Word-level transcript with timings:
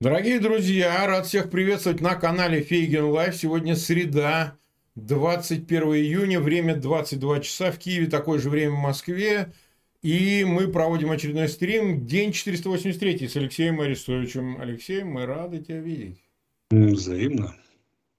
Дорогие 0.00 0.38
друзья, 0.38 1.04
рад 1.08 1.26
всех 1.26 1.50
приветствовать 1.50 2.00
на 2.00 2.14
канале 2.14 2.60
Фейгин 2.60 3.06
Live. 3.06 3.34
Сегодня 3.34 3.74
среда, 3.74 4.56
21 4.94 5.82
июня, 5.94 6.38
время 6.38 6.76
22 6.76 7.40
часа. 7.40 7.72
В 7.72 7.78
Киеве 7.78 8.06
такое 8.06 8.38
же 8.38 8.48
время 8.48 8.76
в 8.76 8.78
Москве. 8.78 9.52
И 10.00 10.44
мы 10.46 10.68
проводим 10.68 11.10
очередной 11.10 11.48
стрим, 11.48 12.06
день 12.06 12.30
483 12.30 13.26
с 13.26 13.34
Алексеем 13.34 13.80
Арестовичем. 13.80 14.60
Алексей, 14.60 15.02
мы 15.02 15.26
рады 15.26 15.58
тебя 15.58 15.80
видеть. 15.80 16.22
Взаимно. 16.70 17.56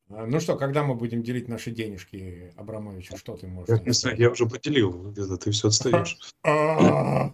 А, 0.10 0.25
ну 0.25 0.42
что, 0.42 0.57
когда 0.57 0.84
мы 0.84 0.96
будем 0.96 1.24
делить 1.24 1.48
наши 1.48 1.71
денежки, 1.71 2.52
Абрамовичу, 2.57 3.16
что 3.16 3.38
ты 3.38 3.48
можешь? 3.48 3.70
Я 3.70 3.82
не 3.86 3.93
знаю, 3.93 4.18
я 4.18 4.30
уже 4.30 4.48
поделил, 4.48 5.11
где-то 5.11 5.38
ты 5.38 5.52
все 5.52 5.70
отстаешь. 5.70 6.18
А, 6.43 7.32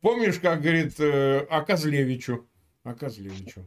помнишь, 0.00 0.40
как 0.40 0.62
говорит 0.62 0.94
э, 0.98 1.46
Аказлевичу? 2.84 3.60
Оказлевичу. 3.60 3.64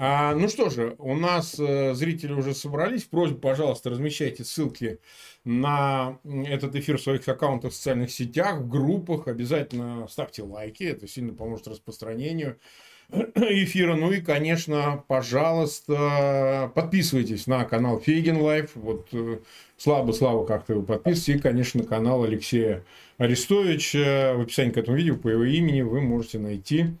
А, 0.00 0.32
ну 0.36 0.48
что 0.48 0.70
же, 0.70 0.94
у 0.98 1.16
нас 1.16 1.58
э, 1.58 1.92
зрители 1.92 2.32
уже 2.32 2.54
собрались. 2.54 3.02
Просьба, 3.02 3.36
пожалуйста, 3.38 3.90
размещайте 3.90 4.44
ссылки 4.44 5.00
на 5.42 6.20
этот 6.46 6.76
эфир 6.76 6.98
в 6.98 7.02
своих 7.02 7.26
аккаунтах 7.26 7.72
в 7.72 7.74
социальных 7.74 8.12
сетях, 8.12 8.60
в 8.60 8.68
группах. 8.68 9.26
Обязательно 9.26 10.06
ставьте 10.06 10.44
лайки, 10.44 10.84
это 10.84 11.08
сильно 11.08 11.34
поможет 11.34 11.66
распространению 11.66 12.60
эфира. 13.10 13.96
Ну 13.96 14.12
и, 14.12 14.20
конечно, 14.20 15.02
пожалуйста, 15.08 16.70
подписывайтесь 16.76 17.48
на 17.48 17.64
канал 17.64 17.98
Фейгин 17.98 18.40
Live. 18.40 18.76
Вот 18.76 19.08
э, 19.10 19.40
слабо, 19.76 20.12
слабо 20.12 20.46
как-то 20.46 20.76
вы 20.76 20.84
подписывайтесь. 20.84 21.28
И, 21.28 21.38
конечно, 21.40 21.82
канал 21.82 22.22
Алексея 22.22 22.84
Арестовича. 23.16 24.34
В 24.36 24.42
описании 24.42 24.70
к 24.70 24.76
этому 24.76 24.96
видео 24.96 25.16
по 25.16 25.26
его 25.26 25.42
имени 25.42 25.80
вы 25.80 26.02
можете 26.02 26.38
найти 26.38 26.94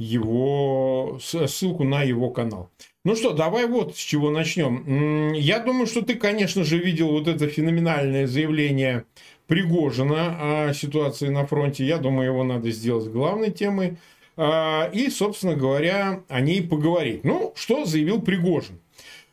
его, 0.00 1.18
ссылку 1.20 1.84
на 1.84 2.02
его 2.02 2.30
канал. 2.30 2.70
Ну 3.04 3.14
что, 3.14 3.32
давай 3.32 3.66
вот 3.66 3.96
с 3.96 3.98
чего 3.98 4.30
начнем. 4.30 5.34
Я 5.34 5.58
думаю, 5.58 5.86
что 5.86 6.00
ты, 6.00 6.14
конечно 6.14 6.64
же, 6.64 6.78
видел 6.78 7.10
вот 7.10 7.28
это 7.28 7.46
феноменальное 7.48 8.26
заявление 8.26 9.04
Пригожина 9.46 10.68
о 10.68 10.74
ситуации 10.74 11.28
на 11.28 11.46
фронте. 11.46 11.84
Я 11.84 11.98
думаю, 11.98 12.30
его 12.30 12.44
надо 12.44 12.70
сделать 12.70 13.08
главной 13.08 13.50
темой. 13.50 13.98
А, 14.38 14.88
и, 14.90 15.10
собственно 15.10 15.54
говоря, 15.54 16.22
о 16.28 16.40
ней 16.40 16.62
поговорить. 16.62 17.22
Ну, 17.22 17.52
что 17.54 17.84
заявил 17.84 18.22
Пригожин? 18.22 18.80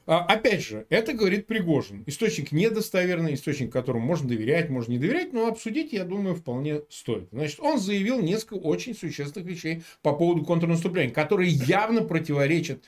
А, 0.08 0.24
опять 0.24 0.64
же, 0.64 0.88
это 0.90 1.12
говорит 1.12 1.48
Пригожин. 1.48 2.04
Источник 2.08 2.54
недостоверный, 2.54 3.34
источник, 3.34 3.74
которому 3.74 4.06
можно 4.06 4.30
доверять, 4.30 4.70
можно 4.70 4.94
не 4.94 5.00
доверять, 5.00 5.34
но 5.34 5.48
обсудить, 5.48 5.92
я 5.92 6.06
думаю, 6.06 6.34
вполне 6.34 6.82
стоит. 6.90 7.28
Значит, 7.34 7.60
он 7.60 7.78
заявил 7.78 8.22
несколько 8.22 8.54
очень 8.54 8.96
существенных 8.96 9.50
вещей 9.50 9.84
по 10.02 10.14
поводу 10.14 10.46
контрнаступления, 10.46 11.14
которые 11.14 11.52
явно 11.52 12.04
противоречат 12.04 12.86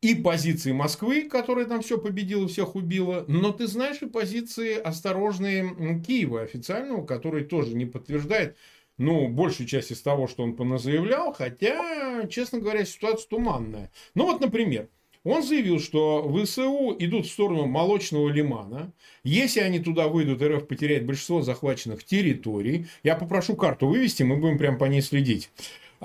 и 0.00 0.14
позиции 0.14 0.70
Москвы, 0.70 1.28
которая 1.28 1.64
там 1.64 1.82
все 1.82 1.98
победила, 1.98 2.46
всех 2.46 2.76
убила, 2.76 3.24
но 3.26 3.50
ты 3.50 3.66
знаешь 3.66 4.02
и 4.02 4.06
позиции 4.06 4.78
осторожные 4.78 6.00
Киева 6.06 6.42
официального, 6.42 7.04
который 7.04 7.44
тоже 7.44 7.74
не 7.74 7.86
подтверждает 7.86 8.56
ну, 8.96 9.26
большую 9.28 9.66
часть 9.66 9.90
из 9.90 10.02
того, 10.02 10.28
что 10.28 10.44
он 10.44 10.54
поназаявлял, 10.54 11.32
хотя, 11.32 12.28
честно 12.28 12.60
говоря, 12.60 12.84
ситуация 12.84 13.28
туманная. 13.28 13.90
Ну 14.14 14.26
вот, 14.26 14.40
например, 14.40 14.88
он 15.24 15.42
заявил, 15.42 15.80
что 15.80 16.30
ВСУ 16.44 16.94
идут 16.98 17.26
в 17.26 17.30
сторону 17.30 17.66
молочного 17.66 18.28
лимана. 18.28 18.92
Если 19.24 19.60
они 19.60 19.80
туда 19.80 20.08
выйдут, 20.08 20.42
РФ 20.42 20.66
потеряет 20.66 21.06
большинство 21.06 21.40
захваченных 21.42 22.04
территорий. 22.04 22.86
Я 23.02 23.16
попрошу 23.16 23.56
карту 23.56 23.88
вывести, 23.88 24.22
мы 24.22 24.36
будем 24.36 24.58
прям 24.58 24.76
по 24.76 24.84
ней 24.84 25.00
следить. 25.00 25.50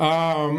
А 0.02 0.50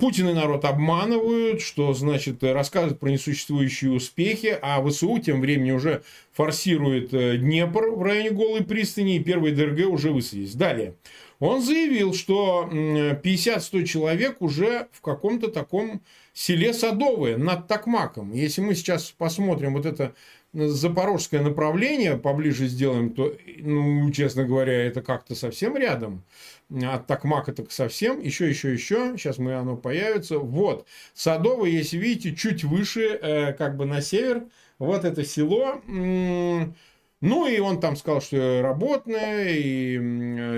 Путин 0.00 0.30
и 0.30 0.32
народ 0.32 0.64
обманывают, 0.64 1.60
что, 1.60 1.92
значит, 1.92 2.42
рассказывают 2.42 2.98
про 2.98 3.10
несуществующие 3.10 3.92
успехи, 3.92 4.56
а 4.62 4.82
ВСУ 4.82 5.18
тем 5.18 5.42
временем 5.42 5.74
уже 5.74 6.02
форсирует 6.32 7.12
э, 7.12 7.36
Днепр 7.36 7.90
в 7.90 8.02
районе 8.02 8.30
Голой 8.30 8.64
пристани, 8.64 9.16
и 9.16 9.22
первый 9.22 9.52
ДРГ 9.52 9.88
уже 9.88 10.10
высадились. 10.10 10.54
Далее. 10.54 10.94
Он 11.38 11.60
заявил, 11.60 12.14
что 12.14 12.66
50-100 12.72 13.84
человек 13.84 14.40
уже 14.40 14.88
в 14.92 15.02
каком-то 15.02 15.48
таком 15.48 16.00
селе 16.38 16.72
Садовое 16.72 17.36
над 17.36 17.66
Токмаком. 17.66 18.32
Если 18.32 18.60
мы 18.60 18.74
сейчас 18.74 19.10
посмотрим 19.10 19.74
вот 19.74 19.86
это 19.86 20.14
запорожское 20.52 21.42
направление, 21.42 22.16
поближе 22.16 22.68
сделаем, 22.68 23.12
то, 23.12 23.36
ну, 23.58 24.10
честно 24.12 24.44
говоря, 24.44 24.72
это 24.72 25.02
как-то 25.02 25.34
совсем 25.34 25.76
рядом. 25.76 26.22
От 26.70 27.06
Токмака 27.06 27.52
так 27.52 27.72
совсем. 27.72 28.20
Еще, 28.20 28.48
еще, 28.48 28.72
еще. 28.72 29.14
Сейчас 29.16 29.38
мы 29.38 29.54
оно 29.54 29.76
появится. 29.76 30.38
Вот. 30.38 30.86
Садовое, 31.12 31.70
если 31.70 31.98
видите, 31.98 32.36
чуть 32.36 32.64
выше, 32.64 33.18
э, 33.20 33.52
как 33.54 33.76
бы 33.76 33.84
на 33.84 34.00
север. 34.00 34.44
Вот 34.78 35.04
это 35.04 35.24
село. 35.24 35.80
Ну, 35.86 37.48
и 37.48 37.58
он 37.58 37.80
там 37.80 37.96
сказал, 37.96 38.20
что 38.20 38.62
Работное 38.62 39.48
и 39.48 39.96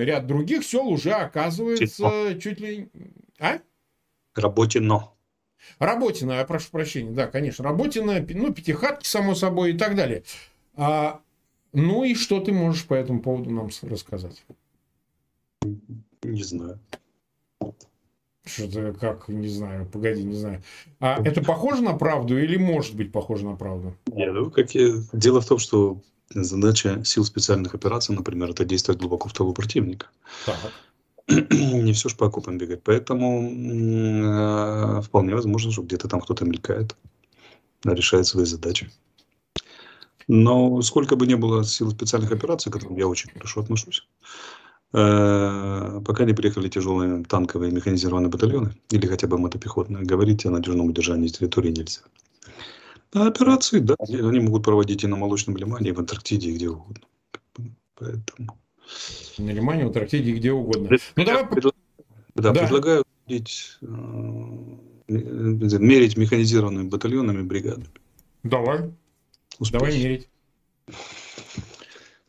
ряд 0.04 0.26
других 0.26 0.62
сел 0.62 0.88
уже 0.88 1.12
оказывается 1.12 2.38
чуть 2.38 2.60
ли... 2.60 2.90
А? 3.38 3.60
Работино. 4.34 5.10
Работино, 5.78 6.32
я 6.32 6.44
прошу 6.44 6.70
прощения, 6.70 7.10
да, 7.10 7.26
конечно. 7.26 7.64
Работино, 7.64 8.24
ну, 8.28 8.52
Пятихатки, 8.52 9.06
само 9.06 9.34
собой, 9.34 9.72
и 9.72 9.78
так 9.78 9.96
далее. 9.96 10.24
А, 10.74 11.20
ну, 11.72 12.04
и 12.04 12.14
что 12.14 12.40
ты 12.40 12.52
можешь 12.52 12.86
по 12.86 12.94
этому 12.94 13.20
поводу 13.20 13.50
нам 13.50 13.70
рассказать? 13.82 14.44
Не 16.22 16.42
знаю. 16.42 16.78
Что-то 18.44 18.92
как, 18.94 19.28
не 19.28 19.48
знаю, 19.48 19.86
погоди, 19.86 20.24
не 20.24 20.34
знаю. 20.34 20.62
А 20.98 21.22
это 21.22 21.42
похоже 21.42 21.82
на 21.82 21.92
правду 21.92 22.38
или 22.38 22.56
может 22.56 22.96
быть 22.96 23.12
похоже 23.12 23.46
на 23.46 23.56
правду? 23.56 23.94
Нет, 24.06 24.32
ну, 24.32 24.50
как 24.50 24.74
я... 24.74 24.94
Дело 25.12 25.40
в 25.40 25.46
том, 25.46 25.58
что 25.58 26.00
Задача 26.32 27.04
сил 27.04 27.24
специальных 27.24 27.74
операций, 27.74 28.14
например, 28.14 28.50
это 28.50 28.64
действовать 28.64 29.00
глубоко 29.00 29.28
в 29.28 29.32
тылу 29.32 29.52
противника. 29.52 30.06
Так. 30.46 30.72
Не 31.50 31.92
все 31.92 32.08
ж 32.08 32.16
по 32.16 32.26
окопам 32.26 32.58
бегать. 32.58 32.82
Поэтому 32.82 33.42
э, 33.42 35.02
вполне 35.02 35.34
возможно, 35.34 35.70
что 35.70 35.82
где-то 35.82 36.08
там 36.08 36.20
кто-то 36.20 36.44
мелькает, 36.44 36.96
решает 37.84 38.26
свои 38.26 38.44
задачи. 38.44 38.90
Но 40.28 40.82
сколько 40.82 41.16
бы 41.16 41.26
ни 41.26 41.34
было 41.34 41.64
сил 41.64 41.90
специальных 41.90 42.32
операций, 42.32 42.70
к 42.70 42.74
которым 42.74 42.96
я 42.96 43.06
очень 43.06 43.30
хорошо 43.30 43.60
отношусь, 43.60 44.06
э, 44.92 46.00
пока 46.04 46.24
не 46.24 46.34
приехали 46.34 46.68
тяжелые 46.68 47.24
танковые 47.24 47.72
механизированные 47.72 48.28
батальоны 48.28 48.74
или 48.90 49.06
хотя 49.06 49.26
бы 49.26 49.38
мотопехотные, 49.38 50.04
говорить 50.04 50.46
о 50.46 50.50
надежном 50.50 50.86
удержании 50.86 51.28
территории 51.28 51.70
нельзя. 51.70 52.02
А 53.12 53.26
операции, 53.26 53.80
да, 53.80 53.96
они 53.98 54.40
могут 54.40 54.64
проводить 54.64 55.04
и 55.04 55.08
на 55.08 55.16
Молочном 55.16 55.56
Лимане, 55.56 55.90
и 55.90 55.92
в 55.92 55.98
Антарктиде, 55.98 56.50
и 56.50 56.54
где 56.54 56.68
угодно. 56.68 57.06
Поэтому... 57.96 58.56
На 59.38 59.50
Лимане, 59.50 59.84
в 59.84 59.86
Антарктиде, 59.88 60.32
где 60.32 60.52
угодно. 60.52 60.90
Ну, 61.16 61.24
давай... 61.24 61.46
Да, 62.34 62.52
да. 62.52 62.60
предлагаю 62.60 63.04
видеть, 63.26 63.78
э, 63.82 63.86
мерить 65.08 66.16
механизированными 66.16 66.88
батальонами, 66.88 67.42
бригадами. 67.42 67.88
Давай. 68.42 68.92
Успехи. 69.58 69.84
Давай 69.84 69.98
мерить. 69.98 70.28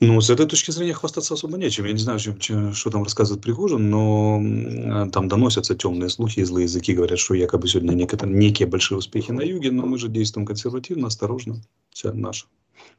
Ну, 0.03 0.19
с 0.19 0.31
этой 0.31 0.47
точки 0.47 0.72
зрения 0.72 0.95
хвастаться 0.95 1.35
особо 1.35 1.57
нечем. 1.57 1.85
Я 1.85 1.91
не 1.91 1.99
знаю, 1.99 2.19
чем, 2.19 2.73
что 2.73 2.89
там 2.89 3.03
рассказывает 3.03 3.43
Пригожин, 3.43 3.88
но 3.91 5.09
там 5.11 5.28
доносятся 5.28 5.75
темные 5.75 6.09
слухи 6.09 6.39
и 6.39 6.43
злые 6.43 6.63
языки. 6.63 6.95
Говорят, 6.95 7.19
что 7.19 7.35
якобы 7.35 7.67
сегодня 7.67 7.93
некие, 7.93 8.19
некие 8.23 8.67
большие 8.67 8.97
успехи 8.97 9.31
на 9.31 9.41
юге, 9.41 9.69
но 9.69 9.85
мы 9.85 9.99
же 9.99 10.09
действуем 10.09 10.47
консервативно, 10.47 11.07
осторожно. 11.07 11.61
Вся 11.91 12.13
наша, 12.13 12.47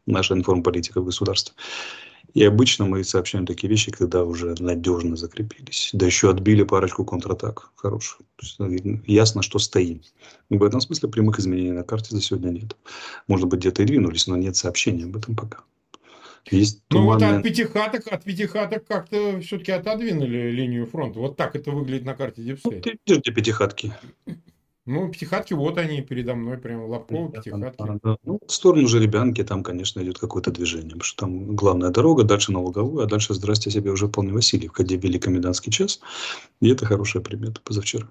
наша 0.06 0.34
информполитика 0.34 1.00
в 1.00 1.04
государстве. 1.04 1.54
И 2.34 2.44
обычно 2.44 2.86
мы 2.86 3.04
сообщаем 3.04 3.46
такие 3.46 3.68
вещи, 3.68 3.92
когда 3.92 4.24
уже 4.24 4.54
надежно 4.58 5.16
закрепились. 5.16 5.90
Да 5.92 6.06
еще 6.06 6.30
отбили 6.30 6.62
парочку 6.62 7.04
контратак 7.04 7.72
хороших. 7.76 8.20
ясно, 9.06 9.42
что 9.42 9.58
стоим. 9.58 10.02
В 10.48 10.62
этом 10.62 10.80
смысле 10.80 11.10
прямых 11.10 11.38
изменений 11.38 11.72
на 11.72 11.84
карте 11.84 12.14
за 12.14 12.22
сегодня 12.22 12.50
нет. 12.50 12.76
Может 13.28 13.48
быть, 13.48 13.60
где-то 13.60 13.82
и 13.82 13.86
двинулись, 13.86 14.26
но 14.26 14.36
нет 14.36 14.56
сообщений 14.56 15.04
об 15.04 15.16
этом 15.16 15.36
пока. 15.36 15.60
Есть 16.50 16.82
ну 16.90 17.04
вот 17.04 17.22
от 17.22 17.42
пятихаток, 17.42 18.12
от 18.12 18.24
пятихаток 18.24 18.84
как-то 18.86 19.40
все-таки 19.40 19.70
отодвинули 19.70 20.50
линию 20.50 20.86
фронта. 20.86 21.20
Вот 21.20 21.36
так 21.36 21.54
это 21.54 21.70
выглядит 21.70 22.04
на 22.04 22.14
карте 22.14 22.42
DeepState. 22.42 22.84
Ну, 22.84 22.98
ты 23.04 23.20
где 23.20 23.30
пятихатки? 23.30 23.92
Ну, 24.84 25.08
пятихатки, 25.10 25.54
вот 25.54 25.78
они 25.78 26.02
передо 26.02 26.34
мной, 26.34 26.58
прям 26.58 26.86
Лобкова, 26.86 27.30
пятихатки. 27.30 27.76
Да, 27.78 27.98
да. 28.02 28.16
Ну, 28.24 28.40
в 28.46 28.52
сторону 28.52 28.88
Жеребянки 28.88 29.44
там, 29.44 29.62
конечно, 29.62 30.00
идет 30.00 30.18
какое-то 30.18 30.50
движение, 30.50 30.90
потому 30.90 31.04
что 31.04 31.24
там 31.24 31.54
главная 31.54 31.90
дорога, 31.90 32.24
дальше 32.24 32.50
на 32.52 32.60
Луговую, 32.60 33.04
а 33.04 33.06
дальше, 33.06 33.34
здрасте 33.34 33.70
себе, 33.70 33.92
уже 33.92 34.08
вполне 34.08 34.32
Васильевка, 34.32 34.82
где 34.82 34.96
ввели 34.96 35.18
комендантский 35.18 35.70
час, 35.70 36.00
и 36.60 36.68
это 36.68 36.84
хорошая 36.84 37.22
примета 37.22 37.60
позавчера. 37.62 38.08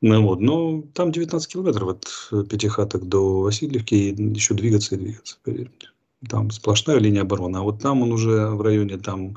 Ну, 0.00 0.22
вот, 0.22 0.40
но 0.40 0.82
там 0.94 1.12
19 1.12 1.52
километров 1.52 1.88
от 1.88 2.48
Пятихаток 2.48 3.08
до 3.08 3.40
Васильевки, 3.40 3.94
и 3.94 4.22
еще 4.34 4.54
двигаться 4.54 4.96
и 4.96 4.98
двигаться, 4.98 5.38
поверь 5.44 5.70
мне 5.80 5.88
там 6.28 6.50
сплошная 6.50 6.98
линия 6.98 7.22
обороны. 7.22 7.58
А 7.58 7.62
вот 7.62 7.80
там 7.82 8.02
он 8.02 8.12
уже 8.12 8.48
в 8.48 8.62
районе 8.62 8.98
там 8.98 9.36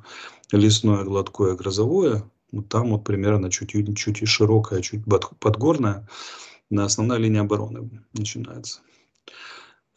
лесное, 0.51 1.03
гладкое, 1.03 1.55
грозовое, 1.55 2.23
вот 2.51 2.69
там 2.69 2.91
вот 2.91 3.03
примерно 3.03 3.51
чуть, 3.51 3.71
чуть 3.97 4.21
и 4.21 4.25
широкая, 4.25 4.81
чуть 4.81 5.01
подгорная, 5.39 6.07
на 6.69 6.85
основная 6.85 7.17
линия 7.17 7.41
обороны 7.41 8.03
начинается. 8.13 8.81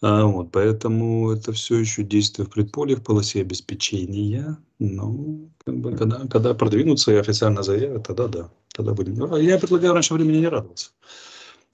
А, 0.03 0.25
вот, 0.25 0.51
поэтому 0.51 1.31
это 1.31 1.53
все 1.53 1.79
еще 1.79 2.03
действие 2.03 2.47
в 2.47 2.51
предполе, 2.51 2.97
в 2.97 3.03
полосе 3.03 3.43
обеспечения. 3.43 4.57
Ну, 4.79 5.51
как 5.65 5.77
бы, 5.77 5.95
когда, 5.95 6.27
когда 6.27 6.55
продвинутся 6.55 7.13
и 7.13 7.17
официально 7.17 7.63
заявят, 7.63 8.07
тогда 8.07 8.29
да. 8.29 8.51
Тогда 8.73 8.95
будем. 8.95 9.15
Ну, 9.15 9.35
а 9.35 9.41
я 9.41 9.59
предлагаю 9.59 9.93
раньше 9.93 10.15
времени 10.15 10.39
не 10.39 10.49
радоваться. 10.49 10.93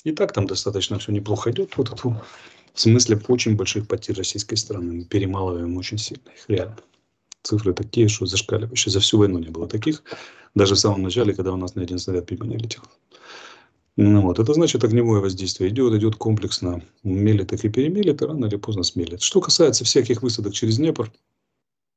И 0.02 0.12
так 0.12 0.32
там 0.32 0.46
достаточно 0.46 0.98
все 0.98 1.12
неплохо 1.12 1.50
идет. 1.50 1.76
Вот 1.76 1.92
это, 1.92 2.08
в 2.08 2.80
смысле 2.80 3.20
очень 3.28 3.56
больших 3.56 3.86
потерь 3.86 4.16
российской 4.16 4.56
страны. 4.56 4.92
Мы 4.92 5.04
перемалываем 5.04 5.76
очень 5.76 5.98
сильно 5.98 6.28
их, 6.30 6.48
реально. 6.48 6.76
Цифры 7.42 7.74
такие, 7.74 8.08
что 8.08 8.26
зашкаливающие. 8.26 8.92
За 8.92 8.98
всю 9.00 9.18
войну 9.18 9.38
не 9.38 9.50
было 9.50 9.68
таких. 9.68 10.02
Даже 10.54 10.74
в 10.74 10.78
самом 10.78 11.02
начале, 11.02 11.34
когда 11.34 11.52
у 11.52 11.56
нас 11.56 11.76
ни 11.76 11.82
один 11.82 11.98
снаряд 11.98 12.30
мимо 12.30 12.46
не 12.46 12.56
летел. 12.56 12.82
Ну, 13.96 14.20
вот. 14.20 14.38
Это 14.38 14.52
значит, 14.52 14.84
огневое 14.84 15.22
воздействие 15.22 15.70
идет, 15.70 15.94
идет 15.94 16.16
комплексно. 16.16 16.82
Мелит 17.02 17.52
их 17.52 17.64
и 17.64 17.70
перемелит, 17.70 18.20
и 18.20 18.24
рано 18.26 18.46
или 18.46 18.56
поздно 18.56 18.82
смелит. 18.82 19.22
Что 19.22 19.40
касается 19.40 19.84
всяких 19.84 20.22
высадок 20.22 20.52
через 20.52 20.76
Днепр, 20.76 21.10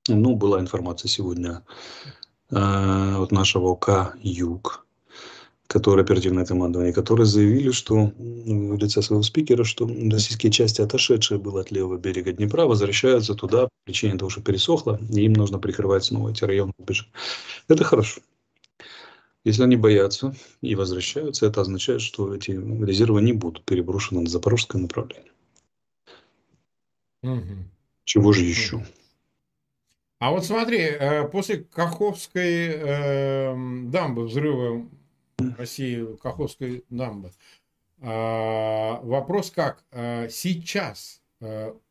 ну, 0.08 0.36
была 0.36 0.62
информация 0.62 1.10
сегодня 1.10 1.64
э, 2.52 2.56
от 2.56 3.32
нашего 3.32 3.68
ОК 3.68 4.16
«Юг», 4.22 4.86
который 5.68 6.06
оперативное 6.06 6.46
командование, 6.46 6.94
которые 6.94 7.26
заявили, 7.26 7.72
что 7.72 8.14
в 8.18 8.78
лице 8.78 9.02
своего 9.02 9.22
спикера, 9.22 9.66
что 9.66 9.86
российские 9.86 10.54
части, 10.54 10.82
отошедшие 10.82 11.38
было 11.38 11.62
от 11.62 11.70
левого 11.70 11.98
берега 11.98 12.32
Днепра, 12.32 12.66
возвращаются 12.66 13.36
туда 13.36 13.68
причине 13.84 14.18
того, 14.18 14.30
что 14.30 14.42
пересохло, 14.42 15.00
и 15.12 15.26
им 15.26 15.34
нужно 15.34 15.60
прикрывать 15.60 16.06
снова 16.06 16.30
эти 16.30 16.46
районы 16.46 16.72
Это 17.68 17.84
хорошо. 17.84 18.22
Если 19.50 19.64
они 19.64 19.78
боятся 19.78 20.36
и 20.62 20.76
возвращаются, 20.76 21.48
это 21.48 21.62
означает, 21.62 22.02
что 22.02 22.36
эти 22.36 22.52
резервы 22.52 23.20
не 23.24 23.34
будут 23.34 23.66
переброшены 23.66 24.22
на 24.22 24.30
запорожское 24.30 24.80
направление. 24.80 25.32
Угу. 27.24 27.56
Чего 28.04 28.32
же 28.32 28.44
еще? 28.44 28.86
А 30.20 30.30
вот 30.30 30.46
смотри, 30.46 30.82
э, 30.82 31.28
после 31.30 31.64
Каховской 31.64 32.68
э, 32.68 33.56
дамбы, 33.86 34.26
взрыва 34.26 34.88
России 35.58 36.06
Каховской 36.22 36.86
дамбы, 36.92 37.32
э, 38.02 38.06
вопрос 39.02 39.50
как? 39.50 39.84
Э, 39.90 40.30
сейчас 40.30 41.19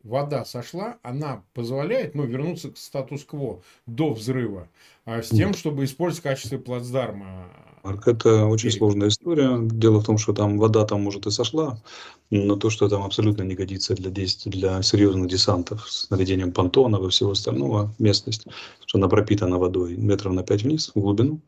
вода 0.03 0.45
сошла, 0.45 0.99
она 1.03 1.43
позволяет 1.55 2.15
ну, 2.15 2.25
вернуться 2.25 2.71
к 2.71 2.77
статус-кво 2.77 3.63
до 3.87 4.13
взрыва. 4.13 4.69
А 5.05 5.23
с 5.23 5.29
тем, 5.29 5.55
чтобы 5.55 5.85
использовать 5.85 6.23
качество 6.23 6.59
плацдарма. 6.59 7.47
Марк, 7.83 8.07
это 8.09 8.45
очень 8.45 8.71
сложная 8.71 9.09
история. 9.09 9.59
Дело 9.63 10.01
в 10.01 10.05
том, 10.05 10.19
что 10.19 10.35
там 10.35 10.59
вода 10.59 10.85
там 10.85 11.03
может 11.03 11.27
и 11.27 11.31
сошла, 11.31 11.83
но 12.31 12.57
то, 12.57 12.69
что 12.69 12.89
там 12.89 13.03
абсолютно 13.03 13.43
не 13.43 13.55
годится 13.55 13.95
для 13.95 14.11
действий, 14.11 14.53
для 14.53 14.83
серьезных 14.83 15.29
десантов 15.29 15.91
с 15.91 16.11
наведением 16.11 16.53
понтонов 16.53 17.07
и 17.07 17.09
всего 17.09 17.31
остального 17.31 17.95
местность, 17.99 18.47
что 18.85 18.99
она 18.99 19.09
пропитана 19.09 19.59
водой 19.59 19.97
метров 19.97 20.35
на 20.35 20.43
5 20.43 20.63
вниз 20.65 20.91
в 20.95 21.01
глубину 21.01 21.41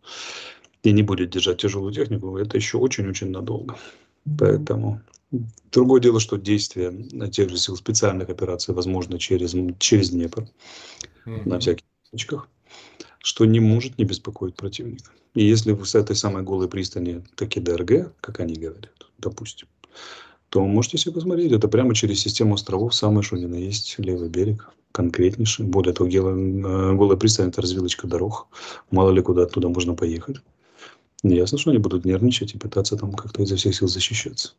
и 0.82 0.92
не 0.92 1.02
будет 1.02 1.30
держать 1.30 1.58
тяжелую 1.58 1.92
технику, 1.92 2.38
это 2.38 2.56
еще 2.56 2.78
очень-очень 2.78 3.30
надолго. 3.30 3.76
Поэтому 4.38 5.00
другое 5.72 6.00
дело, 6.00 6.20
что 6.20 6.36
действия 6.36 6.92
тех 7.30 7.50
же 7.50 7.56
сил 7.56 7.76
специальных 7.76 8.28
операций 8.28 8.74
возможно 8.74 9.18
через, 9.18 9.54
через 9.78 10.10
Днепр 10.10 10.48
mm-hmm. 11.26 11.48
на 11.48 11.60
всяких 11.60 11.84
точках 12.10 12.48
что 13.22 13.44
не 13.44 13.60
может 13.60 13.98
не 13.98 14.04
беспокоить 14.04 14.56
противника. 14.56 15.12
И 15.34 15.44
если 15.44 15.74
с 15.84 15.94
этой 15.94 16.16
самой 16.16 16.42
голой 16.42 16.68
пристани 16.68 17.22
таки 17.36 17.60
ДРГ, 17.60 18.14
как 18.20 18.40
они 18.40 18.54
говорят, 18.54 18.90
допустим, 19.18 19.68
то 20.48 20.66
можете 20.66 20.98
себе 20.98 21.12
посмотреть, 21.12 21.52
это 21.52 21.68
прямо 21.68 21.94
через 21.94 22.20
систему 22.20 22.54
островов 22.54 22.94
самое 22.94 23.22
что 23.22 23.36
ни 23.36 23.46
на 23.46 23.54
есть 23.54 23.98
левый 23.98 24.28
берег, 24.28 24.70
конкретнейший. 24.90 25.66
Более 25.66 25.92
того, 25.92 26.10
голая, 26.10 26.94
голая 26.94 27.16
пристань– 27.16 27.48
это 27.50 27.62
развилочка 27.62 28.08
дорог. 28.08 28.48
Мало 28.90 29.10
ли 29.10 29.22
куда 29.22 29.42
оттуда 29.42 29.68
можно 29.68 29.94
поехать. 29.94 30.38
Ясно, 31.22 31.58
что 31.58 31.70
они 31.70 31.78
будут 31.78 32.04
нервничать 32.04 32.54
и 32.54 32.58
пытаться 32.58 32.96
там 32.96 33.12
как-то 33.12 33.42
изо 33.42 33.56
всех 33.56 33.76
сил 33.76 33.86
защищаться. 33.86 34.54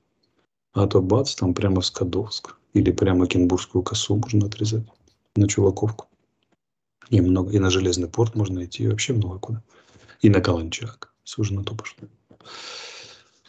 А 0.73 0.87
то 0.87 1.01
бац, 1.01 1.35
там 1.35 1.53
прямо 1.53 1.81
в 1.81 1.85
Скадовск 1.85 2.55
или 2.73 2.91
прямо 2.91 3.27
Кенбургскую 3.27 3.83
косу 3.83 4.15
можно 4.15 4.45
отрезать 4.45 4.83
на 5.35 5.47
Чуваковку. 5.47 6.07
И, 7.09 7.19
много, 7.19 7.51
и 7.51 7.59
на 7.59 7.69
Железный 7.69 8.07
порт 8.07 8.35
можно 8.35 8.63
идти, 8.63 8.83
и 8.83 8.87
вообще 8.87 9.13
много 9.13 9.39
куда. 9.39 9.63
И 10.21 10.29
на 10.29 10.39
Каланчак. 10.39 11.13
Все 11.23 11.41
уже 11.41 11.53
на 11.53 11.63
то 11.63 11.75
пошло. 11.75 12.07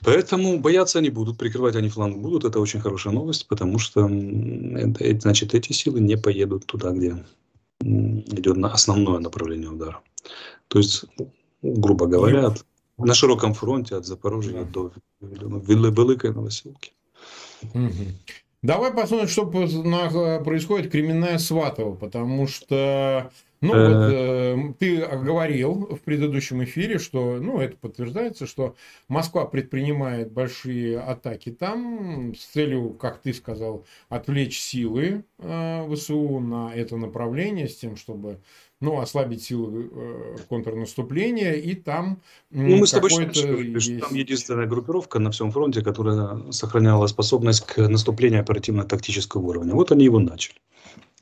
Поэтому 0.05 0.59
бояться 0.59 0.99
они 0.99 1.11
будут, 1.11 1.39
прикрывать 1.39 1.77
они 1.77 1.89
фланг 1.89 2.19
будут. 2.19 2.45
Это 2.45 2.59
очень 2.59 2.81
хорошая 2.81 3.15
новость, 3.15 3.47
потому 3.47 3.79
что 3.79 4.09
это, 4.09 5.21
значит, 5.21 5.55
эти 5.55 5.73
силы 5.73 6.01
не 6.01 6.17
поедут 6.17 6.67
туда, 6.67 6.91
где 6.91 7.25
идет 7.81 8.57
на 8.57 8.73
основное 8.73 9.21
направление 9.21 9.71
удара. 9.71 10.01
То 10.67 10.79
есть, 10.79 11.05
грубо 11.63 12.07
говоря, 12.07 12.53
на 12.99 13.15
широком 13.15 13.55
фронте 13.55 13.95
от 13.95 14.07
Запорожья 14.07 14.65
да. 14.65 14.71
до 14.71 14.93
Великой 15.21 16.33
Новоселки. 16.33 16.93
Давай 18.63 18.93
посмотрим, 18.93 19.29
что 19.29 19.47
происходит 19.47 20.93
Кременная 20.93 21.39
Сватова, 21.39 21.95
потому 21.95 22.47
что 22.47 23.31
ну, 23.63 23.69
вот, 23.69 24.13
э, 24.13 24.75
ты 24.81 25.07
говорил 25.07 25.87
в 25.95 26.01
предыдущем 26.01 26.65
эфире, 26.65 26.99
что, 26.99 27.39
ну, 27.41 27.61
это 27.61 27.77
подтверждается, 27.77 28.47
что 28.47 28.75
Москва 29.09 29.45
предпринимает 29.47 30.33
большие 30.33 30.99
атаки 30.99 31.51
там 31.53 32.35
с 32.35 32.45
целью, 32.45 32.91
как 32.91 33.23
ты 33.23 33.33
сказал, 33.33 33.87
отвлечь 34.09 34.61
силы 34.61 35.25
э, 35.39 35.95
ВСУ 35.95 36.41
на 36.41 36.75
это 36.75 36.97
направление, 36.97 37.69
с 37.69 37.77
тем, 37.77 37.97
чтобы 37.97 38.41
ну, 38.81 38.99
ослабить 39.01 39.45
силы 39.45 39.91
э, 39.93 40.37
контрнаступления, 40.49 41.53
и 41.53 41.77
там 41.77 42.21
ну, 42.51 42.79
мы 42.79 42.87
с 42.89 42.91
тобой 42.91 43.11
говорили, 43.11 43.75
есть... 43.75 43.99
что 43.99 44.09
там 44.09 44.15
единственная 44.17 44.67
группировка 44.67 45.21
на 45.21 45.31
всем 45.31 45.53
фронте, 45.53 45.83
которая 45.83 46.51
сохраняла 46.51 47.07
способность 47.07 47.65
к 47.65 47.89
наступлению 47.89 48.41
оперативно-тактического 48.41 49.41
уровня. 49.41 49.75
Вот 49.75 49.93
они 49.93 50.05
его 50.05 50.19
начали. 50.19 50.57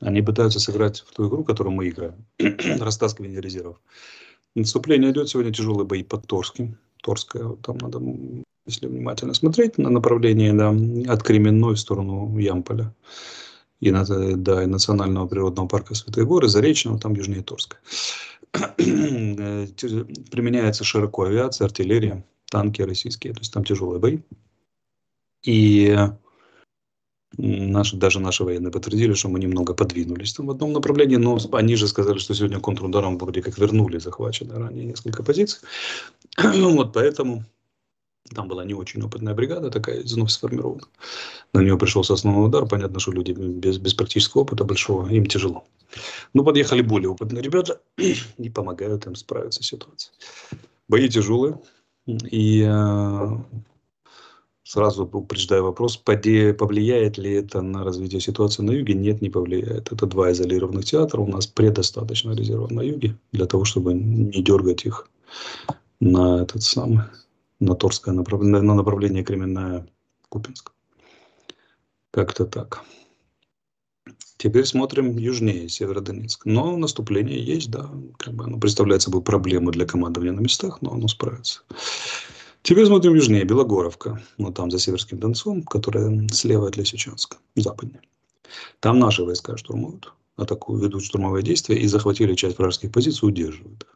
Они 0.00 0.23
пытаются 0.23 0.61
сыграть 0.61 1.00
в 1.00 1.12
ту 1.12 1.29
игру, 1.29 1.44
которую 1.44 1.75
мы 1.75 1.88
играем. 1.88 2.25
Растаскивание 2.81 3.41
резервов. 3.41 3.81
Наступление 4.55 5.12
идет 5.12 5.29
сегодня 5.29 5.53
тяжелые 5.53 5.86
бои 5.86 6.03
под 6.03 6.27
Торским. 6.27 6.79
Торская, 7.03 7.56
там 7.63 7.79
надо, 7.79 8.01
если 8.67 8.86
внимательно 8.86 9.34
смотреть 9.34 9.79
на 9.79 9.91
направление 9.91 10.53
да, 10.53 10.70
от 11.13 11.22
Кременной 11.22 11.75
в 11.75 11.81
сторону 11.81 12.36
Ямполя 12.39 12.94
и, 13.81 13.91
да, 13.91 14.63
и 14.63 14.67
Национального 14.67 15.27
природного 15.27 15.67
парка 15.67 15.94
Святые 15.94 16.27
Горы, 16.27 16.48
Заречного, 16.48 16.98
там 16.98 17.15
южнее 17.15 17.43
Торска. 17.43 17.79
Применяется 18.77 20.84
широко 20.84 21.25
авиация, 21.25 21.67
артиллерия, 21.67 22.25
танки 22.51 22.82
российские, 22.82 23.32
то 23.32 23.41
есть 23.41 23.53
там 23.53 23.65
тяжелые 23.65 24.01
бои. 24.01 24.19
И 25.43 25.96
наши, 27.37 27.96
даже 27.96 28.20
наши 28.20 28.44
военные 28.44 28.72
подтвердили, 28.72 29.15
что 29.15 29.29
мы 29.29 29.39
немного 29.39 29.75
подвинулись 29.75 30.32
там 30.32 30.46
в 30.46 30.51
одном 30.51 30.72
направлении, 30.72 31.17
но 31.17 31.39
они 31.53 31.77
же 31.77 31.89
сказали, 31.89 32.19
что 32.19 32.34
сегодня 32.34 32.60
контрударом 32.60 33.19
вроде 33.19 33.43
как 33.43 33.58
вернули 33.58 33.99
захваченные 33.99 34.58
ранее 34.58 34.84
несколько 34.84 35.22
позиций. 35.22 35.60
вот 36.39 36.93
поэтому 36.93 37.44
там 38.34 38.49
была 38.49 38.65
не 38.65 38.75
очень 38.75 39.03
опытная 39.03 39.34
бригада, 39.34 39.70
такая 39.70 40.03
вновь 40.05 40.31
сформирована. 40.31 40.82
На 41.53 41.60
нее 41.60 41.77
пришелся 41.77 42.15
основной 42.15 42.46
удар. 42.46 42.67
Понятно, 42.67 43.01
что 43.01 43.13
люди 43.13 43.32
без, 43.32 43.79
без 43.79 43.94
практического 43.94 44.43
опыта 44.43 44.65
большого, 44.65 45.08
им 45.08 45.27
тяжело. 45.27 45.65
Но 46.32 46.44
подъехали 46.44 46.82
более 46.82 47.10
опытные 47.10 47.43
ребята 47.43 47.81
и 47.96 48.51
помогают 48.51 49.06
им 49.06 49.17
справиться 49.17 49.63
с 49.63 49.67
ситуацией. 49.67 50.15
Бои 50.89 51.08
тяжелые. 51.08 51.60
И 52.06 52.63
э, 52.63 53.29
сразу 54.70 55.05
упреждаю 55.05 55.65
вопрос, 55.65 55.96
повлияет 55.96 57.19
ли 57.19 57.32
это 57.32 57.60
на 57.60 57.82
развитие 57.82 58.20
ситуации 58.20 58.62
на 58.62 58.70
юге? 58.70 58.94
Нет, 58.94 59.20
не 59.20 59.29
повлияет. 59.29 59.91
Это 59.91 60.06
два 60.06 60.31
изолированных 60.31 60.84
театра. 60.84 61.20
У 61.20 61.27
нас 61.27 61.48
предостаточно 61.48 62.34
резервов 62.34 62.70
на 62.70 62.81
юге 62.81 63.17
для 63.32 63.46
того, 63.46 63.65
чтобы 63.65 63.94
не 63.94 64.43
дергать 64.43 64.86
их 64.86 65.08
на 65.98 66.43
этот 66.43 66.62
самый 66.62 67.00
на 67.58 67.74
Торское 67.74 68.15
направление, 68.15 68.62
на 68.62 68.74
направление 68.74 69.24
Кременная 69.24 69.89
Купинск. 70.29 70.70
Как-то 72.12 72.46
так. 72.46 72.84
Теперь 74.36 74.67
смотрим 74.67 75.19
южнее 75.19 75.69
Северодонецк. 75.69 76.46
Но 76.46 76.77
наступление 76.77 77.44
есть, 77.44 77.72
да. 77.72 77.91
Как 78.19 78.34
бы 78.34 78.44
оно 78.44 78.58
представляет 78.58 79.03
собой 79.03 79.20
проблему 79.20 79.72
для 79.72 79.84
командования 79.84 80.32
на 80.32 80.41
местах, 80.41 80.81
но 80.81 80.93
оно 80.93 81.08
справится. 81.08 81.62
Теперь 82.62 82.86
смотрим 82.86 83.14
южнее, 83.14 83.44
Белогоровка. 83.44 84.22
Ну, 84.38 84.52
там 84.52 84.70
за 84.70 84.79
Северским 84.79 85.19
Донцом, 85.19 85.62
которая 85.62 86.29
слева 86.29 86.69
от 86.69 86.76
Лисичанска, 86.76 87.38
западнее. 87.56 88.02
Там 88.81 88.98
наши 88.98 89.24
войска 89.24 89.56
штурмуют, 89.56 90.12
атакуют, 90.36 90.82
ведут 90.82 91.05
штурмовые 91.05 91.43
действия 91.43 91.79
и 91.79 91.86
захватили 91.86 92.34
часть 92.34 92.58
вражеских 92.58 92.93
позиций, 92.93 93.29
удерживают. 93.29 93.86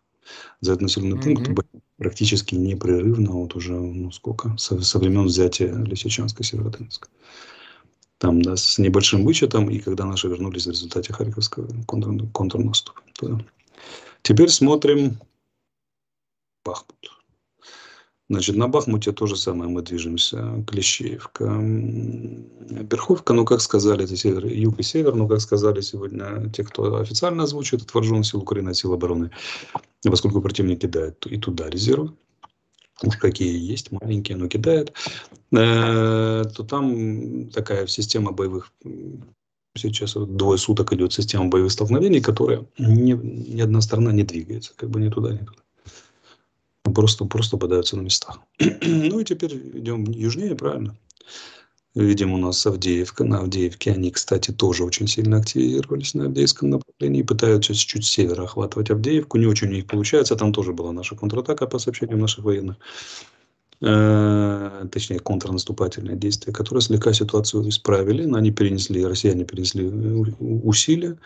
За 0.61 0.73
этот 0.73 0.83
населенный 0.83 1.21
пункт 1.21 1.49
mm-hmm. 1.49 1.81
практически 1.99 2.55
непрерывно, 2.55 3.33
вот 3.33 3.55
уже, 3.55 3.75
ну 3.75 4.11
сколько, 4.11 4.57
со, 4.57 4.81
со 4.81 4.99
времен 4.99 5.27
взятия 5.27 5.75
Лисичанска 5.75 6.43
и 6.43 6.47
Северодонецка. 6.47 7.09
Там, 8.19 8.41
да, 8.41 8.57
с 8.57 8.79
небольшим 8.79 9.25
вычетом, 9.25 9.69
и 9.69 9.81
когда 9.81 10.07
наши 10.07 10.29
вернулись 10.29 10.67
в 10.67 10.71
результате 10.71 11.13
Харьковского 11.13 11.69
контр, 11.85 12.27
контрнаступа. 12.33 13.03
Теперь 14.23 14.49
смотрим 14.49 15.19
Бахмут. 16.65 17.24
Значит, 18.31 18.57
на 18.57 18.69
Бахмуте 18.69 19.13
то 19.13 19.27
же 19.27 19.37
самое 19.37 19.71
мы 19.71 19.83
движемся. 19.83 20.65
Клещеевка, 20.67 21.59
Берховка, 21.61 23.35
ну, 23.35 23.45
как 23.45 23.61
сказали, 23.61 24.05
это 24.05 24.17
север, 24.17 24.47
юг 24.47 24.81
и 24.81 24.83
север, 24.83 25.15
ну, 25.15 25.29
как 25.29 25.41
сказали 25.41 25.83
сегодня 25.83 26.49
те, 26.51 26.65
кто 26.65 26.97
официально 26.97 27.43
озвучивает, 27.43 27.85
это 27.85 27.93
вооруженные 27.93 28.25
силы 28.25 28.43
Украины, 28.43 28.75
сил 28.75 28.95
обороны. 28.95 29.31
Поскольку 30.03 30.41
противник 30.41 30.81
кидает 30.81 31.27
и 31.27 31.37
туда 31.39 31.69
резервы, 31.69 32.15
уж 33.03 33.17
какие 33.19 33.59
есть, 33.59 33.93
маленькие, 33.93 34.39
но 34.39 34.49
кидает, 34.49 34.95
э, 35.53 36.45
то 36.57 36.63
там 36.65 37.51
такая 37.51 37.87
система 37.87 38.33
боевых 38.33 38.73
сейчас 39.77 40.15
двое 40.15 40.57
суток 40.57 40.93
идет 40.95 41.13
система 41.13 41.47
боевых 41.47 41.73
столкновений, 41.73 42.21
которая 42.21 42.65
ни, 42.79 43.13
ни 43.13 43.61
одна 43.61 43.83
сторона 43.83 44.13
не 44.13 44.23
двигается, 44.23 44.73
как 44.77 44.89
бы 44.89 45.01
ни 45.01 45.11
туда, 45.11 45.33
ни 45.33 45.39
туда 45.39 45.64
просто, 46.93 47.25
просто 47.25 47.57
бодаются 47.57 47.97
на 47.97 48.03
местах. 48.03 48.41
ну 48.59 49.21
и 49.21 49.25
теперь 49.25 49.55
идем 49.55 50.05
южнее, 50.05 50.55
правильно? 50.55 50.97
Видим 51.95 52.33
у 52.33 52.39
нас 52.39 52.67
Авдеевка. 52.67 53.23
На 53.23 53.39
Авдеевке 53.39 53.93
они, 53.93 54.11
кстати, 54.11 54.51
тоже 54.51 54.83
очень 54.83 55.07
сильно 55.07 55.37
активизировались 55.37 56.15
на 56.15 56.25
Авдеевском 56.25 56.71
направлении. 56.71 57.23
Пытаются 57.23 57.73
чуть-чуть 57.73 58.05
с 58.05 58.11
севера 58.11 58.43
охватывать 58.43 58.91
Авдеевку. 58.91 59.39
Не 59.39 59.47
очень 59.47 59.69
у 59.69 59.73
них 59.73 59.87
получается. 59.87 60.35
Там 60.35 60.53
тоже 60.53 60.73
была 60.73 60.93
наша 60.93 61.15
контратака 61.15 61.69
по 61.69 61.79
сообщениям 61.79 62.19
наших 62.19 62.45
военных. 62.45 62.79
Э, 63.81 64.87
точнее, 64.91 65.21
контрнаступательные 65.21 66.17
действия, 66.17 66.53
которые 66.53 66.83
слегка 66.83 67.13
ситуацию 67.13 67.69
исправили. 67.69 68.25
Но 68.25 68.39
они 68.39 68.51
перенесли, 68.51 69.07
россияне 69.07 69.45
перенесли 69.45 69.87
усилия. 70.41 71.17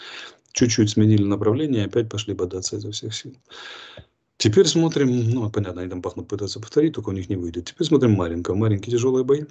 Чуть-чуть 0.52 0.90
сменили 0.90 1.22
направление 1.22 1.84
и 1.84 1.86
опять 1.86 2.10
пошли 2.10 2.34
бодаться 2.34 2.76
изо 2.76 2.90
всех 2.90 3.14
сил. 3.14 3.34
Теперь 4.38 4.68
смотрим, 4.68 5.30
ну, 5.30 5.50
понятно, 5.50 5.80
они 5.82 5.90
там 5.90 6.00
Бахмут 6.00 6.28
пытаются 6.28 6.60
повторить, 6.60 6.94
только 6.94 7.08
у 7.08 7.12
них 7.12 7.28
не 7.28 7.34
выйдет. 7.34 7.64
Теперь 7.66 7.88
смотрим 7.88 8.12
Маринка. 8.12 8.54
Маринки 8.54 8.88
тяжелые 8.88 9.24
бои. 9.24 9.44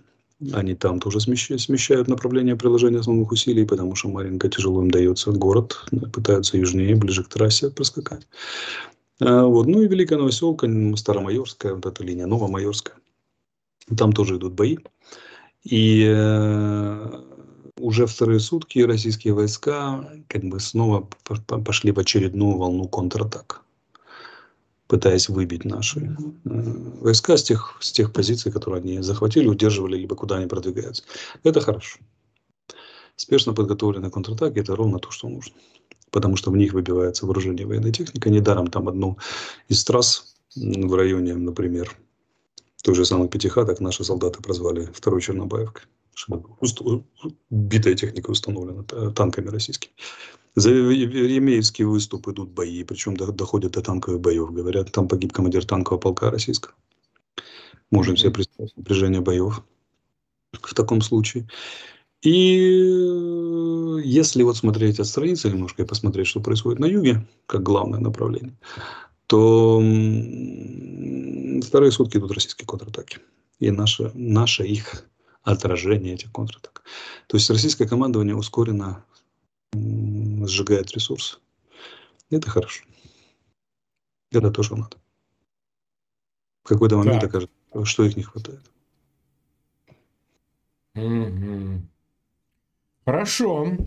Они 0.54 0.76
там 0.76 1.02
тоже 1.02 1.20
смещают, 1.20 2.08
направление 2.08 2.56
приложения 2.56 3.00
основных 3.00 3.32
усилий, 3.32 3.66
потому 3.66 3.96
что 3.96 4.08
Маринка 4.08 4.48
тяжело 4.48 4.82
им 4.82 4.90
дается 4.90 5.32
город. 5.32 5.86
Пытаются 6.14 6.58
южнее, 6.58 6.96
ближе 6.96 7.24
к 7.24 7.28
трассе 7.28 7.70
проскакать. 7.70 8.28
А, 9.20 9.44
вот. 9.44 9.68
Ну 9.68 9.82
и 9.82 9.88
Великая 9.90 10.20
Новоселка, 10.20 10.68
Старомайорская, 10.96 11.74
вот 11.74 11.86
эта 11.86 12.04
линия, 12.04 12.26
Новомайорская. 12.26 12.96
Там 13.98 14.14
тоже 14.14 14.38
идут 14.38 14.54
бои. 14.54 14.78
И 15.64 16.06
э, 16.08 17.22
уже 17.78 18.06
вторые 18.06 18.40
сутки 18.40 18.80
российские 18.80 19.34
войска 19.34 20.10
как 20.30 20.44
бы 20.46 20.62
снова 20.62 21.10
пошли 21.66 21.92
в 21.92 22.00
очередную 22.00 22.56
волну 22.58 22.88
контратак 22.88 23.64
пытаясь 24.88 25.30
выбить 25.30 25.66
наши 25.66 26.00
э, 26.00 26.50
войска 27.02 27.38
с 27.38 27.44
тех, 27.44 27.78
с 27.82 27.92
тех 27.92 28.14
позиций, 28.14 28.52
которые 28.52 28.82
они 28.82 29.02
захватили, 29.02 29.48
удерживали, 29.48 29.98
либо 29.98 30.16
куда 30.16 30.38
они 30.38 30.48
продвигаются. 30.48 31.04
Это 31.44 31.62
хорошо. 31.62 32.00
Спешно 33.16 33.54
подготовленные 33.54 34.12
контратаки– 34.12 34.60
это 34.60 34.76
ровно 34.76 35.00
то, 35.00 35.12
что 35.12 35.28
нужно. 35.28 35.56
Потому 36.12 36.36
что 36.36 36.52
в 36.52 36.58
них 36.58 36.74
выбивается 36.74 37.26
вооружение 37.26 37.64
и 37.64 37.68
военная 37.68 37.92
техника. 37.92 38.30
Недаром 38.30 38.68
там 38.68 38.88
одну 38.88 39.18
из 39.68 39.84
трасс 39.84 40.36
в 40.56 40.94
районе, 40.96 41.36
например, 41.36 41.98
той 42.84 42.96
же 42.96 43.06
самой 43.06 43.28
Пятихаток 43.28 43.82
наши 43.82 44.04
солдаты 44.04 44.42
прозвали 44.42 44.86
второй 44.94 45.22
Чернобаевкой. 45.22 45.84
Битая 47.50 47.96
техника 47.96 48.32
установлена 48.32 48.84
танками 49.12 49.50
российскими. 49.50 49.92
За 50.58 50.72
Емеевский 50.72 51.86
выступ 51.86 52.30
идут 52.30 52.50
бои, 52.50 52.84
причем 52.84 53.16
доходят 53.16 53.74
до 53.74 53.84
танковых 53.84 54.20
боев. 54.20 54.52
Говорят, 54.52 54.92
там 54.92 55.08
погиб 55.08 55.32
командир 55.32 55.64
танкового 55.64 56.02
полка 56.02 56.32
российского. 56.32 56.74
Можем 57.92 58.18
себе 58.18 58.32
представить 58.32 58.76
напряжение 58.76 59.22
боев 59.22 59.62
в 60.54 60.74
таком 60.74 61.02
случае. 61.02 61.48
И 62.24 62.58
э, 62.58 64.02
если 64.04 64.42
вот 64.42 64.58
смотреть, 64.58 65.00
отстраниться 65.00 65.48
немножко 65.48 65.84
и 65.84 65.86
посмотреть, 65.86 66.26
что 66.26 66.40
происходит 66.40 66.80
на 66.80 66.86
юге, 66.86 67.28
как 67.46 67.62
главное 67.62 68.00
направление, 68.00 68.58
то 69.28 69.78
вторые 71.64 71.92
сутки 71.92 72.18
идут 72.18 72.32
российские 72.32 72.66
контратаки. 72.66 73.20
И 73.60 73.70
наше, 73.70 74.10
наше 74.16 74.66
их 74.66 75.06
отражение 75.44 76.16
этих 76.16 76.32
контратак. 76.32 76.82
То 77.28 77.38
есть 77.38 77.48
российское 77.52 77.88
командование 77.88 78.36
ускорено 78.36 79.04
сжигает 80.48 80.92
ресурсы. 80.92 81.38
Это 82.30 82.50
хорошо. 82.50 82.84
Это 84.32 84.52
то, 84.52 84.64
что 84.64 84.76
надо. 84.76 84.98
В 86.64 86.68
какой-то 86.68 86.98
момент 86.98 87.22
так. 87.22 87.30
окажется, 87.30 87.86
что 87.86 88.04
их 88.04 88.18
не 88.18 88.24
хватает. 88.24 88.62
Угу. 90.96 91.82
Хорошо. 93.06 93.78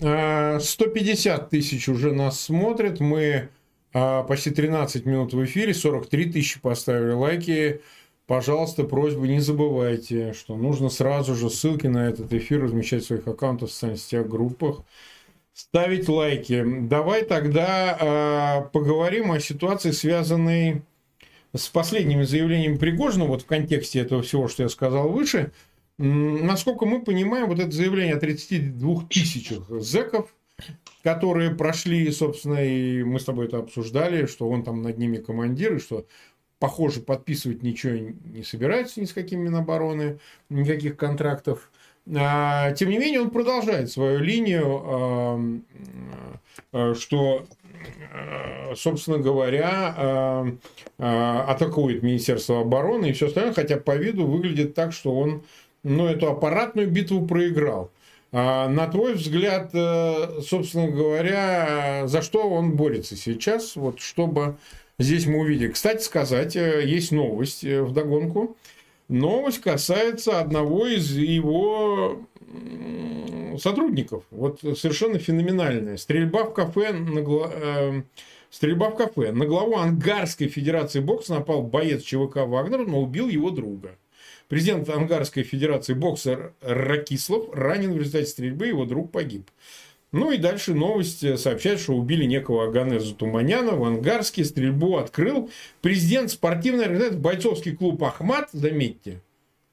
150 0.61 1.43
э, 1.43 1.47
тысяч 1.51 1.89
уже 1.89 2.13
нас 2.13 2.41
смотрят. 2.41 3.01
Мы 3.01 3.51
э, 3.93 4.25
почти 4.27 4.51
13 4.51 5.05
минут 5.05 5.35
в 5.35 5.45
эфире, 5.45 5.75
43 5.75 6.33
тысячи 6.33 6.59
поставили 6.61 7.13
лайки. 7.13 7.83
Пожалуйста, 8.27 8.85
просьба 8.85 9.27
не 9.27 9.41
забывайте, 9.41 10.33
что 10.33 10.57
нужно 10.57 10.89
сразу 10.89 11.35
же 11.35 11.51
ссылки 11.51 11.89
на 11.89 12.09
этот 12.09 12.33
эфир 12.33 12.63
размещать 12.63 13.03
в 13.03 13.07
своих 13.09 13.27
аккаунтах 13.27 13.69
в 13.69 13.73
социальных 13.73 14.01
сетях, 14.01 14.29
группах 14.29 14.83
ставить 15.61 16.09
лайки. 16.09 16.65
Давай 16.89 17.25
тогда 17.25 17.97
э, 18.01 18.71
поговорим 18.73 19.31
о 19.33 19.41
ситуации, 19.41 19.91
связанной 19.91 20.83
с 21.55 21.69
последними 21.69 22.23
заявлениями 22.23 22.79
Пригожина, 22.79 23.27
вот 23.27 23.43
в 23.43 23.47
контексте 23.47 24.01
этого 24.01 24.23
всего, 24.23 24.49
что 24.49 24.63
я 24.63 24.69
сказал 24.69 25.11
выше. 25.11 25.53
Насколько 25.99 26.87
мы 26.87 27.03
понимаем, 27.03 27.47
вот 27.47 27.59
это 27.59 27.71
заявление 27.73 28.15
о 28.15 28.21
32 28.21 29.09
тысячах 29.11 29.69
зэков, 29.69 30.35
которые 31.03 31.51
прошли, 31.55 32.11
собственно, 32.11 32.65
и 32.65 33.03
мы 33.03 33.21
с 33.21 33.25
тобой 33.25 33.47
это 33.47 33.59
обсуждали, 33.59 34.25
что 34.27 34.49
он 34.49 34.63
там 34.63 34.81
над 34.81 34.97
ними 34.97 35.19
командир, 35.19 35.77
и 35.77 35.79
что, 35.79 36.07
похоже, 36.59 37.01
подписывать 37.01 37.63
ничего 37.63 37.93
не 38.25 38.45
собирается 38.45 39.01
ни 39.01 39.05
с 39.05 39.13
какими 39.13 39.43
Минобороны, 39.43 40.21
никаких 40.49 40.97
контрактов. 40.97 41.71
А, 42.17 42.73
тем 42.73 42.91
не 42.91 42.99
менее, 42.99 43.21
он 43.21 43.31
продолжает 43.31 43.91
свою 43.91 44.19
линию, 44.19 44.83
а, 44.85 45.41
а, 46.73 46.95
что, 46.95 47.47
собственно 48.75 49.19
говоря, 49.19 50.45
атакует 50.99 52.03
Министерство 52.03 52.61
обороны 52.61 53.07
и 53.07 53.13
все 53.13 53.27
остальное, 53.27 53.55
хотя 53.55 53.77
по 53.77 53.97
виду 53.97 54.27
выглядит 54.27 54.75
так, 54.75 54.93
что 54.93 55.17
он 55.17 55.43
ну, 55.83 56.07
эту 56.07 56.31
аппаратную 56.31 56.91
битву 56.91 57.27
проиграл. 57.27 57.91
На 58.33 58.87
твой 58.89 59.15
взгляд, 59.15 59.71
собственно 59.73 60.89
говоря, 60.89 62.03
за 62.07 62.23
что 62.23 62.49
он 62.49 62.77
борется 62.77 63.17
сейчас, 63.17 63.77
вот 63.77 64.01
чтобы 64.01 64.57
здесь 64.99 65.27
мы 65.27 65.39
увидели. 65.41 65.73
Кстати 65.73 66.03
сказать, 66.03 66.55
есть 66.55 67.13
новость 67.13 67.65
в 67.65 67.93
догонку. 67.93 68.57
Новость 69.11 69.61
касается 69.61 70.39
одного 70.39 70.87
из 70.87 71.17
его 71.17 72.25
сотрудников. 73.59 74.23
Вот 74.31 74.61
совершенно 74.61 75.19
феноменальная. 75.19 75.97
Стрельба 75.97 76.45
в 76.45 76.55
кафе 76.55 76.93
на, 76.93 77.19
э, 77.19 78.03
стрельба 78.51 78.91
в 78.91 78.97
кафе. 78.97 79.33
На 79.33 79.47
главу 79.47 79.79
Ангарской 79.79 80.47
Федерации 80.47 81.01
бокса 81.01 81.35
напал 81.35 81.65
боец 81.65 82.03
ЧВК 82.03 82.47
Вагнер, 82.47 82.87
но 82.87 83.03
убил 83.03 83.27
его 83.27 83.51
друга. 83.51 83.97
Президент 84.47 84.89
Ангарской 84.89 85.43
Федерации 85.43 85.95
бокса 85.95 86.53
Ракислов 86.61 87.53
ранен 87.53 87.93
в 87.93 87.99
результате 87.99 88.27
стрельбы, 88.27 88.69
его 88.69 88.85
друг 88.85 89.11
погиб. 89.11 89.51
Ну 90.13 90.33
и 90.33 90.39
дальше 90.39 90.75
новость 90.75 91.39
сообщает, 91.39 91.79
что 91.79 91.95
убили 91.95 92.25
некого 92.25 92.65
Аганеза 92.65 93.15
Туманяна 93.15 93.73
в 93.73 93.85
Ангарске, 93.85 94.45
стрельбу 94.45 94.97
открыл 94.97 95.51
президент 95.83 96.33
спортивной 96.33 96.87
организации 96.87 97.17
бойцовский 97.17 97.77
клуб 97.77 98.03
«Ахмат», 98.03 98.49
заметьте, 98.53 99.21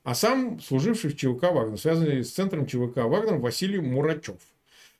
а 0.03 0.13
сам 0.13 0.59
служивший 0.59 1.09
в 1.09 1.17
ЧВК 1.17 1.51
«Вагнер», 1.51 1.79
связанный 1.79 2.23
с 2.23 2.31
центром 2.31 2.67
ЧВК 2.67 2.97
«Вагнер» 2.97 3.37
Василий 3.37 3.79
Мурачев. 3.79 4.37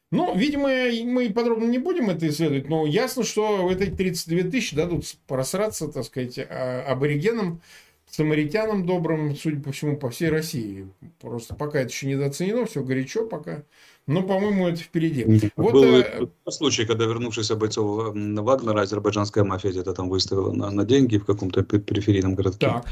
Ну, 0.09 0.35
видимо, 0.35 0.69
мы 1.03 1.29
подробно 1.29 1.65
не 1.65 1.77
будем 1.77 2.09
это 2.09 2.27
исследовать, 2.29 2.67
но 2.67 2.87
ясно, 2.87 3.23
что 3.23 3.67
в 3.67 3.69
эти 3.69 3.91
32 3.91 4.49
тысячи 4.49 4.75
дадут 4.75 5.05
просраться, 5.27 5.89
так 5.89 6.05
сказать, 6.05 6.39
а, 6.39 6.83
аборигенам, 6.87 7.61
самаритянам 8.09 8.85
добрым, 8.85 9.35
судя 9.35 9.61
по 9.61 9.71
всему, 9.71 9.97
по 9.97 10.09
всей 10.09 10.29
России. 10.29 10.87
Просто 11.19 11.55
пока 11.55 11.81
это 11.81 11.89
еще 11.89 12.07
недооценено, 12.07 12.65
все 12.65 12.83
горячо 12.83 13.27
пока 13.27 13.63
Ну, 14.07 14.23
по-моему, 14.23 14.69
это 14.69 14.79
впереди. 14.81 15.51
Вот, 15.57 15.73
Был 15.73 15.83
э... 15.83 16.27
случай, 16.49 16.85
когда 16.85 17.05
вернувшийся 17.05 17.55
бойцов 17.55 18.13
Вагнера, 18.15 18.81
азербайджанская 18.81 19.43
мафия 19.43 19.71
где-то 19.71 19.93
там 19.93 20.09
выставила 20.09 20.53
на, 20.53 20.71
на 20.71 20.85
деньги 20.85 21.17
в 21.17 21.25
каком-то 21.25 21.61
периферийном 21.63 22.35
городке. 22.35 22.67
Так. 22.67 22.85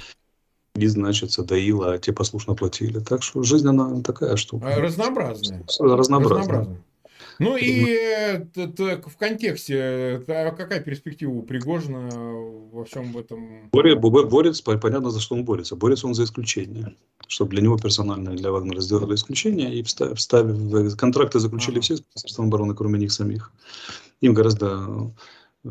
И, 0.76 0.88
значит, 0.88 1.34
доила, 1.46 1.94
а 1.94 1.98
те 1.98 2.12
послушно 2.12 2.54
платили. 2.54 3.00
Так 3.00 3.24
что 3.24 3.44
жизнь, 3.44 3.68
она 3.68 4.02
такая 4.02 4.36
штука. 4.36 4.76
Разнообразная. 4.76 5.64
Разнообразная. 5.80 5.98
Разнообразная. 5.98 6.78
Ну 7.40 7.58
и 7.58 7.98
э, 7.98 8.46
в 8.56 9.18
контексте, 9.18 10.24
э, 10.28 10.52
какая 10.52 10.80
перспектива 10.80 11.32
у 11.32 11.42
Пригожина 11.42 12.10
во 12.72 12.86
всем 12.86 13.18
этом? 13.18 13.70
Борется, 13.72 14.64
понятно, 14.64 15.12
за 15.12 15.20
что 15.20 15.36
он 15.36 15.44
борется. 15.44 15.76
Борется 15.76 16.08
он 16.08 16.14
за 16.14 16.24
исключение. 16.24 16.96
Чтобы 17.28 17.52
для 17.52 17.62
него 17.62 17.78
персонально 17.78 18.32
и 18.32 18.38
для 18.38 18.52
Вагнера 18.52 18.82
сделали 18.82 19.16
исключение 19.16 19.74
и 19.74 19.84
вставив, 19.84 20.98
контракты 20.98 21.40
заключили 21.40 21.76
ага. 21.76 21.82
все 21.82 21.98
с 21.98 22.02
Министерством 22.02 22.48
обороны, 22.48 22.76
кроме 22.76 23.00
них 23.00 23.12
самих. 23.12 23.52
Им 24.22 24.34
гораздо 24.34 25.12
э, 25.64 25.70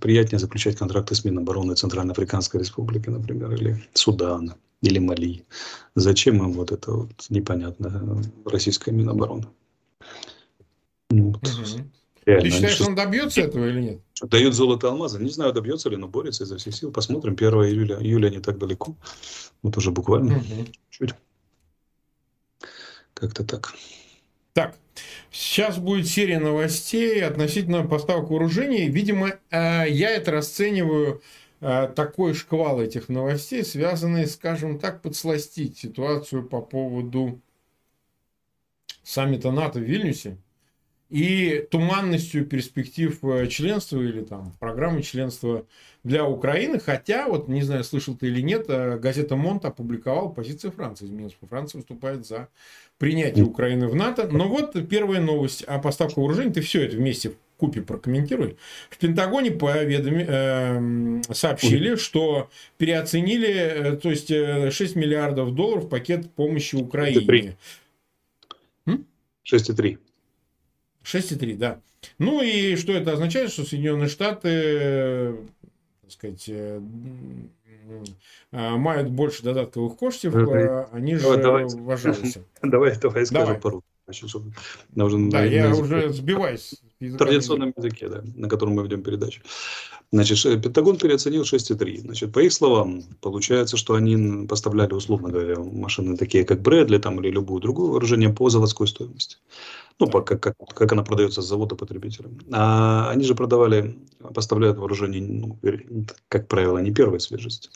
приятнее 0.00 0.38
заключать 0.38 0.76
контракты 0.76 1.14
с 1.14 1.24
Минобороны 1.24 1.74
Центральноафриканской 1.74 2.60
Республики, 2.60 3.10
например, 3.10 3.52
или 3.52 3.82
Судана, 3.92 4.56
или 4.80 4.98
Мали. 4.98 5.44
Зачем 5.94 6.36
им 6.36 6.52
вот 6.52 6.72
это 6.72 6.92
вот 6.92 7.26
непонятно 7.28 8.22
российская 8.44 8.92
Минобороны? 8.92 9.46
Ну, 11.12 11.30
вот. 11.30 11.46
Угу. 11.46 11.84
Реально, 12.24 12.42
Ты 12.44 12.50
считаешь, 12.50 12.74
что... 12.74 12.86
он 12.86 12.94
добьется 12.94 13.40
этого 13.42 13.68
или 13.68 13.80
нет? 13.80 14.00
Дают 14.22 14.54
золото 14.54 14.88
алмаза. 14.88 15.20
Не 15.20 15.30
знаю, 15.30 15.52
добьется 15.52 15.90
ли, 15.90 15.96
но 15.96 16.08
борется 16.08 16.44
изо 16.44 16.56
всех 16.56 16.74
сил. 16.74 16.92
Посмотрим. 16.92 17.34
1 17.34 17.48
июля, 17.48 17.96
июля 18.00 18.30
не 18.30 18.40
так 18.40 18.58
далеко. 18.58 18.96
Вот 19.62 19.76
уже 19.76 19.90
буквально 19.90 20.36
угу. 20.36 20.66
чуть. 20.90 21.10
Как-то 23.12 23.44
так. 23.44 23.74
Так, 24.54 24.76
сейчас 25.30 25.78
будет 25.78 26.06
серия 26.06 26.38
новостей 26.38 27.22
относительно 27.24 27.84
поставок 27.84 28.30
вооружений. 28.30 28.88
Видимо, 28.88 29.38
э, 29.50 29.88
я 29.88 30.10
это 30.10 30.30
расцениваю 30.30 31.22
э, 31.60 31.92
такой 31.94 32.34
шквал 32.34 32.80
этих 32.80 33.08
новостей, 33.08 33.64
связанный, 33.64 34.26
скажем 34.26 34.78
так, 34.78 35.02
подсластить 35.02 35.78
ситуацию 35.78 36.44
по 36.44 36.60
поводу 36.60 37.40
саммита 39.02 39.50
НАТО 39.50 39.78
в 39.80 39.82
Вильнюсе 39.82 40.38
и 41.12 41.68
туманностью 41.70 42.46
перспектив 42.46 43.22
э, 43.22 43.46
членства 43.46 44.00
или 44.00 44.22
там 44.22 44.50
программы 44.58 45.02
членства 45.02 45.66
для 46.04 46.24
Украины. 46.26 46.78
Хотя, 46.80 47.28
вот 47.28 47.48
не 47.48 47.60
знаю, 47.60 47.84
слышал 47.84 48.16
ты 48.16 48.28
или 48.28 48.40
нет, 48.40 48.64
э, 48.68 48.98
газета 48.98 49.36
Монт 49.36 49.66
опубликовала 49.66 50.30
позиции 50.30 50.70
Франции. 50.70 51.06
Минска. 51.06 51.46
Франция 51.46 51.80
выступает 51.80 52.26
за 52.26 52.48
принятие 52.96 53.44
Украины 53.44 53.88
в 53.88 53.94
НАТО. 53.94 54.26
Но 54.32 54.48
вот 54.48 54.88
первая 54.88 55.20
новость 55.20 55.64
о 55.64 55.78
поставках 55.78 56.16
вооружений. 56.16 56.50
Ты 56.54 56.62
все 56.62 56.82
это 56.86 56.96
вместе 56.96 57.28
в 57.28 57.34
купе 57.58 57.82
прокомментируй. 57.82 58.56
В 58.88 58.96
Пентагоне 58.96 59.50
поведоми, 59.50 60.24
э, 60.26 61.34
сообщили, 61.34 61.96
что 61.96 62.48
переоценили, 62.78 63.50
э, 63.50 63.96
то 63.98 64.08
есть 64.08 64.28
6 64.28 64.96
миллиардов 64.96 65.54
долларов 65.54 65.90
пакет 65.90 66.30
помощи 66.30 66.76
Украине. 66.76 67.20
6,3. 67.20 67.54
6,3, 69.44 69.98
да. 71.56 71.80
Ну 72.18 72.42
и 72.42 72.76
что 72.76 72.92
это 72.92 73.12
означает, 73.12 73.50
что 73.50 73.64
Соединенные 73.64 74.08
Штаты, 74.08 75.36
так 76.02 76.10
сказать, 76.10 76.48
э, 76.48 76.80
мають 78.52 79.10
більше 79.10 79.42
додаткових 79.42 79.96
коштів, 79.96 80.36
они 80.92 81.18
же 81.18 81.36
давай, 81.36 81.64
вважалися. 81.64 82.40
Давай, 82.62 82.96
давай 83.02 83.26
скажу 83.26 83.56
пару. 83.62 83.82
Значит, 84.04 84.30
чтобы, 84.30 84.52
уже 84.96 85.16
да, 85.16 85.38
на, 85.38 85.44
я 85.44 85.68
на, 85.68 85.76
уже 85.76 86.12
сбиваюсь. 86.12 86.82
В 87.00 87.16
традиционном 87.16 87.72
языке, 87.76 88.08
да, 88.08 88.22
на 88.36 88.48
котором 88.48 88.74
мы 88.74 88.82
ведем 88.82 89.02
передачу. 89.02 89.40
Значит, 90.12 90.62
Пентагон 90.62 90.98
переоценил 90.98 91.42
6,3. 91.42 92.00
Значит, 92.00 92.32
по 92.32 92.40
их 92.40 92.52
словам, 92.52 93.02
получается, 93.20 93.76
что 93.76 93.94
они 93.94 94.46
поставляли, 94.46 94.92
условно 94.92 95.30
говоря, 95.30 95.56
машины 95.58 96.16
такие, 96.16 96.44
как 96.44 96.60
Брэдли 96.60 96.98
там, 96.98 97.20
или 97.20 97.30
любую 97.30 97.60
другую 97.60 97.92
вооружение 97.92 98.30
по 98.30 98.50
заводской 98.50 98.86
стоимости. 98.86 99.36
Ну, 100.02 100.10
как, 100.10 100.40
как, 100.40 100.56
как 100.74 100.92
она 100.92 101.04
продается 101.04 101.42
с 101.42 101.46
завода 101.46 101.76
потребителям. 101.76 102.38
А 102.52 103.08
они 103.10 103.24
же 103.24 103.36
продавали, 103.36 103.96
поставляют 104.34 104.78
вооружение, 104.78 105.22
ну, 105.22 105.58
как 106.28 106.48
правило, 106.48 106.78
не 106.78 106.92
первой 106.92 107.20
свежести 107.20 107.70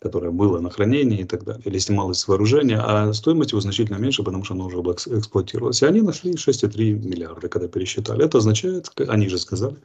которое 0.00 0.30
было 0.30 0.60
на 0.60 0.70
хранении 0.70 1.20
и 1.20 1.24
так 1.24 1.44
далее, 1.44 1.62
или 1.64 1.78
снималось 1.78 2.20
с 2.20 2.28
вооружения, 2.28 2.78
а 2.80 3.12
стоимость 3.12 3.50
его 3.50 3.60
значительно 3.60 3.96
меньше, 3.96 4.22
потому 4.22 4.44
что 4.44 4.54
оно 4.54 4.66
уже 4.66 4.78
эксплуатировалось. 4.78 5.82
И 5.82 5.86
они 5.86 6.02
нашли 6.02 6.34
6,3 6.34 6.92
миллиарда, 7.04 7.48
когда 7.48 7.66
пересчитали. 7.66 8.24
Это 8.24 8.38
означает, 8.38 8.92
они 9.08 9.28
же 9.28 9.38
сказали, 9.38 9.76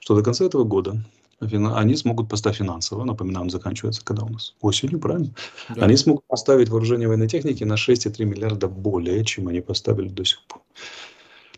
что 0.00 0.14
до 0.14 0.22
конца 0.22 0.44
этого 0.44 0.64
года 0.64 1.02
они 1.42 1.96
смогут 1.96 2.28
поставить 2.28 2.58
финансово, 2.58 3.04
напоминаем, 3.04 3.50
заканчивается 3.50 4.04
когда 4.04 4.24
у 4.24 4.28
нас? 4.28 4.54
Осенью, 4.60 4.98
правильно? 4.98 5.30
Да. 5.68 5.84
Они 5.84 5.96
смогут 5.96 6.24
поставить 6.26 6.68
вооружение 6.68 7.08
военной 7.08 7.28
техники 7.28 7.64
на 7.64 7.74
6,3 7.74 8.24
миллиарда 8.24 8.68
более, 8.68 9.24
чем 9.24 9.48
они 9.48 9.60
поставили 9.60 10.08
до 10.08 10.24
сих 10.24 10.42
пор. 10.46 10.62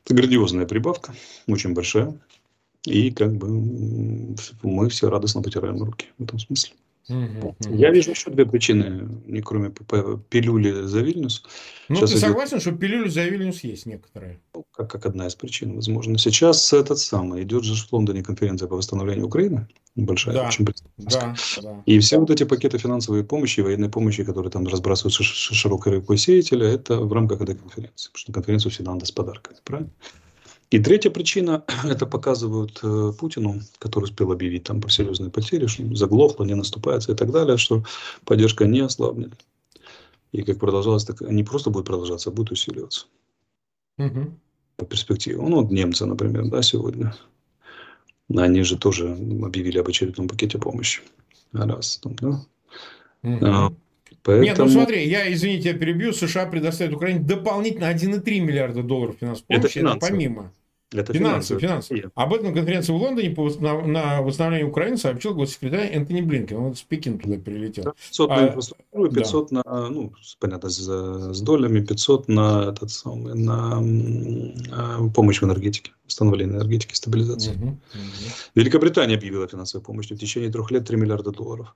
Это 0.05 0.15
грандиозная 0.15 0.67
прибавка, 0.67 1.15
очень 1.47 1.75
большая. 1.75 2.15
И 2.85 3.11
как 3.11 3.35
бы 3.35 3.49
мы 4.63 4.89
все 4.91 5.09
радостно 5.09 5.43
потираем 5.43 5.83
руки 5.83 6.09
в 6.19 6.25
этом 6.25 6.39
смысле. 6.39 6.75
Я 7.09 7.91
вижу 7.91 8.11
еще 8.11 8.31
две 8.31 8.47
причины, 8.47 9.09
не 9.27 9.43
кроме 9.43 9.71
пилюли 10.31 10.83
за 10.83 11.01
Вильнюс. 11.01 11.45
Ну, 11.89 11.97
Сейчас 11.97 12.11
ты 12.11 12.17
идет... 12.17 12.29
согласен, 12.29 12.61
что 12.61 12.73
пилюли 12.73 13.09
за 13.09 13.25
Вильнюс 13.25 13.61
есть 13.61 13.85
некоторые? 13.85 14.41
Ну, 14.55 14.65
как, 14.73 14.91
как 14.91 15.07
одна 15.07 15.27
из 15.27 15.35
причин, 15.35 15.75
возможно. 15.75 16.17
Сейчас 16.17 16.73
этот 16.73 16.99
самый, 16.99 17.43
идет 17.43 17.65
же 17.65 17.75
в 17.75 17.93
Лондоне 17.93 18.23
конференция 18.23 18.69
по 18.69 18.77
восстановлению 18.77 19.27
Украины, 19.27 19.69
большая, 19.97 20.35
да, 20.35 20.49
очень 20.49 20.65
да, 20.97 21.35
да. 21.63 21.83
И 21.85 21.99
все 21.99 22.19
вот 22.19 22.31
эти 22.31 22.45
пакеты 22.45 22.79
финансовой 22.79 23.23
помощи, 23.23 23.61
военной 23.61 23.91
помощи, 23.91 24.25
которые 24.25 24.51
там 24.51 24.67
разбрасываются 24.67 25.23
широкой 25.23 25.97
рекой 25.97 26.17
сеятеля, 26.17 26.69
это 26.69 26.99
в 26.99 27.13
рамках 27.13 27.43
этой 27.43 27.55
конференции. 27.55 28.09
Потому 28.09 28.19
что 28.19 28.33
конференцию 28.33 28.73
всегда 28.73 28.93
надо 28.93 29.05
с 29.05 29.13
подарками, 29.13 29.57
правильно? 29.63 29.91
И 30.75 30.81
третья 30.81 31.11
причина, 31.11 31.63
это 31.85 32.05
показывают 32.05 32.81
э, 32.83 33.13
Путину, 33.17 33.61
который 33.79 34.05
успел 34.05 34.33
объявить 34.33 34.65
там 34.65 34.81
про 34.81 34.91
серьезные 34.91 35.31
потери, 35.31 35.69
что 35.69 35.95
заглохло, 35.95 36.43
не 36.43 36.57
наступается 36.57 37.13
и 37.13 37.15
так 37.15 37.31
далее, 37.31 37.59
что 37.59 37.85
поддержка 38.25 38.67
не 38.67 38.81
ослабнет. 38.81 39.35
И 40.33 40.43
как 40.43 40.59
продолжалось, 40.59 41.05
так 41.05 41.21
не 41.21 41.45
просто 41.45 41.71
будет 41.71 41.85
продолжаться, 41.85 42.31
а 42.31 42.33
будет 42.33 42.51
усиливаться. 42.51 43.07
Угу. 43.99 44.87
Перспективе. 44.89 45.37
Ну, 45.37 45.63
вот 45.63 45.71
немцы, 45.71 46.07
например, 46.07 46.49
да, 46.49 46.61
сегодня. 46.61 47.15
Они 48.37 48.63
же 48.65 48.77
тоже 48.77 49.13
объявили 49.13 49.79
об 49.79 49.87
очередном 49.87 50.27
пакете 50.27 50.59
помощи. 50.59 51.03
Раз, 51.53 51.99
там, 51.99 52.17
да. 52.17 52.29
Угу. 53.23 53.47
А, 53.47 53.73
Поэтому... 54.25 54.45
Нет, 54.45 54.59
ну 54.59 54.69
смотри, 54.69 55.07
я, 55.07 55.33
извините, 55.33 55.69
я 55.69 55.79
перебью, 55.79 56.13
США 56.13 56.47
предоставит 56.47 56.95
Украине 56.95 57.21
дополнительно 57.21 57.85
1,3 57.85 58.41
миллиарда 58.41 58.83
долларов 58.83 59.19
финансовой 59.21 59.47
помощи, 59.47 59.79
это, 59.79 59.89
это 59.91 59.99
помимо. 60.01 60.53
Это 60.93 61.13
финансовые, 61.13 61.61
финансовые. 61.61 62.11
Об 62.15 62.35
этом 62.35 62.55
конференции 62.55 62.93
в 62.93 62.97
Лондоне 62.97 63.31
по, 63.31 63.49
на, 63.59 63.83
на 63.83 64.23
восстановлении 64.23 64.69
Украины 64.69 64.97
сообщил 64.97 65.35
госсекретарь 65.35 65.89
Энтони 65.93 66.21
Блинкен. 66.21 66.57
Он 66.57 66.75
с 66.75 66.83
Пекин 66.83 67.19
туда 67.19 67.37
прилетел. 67.37 67.95
500 68.11 68.29
на 68.29 68.37
а, 68.37 68.49
инфраструктуру, 68.49 69.11
500 69.11 69.51
да. 69.51 69.63
на, 69.65 69.89
ну, 69.89 70.13
понятно, 70.39 70.69
с, 70.69 70.79
с 71.35 71.41
долями, 71.41 71.81
500 71.81 72.29
на, 72.29 72.69
этот 72.69 72.91
самый, 72.91 73.35
на 73.35 73.83
а, 74.73 75.09
помощь 75.09 75.41
в 75.41 75.45
энергетике, 75.45 75.93
восстановление 76.05 76.57
энергетики, 76.59 76.95
стабилизации. 76.95 77.55
Угу, 77.55 77.67
угу. 77.67 77.77
Великобритания 78.55 79.17
объявила 79.17 79.49
финансовую 79.49 79.85
помощь 79.85 80.11
в 80.11 80.17
течение 80.17 80.51
трех 80.51 80.71
лет 80.71 80.87
3 80.87 80.97
миллиарда 80.97 81.33
долларов. 81.33 81.75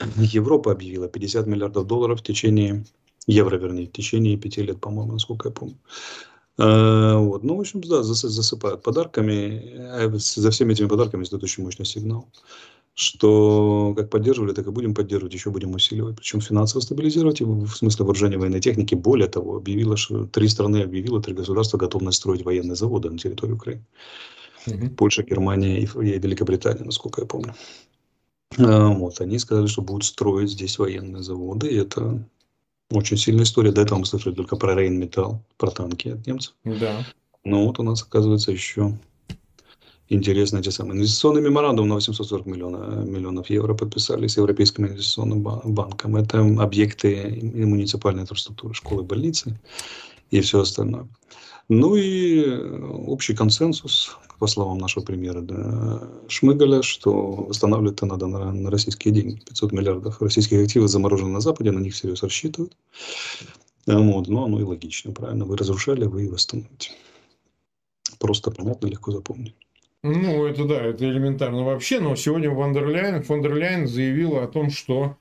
Европа 0.16 0.72
объявила 0.72 1.08
50 1.08 1.46
миллиардов 1.46 1.86
долларов 1.86 2.20
в 2.20 2.22
течение, 2.24 2.84
евро 3.26 3.56
вернее, 3.56 3.86
в 3.86 3.92
течение 3.92 4.36
пяти 4.36 4.62
лет, 4.62 4.80
по-моему, 4.80 5.12
насколько 5.12 5.48
я 5.48 5.54
помню. 5.54 5.76
А, 6.60 7.16
вот. 7.16 7.42
Ну, 7.42 7.56
в 7.56 7.60
общем, 7.60 7.80
да, 7.80 8.02
засыпают 8.02 8.82
подарками. 8.82 9.76
А 9.78 10.10
за 10.14 10.50
всеми 10.50 10.72
этими 10.72 10.88
подарками 10.88 11.24
стоит 11.24 11.42
очень 11.42 11.64
мощный 11.64 11.86
сигнал, 11.86 12.28
что 12.94 13.94
как 13.96 14.10
поддерживали, 14.10 14.52
так 14.52 14.66
и 14.66 14.70
будем 14.70 14.94
поддерживать, 14.94 15.32
еще 15.32 15.50
будем 15.50 15.74
усиливать. 15.74 16.16
Причем 16.16 16.40
финансово 16.40 16.82
стабилизировать, 16.82 17.40
в 17.40 17.74
смысле 17.74 18.04
вооружения 18.04 18.36
военной 18.36 18.60
техники. 18.60 18.94
Более 18.94 19.28
того, 19.28 19.56
объявила, 19.56 19.96
что 19.96 20.26
три 20.26 20.48
страны 20.48 20.82
объявило, 20.82 21.22
три 21.22 21.34
государства 21.34 21.78
готовность 21.78 22.18
строить 22.18 22.44
военные 22.44 22.76
заводы 22.76 23.08
на 23.08 23.16
территории 23.16 23.52
Украины. 23.52 23.84
Угу. 24.66 24.90
Польша, 24.90 25.22
Германия 25.22 25.80
и 25.80 25.86
Великобритания, 25.86 26.84
насколько 26.84 27.22
я 27.22 27.26
помню. 27.26 27.54
А, 28.58 28.88
вот, 28.88 29.20
они 29.22 29.38
сказали, 29.38 29.66
что 29.66 29.80
будут 29.80 30.04
строить 30.04 30.50
здесь 30.50 30.78
военные 30.78 31.22
заводы, 31.22 31.68
и 31.68 31.76
это 31.76 32.22
очень 32.90 33.16
сильная 33.16 33.44
история. 33.44 33.72
До 33.72 33.82
этого 33.82 34.00
мы 34.00 34.06
слышали 34.06 34.34
только 34.34 34.56
про 34.56 34.74
Рейнметалл, 34.74 35.42
про 35.56 35.70
танки 35.70 36.08
от 36.08 36.26
немцев. 36.26 36.54
Да. 36.64 37.04
Но 37.44 37.66
вот 37.66 37.78
у 37.78 37.82
нас, 37.82 38.02
оказывается, 38.02 38.52
еще 38.52 38.98
интересно 40.08 40.58
эти 40.58 40.70
самые 40.70 40.98
инвестиционный 40.98 41.40
меморандум 41.40 41.88
на 41.88 41.94
840 41.94 42.46
миллионов, 42.46 43.06
миллионов 43.06 43.48
евро 43.48 43.74
подписали 43.74 44.26
с 44.26 44.36
Европейским 44.36 44.86
инвестиционным 44.86 45.42
банком. 45.42 46.16
Это 46.16 46.40
объекты 46.40 47.40
муниципальной 47.54 48.22
инфраструктуры, 48.22 48.74
школы, 48.74 49.04
больницы 49.04 49.58
и 50.30 50.40
все 50.40 50.60
остальное. 50.60 51.08
Ну 51.72 51.94
и 51.94 52.44
общий 53.06 53.32
консенсус, 53.32 54.18
по 54.40 54.48
словам 54.48 54.78
нашего 54.78 55.04
премьера 55.04 55.40
да, 55.40 56.02
Шмыгаля, 56.26 56.82
что 56.82 57.12
восстанавливать 57.12 57.98
это 57.98 58.06
надо 58.06 58.26
на, 58.26 58.52
на 58.52 58.70
российские 58.72 59.14
деньги. 59.14 59.38
500 59.38 59.70
миллиардов 59.70 60.20
российских 60.20 60.64
активов 60.64 60.88
заморожены 60.88 61.30
на 61.30 61.38
Западе, 61.38 61.70
на 61.70 61.78
них 61.78 61.94
всерьез 61.94 62.24
рассчитывают. 62.24 62.76
Вот, 63.86 64.26
ну, 64.26 64.44
оно 64.44 64.58
и 64.58 64.64
логично, 64.64 65.12
правильно. 65.12 65.44
Вы 65.44 65.56
разрушали, 65.56 66.06
вы 66.06 66.24
и 66.24 66.28
восстановите. 66.28 66.90
Просто 68.18 68.50
понятно, 68.50 68.88
легко 68.88 69.12
запомнить. 69.12 69.54
Ну, 70.02 70.46
это 70.46 70.64
да, 70.64 70.80
это 70.82 71.08
элементарно 71.08 71.64
вообще, 71.64 72.00
но 72.00 72.16
сегодня 72.16 72.50
Вандерляйн, 72.50 73.22
Фондерляйн 73.22 73.86
заявила 73.86 74.42
о 74.42 74.48
том, 74.48 74.70
что 74.70 75.18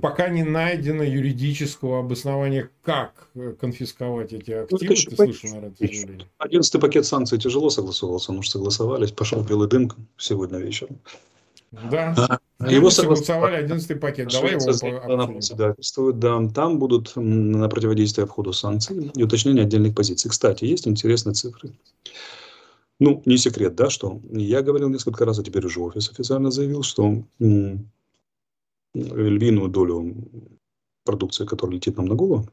пока 0.00 0.28
не 0.28 0.42
найдено 0.42 1.02
юридического 1.02 2.00
обоснования, 2.00 2.70
как 2.82 3.28
э, 3.34 3.54
конфисковать 3.58 4.32
эти 4.32 4.50
ну, 4.50 4.62
активы. 4.62 4.94
Ну, 4.94 4.94
Ты 4.94 5.16
слышал, 5.16 5.48
наверное, 5.48 5.70
это 5.70 5.86
заявление? 5.86 6.26
Одиннадцатый 6.38 6.80
пакет 6.80 7.06
санкций 7.06 7.38
тяжело 7.38 7.70
согласовывался, 7.70 8.32
но 8.32 8.42
согласовались, 8.42 9.12
пошел 9.12 9.42
белый 9.42 9.68
дым 9.68 9.90
сегодня 10.16 10.58
вечером. 10.58 11.00
Да. 11.72 12.40
А, 12.58 12.70
его 12.70 12.90
согласовали 12.90 13.54
одиннадцатый 13.54 13.96
пакет. 13.96 14.28
Давай 14.30 14.52
его 14.52 16.12
да. 16.12 16.48
Там 16.52 16.78
будут 16.78 17.12
на 17.14 17.68
противодействие 17.68 18.24
обходу 18.24 18.52
санкций 18.52 19.10
и 19.14 19.22
уточнение 19.22 19.64
отдельных 19.64 19.94
позиций. 19.94 20.30
Кстати, 20.30 20.64
есть 20.64 20.88
интересные 20.88 21.34
цифры. 21.34 21.72
Ну, 22.98 23.22
не 23.24 23.38
секрет, 23.38 23.76
да, 23.76 23.88
что 23.88 24.20
я 24.30 24.60
говорил 24.62 24.90
несколько 24.90 25.24
раз, 25.24 25.38
а 25.38 25.44
теперь 25.44 25.64
уже 25.64 25.80
офис 25.80 26.10
официально 26.10 26.50
заявил, 26.50 26.82
что 26.82 27.24
львиную 28.94 29.68
долю 29.68 30.14
продукции, 31.04 31.46
которая 31.46 31.76
летит 31.76 31.96
нам 31.96 32.06
на 32.06 32.14
голову, 32.14 32.48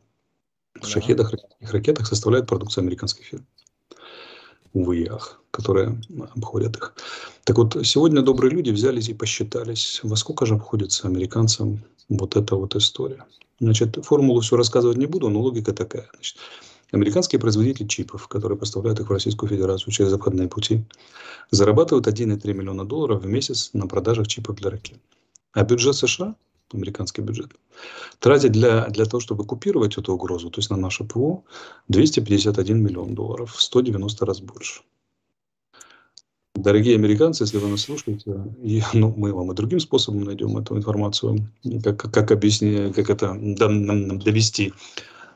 в 0.75 0.81
да. 0.81 0.87
шахедах 0.87 1.33
и 1.33 1.65
ракетах 1.65 2.07
составляет 2.07 2.47
продукция 2.47 2.81
американских 2.81 3.25
фирм. 3.25 3.45
Увы 4.73 5.07
ах, 5.09 5.41
которые 5.51 5.99
обходят 6.35 6.75
их. 6.77 6.93
Так 7.43 7.57
вот, 7.57 7.77
сегодня 7.85 8.21
добрые 8.21 8.51
люди 8.51 8.69
взялись 8.69 9.09
и 9.09 9.13
посчитались, 9.13 10.01
во 10.03 10.15
сколько 10.15 10.45
же 10.45 10.55
обходится 10.55 11.07
американцам 11.07 11.79
вот 12.09 12.35
эта 12.35 12.55
вот 12.55 12.75
история. 12.75 13.25
Значит, 13.59 13.97
формулу 14.05 14.41
все 14.41 14.55
рассказывать 14.55 14.97
не 14.97 15.07
буду, 15.07 15.29
но 15.29 15.41
логика 15.41 15.73
такая. 15.73 16.07
Значит, 16.13 16.37
американские 16.91 17.39
производители 17.39 17.87
чипов, 17.87 18.27
которые 18.27 18.57
поставляют 18.57 18.99
их 18.99 19.09
в 19.09 19.11
Российскую 19.11 19.49
Федерацию 19.49 19.91
через 19.91 20.13
обходные 20.13 20.47
пути, 20.47 20.83
зарабатывают 21.49 22.07
1,3 22.07 22.53
миллиона 22.53 22.85
долларов 22.85 23.23
в 23.23 23.27
месяц 23.27 23.71
на 23.73 23.87
продажах 23.87 24.27
чипов 24.27 24.57
для 24.57 24.69
ракет. 24.69 24.99
А 25.53 25.63
бюджет 25.63 25.95
США, 25.95 26.35
американский 26.73 27.21
бюджет, 27.21 27.51
тратит 28.19 28.51
для, 28.51 28.87
для 28.87 29.05
того, 29.05 29.19
чтобы 29.21 29.45
купировать 29.45 29.97
эту 29.97 30.13
угрозу, 30.13 30.49
то 30.49 30.59
есть 30.59 30.69
на 30.69 30.77
наше 30.77 31.03
ПВО, 31.03 31.43
251 31.87 32.83
миллион 32.83 33.15
долларов, 33.15 33.55
190 33.61 34.25
раз 34.25 34.41
больше. 34.41 34.81
Дорогие 36.55 36.95
американцы, 36.95 37.43
если 37.43 37.59
вы 37.59 37.69
нас 37.69 37.81
слушаете, 37.81 38.43
и, 38.63 38.81
ну, 38.93 39.13
мы 39.15 39.31
вам 39.31 39.51
и 39.51 39.55
другим 39.55 39.79
способом 39.79 40.23
найдем 40.23 40.57
эту 40.57 40.75
информацию, 40.75 41.51
как, 41.83 42.11
как, 42.11 42.31
объяснить, 42.31 42.95
как 42.95 43.11
это 43.11 43.35
довести. 43.35 44.73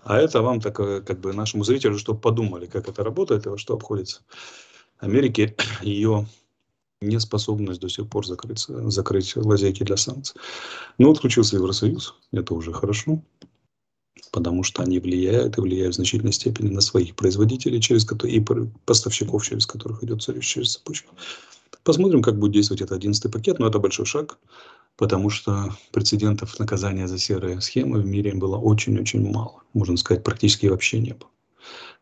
А 0.04 0.18
это 0.18 0.42
вам 0.42 0.60
так, 0.60 0.76
как 0.76 1.20
бы 1.20 1.32
нашему 1.32 1.64
зрителю, 1.64 2.00
чтобы 2.00 2.20
подумали, 2.20 2.66
как 2.66 2.88
это 2.88 3.04
работает 3.04 3.46
и 3.46 3.50
во 3.50 3.58
что 3.60 3.76
обходится. 3.76 4.22
Америке 4.98 5.56
ее 5.84 6.28
неспособность 7.02 7.82
до 7.82 7.90
сих 7.90 8.08
пор 8.08 8.26
закрыть, 8.26 8.66
закрыть 8.68 9.36
лазейки 9.36 9.84
для 9.84 9.98
санкций. 9.98 10.40
Но 10.98 11.08
ну, 11.08 11.12
отключился 11.14 11.58
Евросоюз, 11.58 12.16
это 12.32 12.54
уже 12.54 12.72
хорошо, 12.72 13.22
потому 14.32 14.64
что 14.64 14.84
они 14.84 15.00
влияют 15.00 15.58
и 15.58 15.62
влияют 15.62 15.96
в 15.96 15.98
значительной 15.98 16.34
степени 16.34 16.70
на 16.70 16.82
своих 16.82 17.16
производителей 17.16 17.82
через 17.82 18.06
которые, 18.06 18.38
и 18.38 18.46
поставщиков, 18.86 19.44
через 19.44 19.66
которых 19.66 20.04
идет 20.04 20.22
через 20.42 20.74
цепочку. 20.74 21.16
Посмотрим, 21.84 22.22
как 22.22 22.38
будет 22.38 22.54
действовать 22.54 22.82
этот 22.82 22.98
одиннадцатый 22.98 23.32
пакет, 23.32 23.58
но 23.58 23.68
это 23.68 23.80
большой 23.80 24.06
шаг, 24.06 24.38
потому 24.96 25.32
что 25.32 25.76
прецедентов 25.92 26.60
наказания 26.60 27.08
за 27.08 27.18
серые 27.18 27.60
схемы 27.62 28.00
в 28.00 28.06
мире 28.06 28.34
было 28.36 28.58
очень-очень 28.58 29.28
мало. 29.32 29.64
Можно 29.74 29.98
сказать, 29.98 30.24
практически 30.24 30.68
вообще 30.68 31.00
не 31.00 31.14
было. 31.14 31.30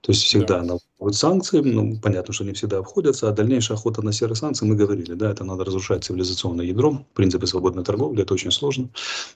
То 0.02 0.12
есть 0.12 0.24
всегда 0.24 0.62
да. 0.62 0.78
вот 0.98 1.16
санкции, 1.16 1.60
ну, 1.60 2.00
понятно, 2.00 2.34
что 2.34 2.46
не 2.46 2.54
всегда 2.54 2.78
обходятся, 2.78 3.28
а 3.28 3.32
дальнейшая 3.34 3.78
охота 3.78 4.02
на 4.02 4.14
серые 4.14 4.36
санкции, 4.36 4.66
мы 4.66 4.76
говорили, 4.76 5.14
да, 5.14 5.32
это 5.32 5.44
надо 5.44 5.66
разрушать 5.66 6.04
цивилизационное 6.06 6.66
ядро, 6.66 7.06
принципы 7.14 7.48
свободной 7.48 7.84
торговли, 7.84 8.24
это 8.24 8.34
очень 8.34 8.52
сложно. 8.52 8.90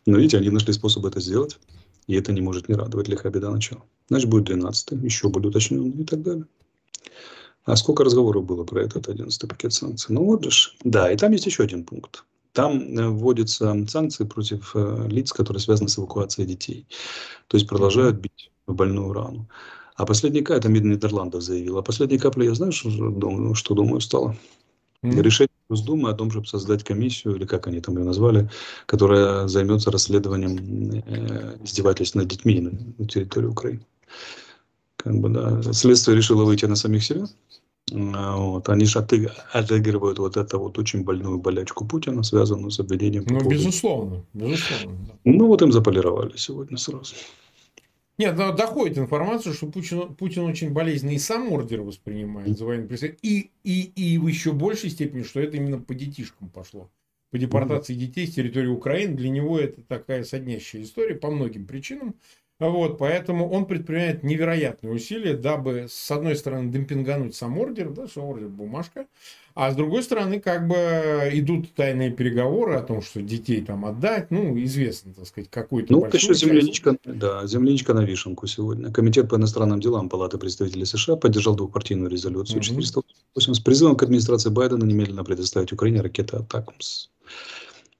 Но 0.05 0.17
видите, 0.17 0.38
они 0.38 0.49
нашли 0.49 0.73
способ 0.73 1.05
это 1.05 1.19
сделать, 1.19 1.59
и 2.07 2.15
это 2.15 2.31
не 2.31 2.41
может 2.41 2.69
не 2.69 2.75
радовать, 2.75 3.07
лихая 3.07 3.31
беда 3.31 3.51
начала. 3.51 3.83
Значит, 4.09 4.29
будет 4.29 4.45
12 4.45 4.91
еще 5.03 5.29
более 5.29 5.49
уточненный 5.49 5.89
и 5.89 6.05
так 6.05 6.21
далее. 6.21 6.45
А 7.65 7.75
сколько 7.75 8.03
разговоров 8.03 8.45
было 8.45 8.63
про 8.63 8.81
этот 8.81 9.07
11 9.07 9.49
пакет 9.49 9.73
санкций? 9.73 10.13
Ну 10.13 10.25
вот 10.25 10.43
же, 10.43 10.71
да, 10.83 11.12
и 11.12 11.17
там 11.17 11.31
есть 11.31 11.45
еще 11.45 11.63
один 11.63 11.86
пункт. 11.86 12.25
Там 12.51 12.97
э, 12.97 13.07
вводятся 13.09 13.86
санкции 13.88 14.25
против 14.25 14.71
э, 14.75 15.07
лиц, 15.09 15.31
которые 15.31 15.62
связаны 15.62 15.89
с 15.89 15.97
эвакуацией 15.97 16.47
детей. 16.47 16.88
То 17.47 17.57
есть 17.57 17.67
продолжают 17.67 18.17
бить 18.17 18.51
в 18.67 18.75
больную 18.75 19.12
рану. 19.13 19.49
А 19.95 20.06
последний 20.06 20.41
капля, 20.41 20.60
это 20.60 20.69
МИД 20.69 20.84
Нидерландов 20.84 21.41
заявил, 21.41 21.77
а 21.77 21.84
последней 21.84 22.17
каплей, 22.17 22.47
я 22.47 22.56
знаю, 22.56 22.71
что, 22.71 22.89
думаю, 22.89 23.53
что 23.56 23.75
думаю, 23.75 24.01
стало? 24.01 24.36
Mm-hmm. 25.03 25.21
Решение 25.21 25.49
Госдумы 25.69 26.10
о 26.10 26.13
том, 26.13 26.32
чтобы 26.32 26.47
создать 26.47 26.84
комиссию, 26.84 27.36
или 27.36 27.45
как 27.45 27.67
они 27.67 27.82
там 27.82 27.97
ее 27.97 28.03
назвали, 28.03 28.49
которая 28.86 29.47
займется 29.47 29.91
расследованием 29.91 31.03
э, 31.06 31.58
издевательств 31.63 32.15
над 32.15 32.27
детьми 32.27 32.60
на, 32.60 32.71
на 32.97 33.08
территории 33.08 33.47
Украины. 33.47 33.86
Как 34.97 35.15
бы, 35.15 35.29
да, 35.29 35.62
следствие 35.73 36.15
решило 36.15 36.43
выйти 36.43 36.65
на 36.65 36.75
самих 36.75 37.03
себя. 37.03 37.25
А, 37.91 38.38
вот, 38.38 38.69
они 38.69 38.86
же 38.86 38.99
отыгрывают 38.99 40.19
вот 40.19 40.38
эту 40.38 40.60
вот 40.60 40.79
очень 40.79 41.03
больную 41.03 41.39
болячку 41.39 41.86
Путина, 41.86 42.23
связанную 42.23 42.71
с 42.71 42.79
обвинением. 42.79 43.25
Ну, 43.27 43.49
безусловно, 43.49 44.23
безусловно. 44.34 44.97
Ну, 45.25 45.47
вот 45.47 45.62
им 45.62 45.71
заполировали 45.71 46.38
сегодня 46.38 46.77
сразу. 46.77 47.15
Нет, 48.17 48.38
но 48.38 48.52
доходит 48.52 48.97
информация, 48.97 49.54
что 49.54 49.67
Путин, 49.67 50.13
Путин 50.15 50.43
очень 50.43 50.71
болезненно 50.71 51.12
и 51.12 51.17
сам 51.17 51.52
ордер 51.52 51.82
воспринимает 51.82 52.58
за 52.58 52.65
военный 52.65 52.88
преступление, 52.88 53.19
и, 53.23 53.52
и, 53.63 54.13
и 54.13 54.17
в 54.19 54.28
еще 54.28 54.54
большей 54.54 54.91
степени, 54.91 55.23
что 55.23 55.39
это 55.39 55.58
именно 55.58 55.80
по 55.80 55.95
детишкам 55.95 56.49
пошло. 56.49 56.91
По 57.32 57.39
депортации 57.39 57.95
детей 57.95 58.28
с 58.28 58.36
территории 58.36 58.67
Украины. 58.67 59.15
Для 59.15 59.30
него 59.30 59.60
это 59.60 59.82
такая 59.82 60.23
соднящая 60.23 60.84
история 60.84 61.15
по 61.15 61.32
многим 61.32 61.65
причинам. 61.65 62.13
Вот, 62.69 62.97
поэтому 62.97 63.49
он 63.49 63.65
предпринимает 63.65 64.23
невероятные 64.23 64.93
усилия, 64.93 65.36
дабы, 65.36 65.88
с 65.89 66.12
одной 66.12 66.36
стороны, 66.36 66.71
демпингануть 66.71 67.36
сам 67.36 67.58
ордер, 67.58 67.89
да, 67.89 68.08
что 68.08 68.21
ордер 68.21 68.47
бумажка, 68.47 69.06
а 69.56 69.69
с 69.69 69.76
другой 69.76 70.02
стороны, 70.02 70.39
как 70.39 70.67
бы 70.67 71.30
идут 71.34 71.73
тайные 71.76 72.10
переговоры 72.10 72.76
о 72.76 72.82
том, 72.82 73.02
что 73.02 73.21
детей 73.21 73.62
там 73.62 73.86
отдать, 73.86 74.32
ну, 74.32 74.58
известно, 74.63 75.13
так 75.13 75.28
сказать, 75.28 75.49
какой-то 75.49 75.93
Ну, 75.93 76.06
еще 76.06 76.34
земляничка, 76.34 76.95
да, 77.04 77.45
земляничка 77.45 77.93
на 77.93 78.06
вишенку 78.06 78.47
сегодня. 78.47 78.91
Комитет 78.91 79.30
по 79.30 79.36
иностранным 79.36 79.80
делам 79.80 80.08
Палаты 80.10 80.38
представителей 80.38 80.86
США 80.86 81.17
поддержал 81.17 81.56
двухпартийную 81.56 82.10
резолюцию 82.10 82.62
mm-hmm. 82.62 82.82
408 82.82 83.54
с 83.54 83.60
призывом 83.60 83.95
к 83.95 84.04
администрации 84.04 84.49
Байдена 84.49 84.86
немедленно 84.86 85.23
предоставить 85.23 85.73
Украине 85.73 86.02
ракеты 86.02 86.38
«Атакамс» 86.38 87.10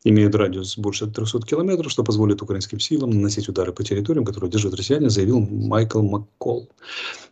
имеют 0.03 0.35
радиус 0.35 0.77
больше 0.77 1.07
300 1.07 1.41
километров, 1.41 1.91
что 1.91 2.03
позволит 2.03 2.41
украинским 2.41 2.79
силам 2.79 3.11
наносить 3.11 3.47
удары 3.49 3.71
по 3.71 3.83
территориям, 3.83 4.25
которые 4.25 4.51
держат 4.51 4.73
россияне, 4.73 5.09
заявил 5.09 5.39
Майкл 5.39 6.01
Маккол. 6.01 6.69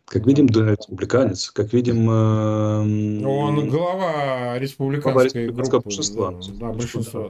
Как 0.06 0.26
видим, 0.26 0.48
да, 0.48 0.72
республиканец. 0.72 1.52
Как 1.52 1.72
видим... 1.74 2.10
Э, 2.10 2.82
Он 3.26 3.70
глава 3.70 4.60
республиканской 4.60 5.48
глава 5.48 5.70
группы. 5.70 5.88
Большинства. 5.88 6.32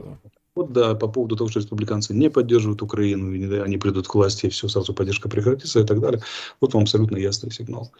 да. 0.00 0.30
Вот 0.54 0.72
да, 0.72 0.94
по 0.94 1.08
поводу 1.08 1.36
того, 1.36 1.48
что 1.48 1.60
республиканцы 1.60 2.12
не 2.12 2.28
поддерживают 2.28 2.82
Украину, 2.82 3.32
и 3.32 3.58
они 3.58 3.78
придут 3.78 4.06
к 4.06 4.14
власти, 4.14 4.46
и 4.46 4.50
все, 4.50 4.68
сразу 4.68 4.92
поддержка 4.92 5.28
прекратится 5.28 5.80
и 5.80 5.84
так 5.84 6.00
далее. 6.00 6.20
Вот 6.60 6.74
вам 6.74 6.82
абсолютно 6.82 7.16
ясный 7.16 7.50
сигнал. 7.50 7.90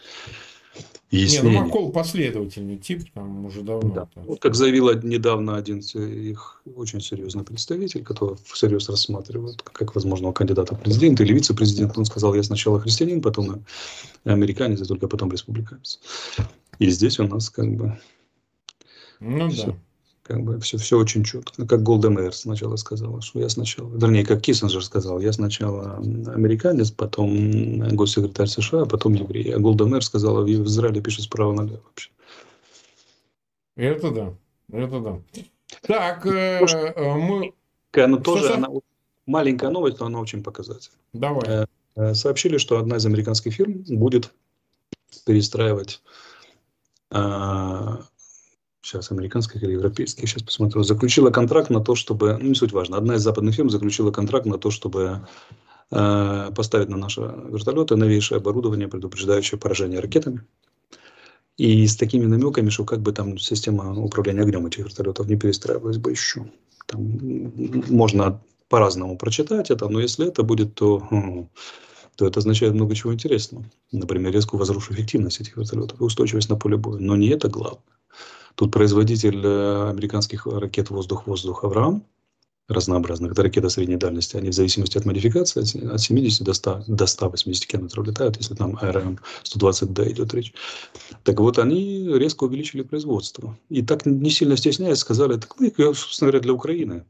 Не, 1.11 1.41
ну 1.43 1.51
Маккол 1.51 1.91
последовательный 1.91 2.77
тип, 2.77 3.03
там 3.13 3.45
уже 3.45 3.61
давно. 3.61 3.93
Да. 3.93 4.07
Вот 4.15 4.39
как 4.39 4.55
заявил 4.55 4.91
недавно 5.01 5.57
один 5.57 5.79
их 5.79 6.63
очень 6.75 7.01
серьезный 7.01 7.43
представитель, 7.43 8.03
который 8.03 8.35
всерьез 8.45 8.89
рассматривает 8.89 9.61
как 9.61 9.93
возможного 9.93 10.33
кандидата 10.33 10.73
в 10.73 10.79
президента 10.79 11.23
или 11.23 11.33
вице-президента, 11.33 11.99
он 11.99 12.05
сказал, 12.05 12.33
я 12.33 12.41
сначала 12.41 12.79
христианин, 12.79 13.21
потом 13.21 13.63
американец, 14.23 14.81
и 14.81 14.85
только 14.85 15.07
потом 15.07 15.31
республиканец. 15.31 15.99
И 16.79 16.89
здесь 16.89 17.19
у 17.19 17.27
нас 17.27 17.51
как 17.51 17.71
бы... 17.75 17.99
Ну 19.19 19.49
все. 19.49 19.67
да. 19.67 19.75
Как 20.23 20.41
бы 20.41 20.57
все, 20.61 20.77
все 20.77 20.97
очень 20.97 21.25
четко. 21.25 21.67
Как 21.67 21.83
Голда 21.83 22.09
Мейер 22.09 22.33
сначала 22.33 22.77
сказала, 22.77 23.21
что 23.21 23.39
я 23.39 23.49
сначала, 23.49 23.89
вернее, 23.89 24.25
как 24.25 24.41
Киссинджер 24.41 24.83
сказал, 24.83 25.19
я 25.19 25.33
сначала 25.33 25.97
американец, 25.97 26.91
потом 26.91 27.79
госсекретарь 27.89 28.47
США, 28.47 28.83
а 28.83 28.85
потом 28.85 29.13
еврей. 29.13 29.53
А 29.53 29.59
Голда 29.59 29.85
Мейер 29.85 30.03
сказала, 30.03 30.43
в 30.43 30.47
Израиле 30.47 31.01
пишет 31.01 31.25
справа 31.25 31.51
налево 31.51 31.81
вообще. 31.85 32.09
Это 33.75 34.11
да, 34.11 34.33
это 34.71 34.99
да. 34.99 35.19
Так, 35.81 36.25
э, 36.25 36.65
э, 36.65 37.13
мы... 37.15 37.53
Но 37.95 38.17
тоже 38.17 38.53
она, 38.53 38.69
маленькая 39.25 39.71
новость, 39.71 39.99
но 39.99 40.05
она 40.05 40.19
очень 40.21 40.41
показательна. 40.41 40.95
Давай. 41.11 41.67
Э, 41.95 42.13
сообщили, 42.13 42.57
что 42.57 42.77
одна 42.77 42.95
из 42.95 43.05
американских 43.05 43.53
фирм 43.53 43.83
будет 43.87 44.31
перестраивать 45.25 46.01
а, 47.11 48.01
сейчас 48.83 49.11
американских 49.11 49.63
или 49.63 49.71
европейских, 49.71 50.29
сейчас 50.29 50.43
посмотрю, 50.43 50.83
заключила 50.83 51.31
контракт 51.31 51.69
на 51.69 51.79
то, 51.79 51.95
чтобы, 51.95 52.37
ну 52.39 52.49
не 52.49 52.55
суть 52.55 52.73
важно, 52.73 52.97
одна 52.97 53.15
из 53.15 53.21
западных 53.21 53.55
фирм 53.55 53.69
заключила 53.69 54.11
контракт 54.11 54.45
на 54.45 54.57
то, 54.57 54.71
чтобы 54.71 55.21
э, 55.89 56.51
поставить 56.55 56.89
на 56.89 56.97
наши 56.97 57.21
вертолеты 57.21 57.95
новейшее 57.95 58.37
оборудование, 58.37 58.89
предупреждающее 58.89 59.57
поражение 59.57 60.01
ракетами. 60.01 60.45
И 61.55 61.87
с 61.87 61.95
такими 61.95 62.25
намеками, 62.25 62.69
что 62.69 62.83
как 62.83 62.99
бы 62.99 63.13
там 63.13 63.37
система 63.37 63.97
управления 63.97 64.41
огнем 64.41 64.65
этих 64.65 64.85
вертолетов 64.85 65.27
не 65.27 65.37
перестраивалась 65.37 65.97
бы 65.97 66.11
еще. 66.11 66.45
Там 66.87 67.21
можно 67.89 68.41
по-разному 68.69 69.17
прочитать 69.17 69.71
это, 69.71 69.87
но 69.87 70.01
если 70.01 70.27
это 70.27 70.43
будет, 70.43 70.73
то, 70.73 71.47
то 72.17 72.27
это 72.27 72.39
означает 72.39 72.73
много 72.73 72.95
чего 72.95 73.13
интересного. 73.13 73.65
Например, 73.91 74.33
резкую 74.33 74.59
возрушую 74.59 74.97
эффективность 74.97 75.39
этих 75.39 75.55
вертолетов 75.55 76.01
и 76.01 76.03
устойчивость 76.03 76.49
на 76.49 76.57
поле 76.57 76.75
боя. 76.75 76.99
Но 76.99 77.15
не 77.15 77.27
это 77.27 77.47
главное. 77.49 77.83
Тут 78.55 78.71
производитель 78.71 79.41
э, 79.43 79.89
американских 79.89 80.45
ракет 80.45 80.89
«Воздух-воздух» 80.89 81.63
«Авраам», 81.63 82.05
разнообразных, 82.67 83.33
это 83.33 83.43
ракеты 83.43 83.69
средней 83.69 83.97
дальности, 83.97 84.37
они 84.37 84.49
в 84.49 84.53
зависимости 84.53 84.97
от 84.97 85.05
модификации 85.05 85.61
от 85.91 86.01
70 86.01 86.43
до, 86.43 86.53
100, 86.53 86.83
до 86.87 87.05
180 87.05 87.65
километров 87.65 88.07
летают, 88.07 88.37
если 88.37 88.55
там 88.55 88.77
АРМ 88.79 89.19
120D 89.43 90.11
идет 90.11 90.33
речь. 90.33 90.53
Так 91.23 91.39
вот, 91.39 91.59
они 91.59 92.07
резко 92.07 92.45
увеличили 92.45 92.83
производство. 92.83 93.57
И 93.69 93.81
так 93.81 94.05
не 94.05 94.29
сильно 94.29 94.55
стесняясь, 94.55 94.99
сказали, 94.99 95.37
так 95.37 95.59
мы, 95.59 95.73
собственно 95.93 96.31
говоря, 96.31 96.43
для 96.43 96.53
Украины. 96.53 97.05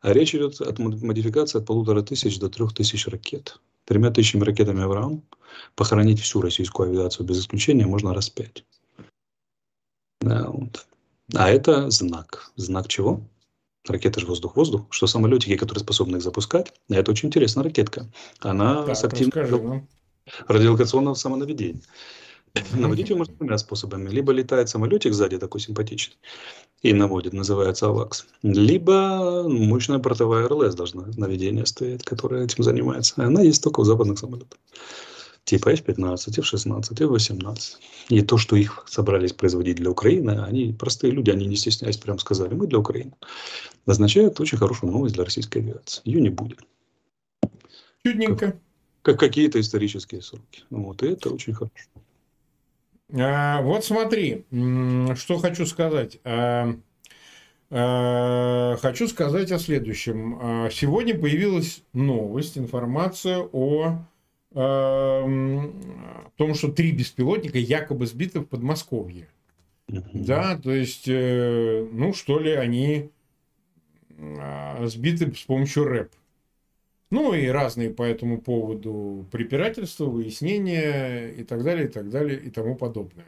А 0.00 0.12
речь 0.12 0.34
идет 0.34 0.60
от 0.60 0.78
модификации 0.78 1.58
от 1.58 1.66
полутора 1.66 2.02
тысяч 2.02 2.38
до 2.38 2.48
трех 2.48 2.72
тысяч 2.74 3.06
ракет. 3.06 3.60
Тремя 3.84 4.10
тысячами 4.10 4.44
ракетами 4.44 4.82
«Авраам» 4.82 5.22
похоронить 5.74 6.20
всю 6.20 6.40
российскую 6.40 6.90
авиацию 6.90 7.26
без 7.26 7.40
исключения 7.40 7.86
можно 7.86 8.14
раз 8.14 8.30
пять. 8.30 8.64
Да, 10.20 10.48
вот. 10.48 10.86
А 11.34 11.48
это 11.48 11.90
знак. 11.90 12.52
Знак 12.56 12.88
чего? 12.88 13.22
Ракета 13.86 14.20
же 14.20 14.26
воздух-воздух, 14.26 14.86
что 14.90 15.06
самолетики, 15.06 15.56
которые 15.56 15.82
способны 15.82 16.16
их 16.16 16.22
запускать, 16.22 16.72
это 16.90 17.10
очень 17.10 17.28
интересная 17.28 17.64
ракетка. 17.64 18.06
Она 18.40 18.82
так, 18.82 18.96
с 18.96 19.04
активным 19.04 19.62
ну. 19.62 19.86
радиолокационного 20.48 21.14
самонаведения. 21.14 21.80
Наводить 22.72 23.08
ее 23.08 23.16
можно 23.16 23.34
двумя 23.36 23.56
способами. 23.58 24.08
Либо 24.10 24.32
летает 24.32 24.68
самолетик 24.68 25.14
сзади 25.14 25.38
такой 25.38 25.60
симпатичный 25.60 26.16
и 26.82 26.92
наводит, 26.92 27.32
называется 27.32 27.86
АВАКС. 27.86 28.26
Либо 28.42 29.44
мощная 29.48 30.00
портовая 30.00 30.48
РЛС 30.48 30.74
должна 30.74 31.06
наведение 31.16 31.64
стоять, 31.64 32.04
которая 32.04 32.44
этим 32.44 32.64
занимается. 32.64 33.14
Она 33.16 33.40
есть 33.42 33.62
только 33.62 33.80
у 33.80 33.84
западных 33.84 34.18
самолетов 34.18 34.58
типа 35.50 35.70
F-15, 35.70 36.38
F-16, 36.38 36.92
F-18. 36.92 37.60
И 38.10 38.22
то, 38.22 38.38
что 38.38 38.54
их 38.54 38.84
собрались 38.86 39.32
производить 39.32 39.76
для 39.76 39.90
Украины, 39.90 40.42
они 40.46 40.72
простые 40.72 41.12
люди, 41.12 41.30
они 41.30 41.46
не 41.46 41.56
стесняясь 41.56 41.96
прям 41.96 42.20
сказали, 42.20 42.54
мы 42.54 42.68
для 42.68 42.78
Украины. 42.78 43.12
Означает 43.84 44.40
очень 44.40 44.58
хорошую 44.58 44.92
новость 44.92 45.16
для 45.16 45.24
российской 45.24 45.58
авиации. 45.58 46.02
Ее 46.04 46.20
не 46.20 46.30
будет. 46.30 46.60
Чудненько. 48.04 48.52
Как, 48.52 48.56
как 49.02 49.20
какие-то 49.20 49.58
исторические 49.58 50.22
сроки. 50.22 50.62
Вот, 50.70 51.02
и 51.02 51.08
это 51.08 51.30
очень 51.30 51.54
хорошо. 51.54 51.74
А, 53.12 53.60
вот 53.62 53.84
смотри, 53.84 54.44
что 55.16 55.38
хочу 55.38 55.66
сказать. 55.66 56.20
А, 56.22 56.76
а, 57.70 58.76
хочу 58.80 59.08
сказать 59.08 59.50
о 59.50 59.58
следующем. 59.58 60.38
А, 60.40 60.70
сегодня 60.70 61.18
появилась 61.18 61.82
новость, 61.92 62.56
информация 62.56 63.48
о 63.52 64.04
о 64.52 66.30
том, 66.36 66.54
что 66.54 66.72
три 66.72 66.92
беспилотника 66.92 67.58
якобы 67.58 68.06
сбиты 68.06 68.40
в 68.40 68.46
Подмосковье. 68.46 69.28
Да, 69.86 70.56
то 70.56 70.72
есть, 70.72 71.08
э, 71.08 71.86
ну, 71.90 72.12
что 72.14 72.38
ли, 72.38 72.52
они 72.52 73.10
а, 74.18 74.86
сбиты 74.86 75.32
с 75.34 75.42
помощью 75.42 75.84
рэп. 75.84 76.12
Ну, 77.10 77.34
и 77.34 77.48
разные 77.48 77.90
по 77.90 78.04
этому 78.04 78.40
поводу 78.40 79.26
препирательства, 79.32 80.04
выяснения 80.04 81.28
и 81.28 81.42
так 81.42 81.64
далее, 81.64 81.86
и 81.86 81.88
так 81.88 82.08
далее, 82.08 82.38
и 82.38 82.50
тому 82.50 82.76
подобное. 82.76 83.26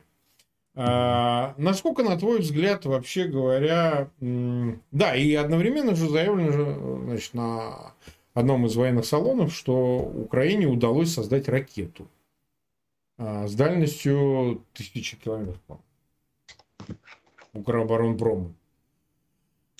А, 0.74 1.54
насколько, 1.58 2.02
на 2.02 2.16
твой 2.16 2.40
взгляд, 2.40 2.84
вообще 2.84 3.24
говоря, 3.24 4.08
да, 4.20 5.16
и 5.16 5.34
одновременно 5.34 5.96
же 5.96 6.08
заявлено, 6.08 6.52
же, 6.52 6.78
значит, 7.04 7.34
на 7.34 7.92
одном 8.34 8.66
из 8.66 8.76
военных 8.76 9.04
салонов, 9.04 9.54
что 9.54 9.98
Украине 9.98 10.66
удалось 10.66 11.12
создать 11.12 11.48
ракету 11.48 12.08
а, 13.18 13.46
с 13.46 13.54
дальностью 13.54 14.64
тысячи 14.72 15.16
километров. 15.16 15.78
Укроборонпрома. 17.52 18.54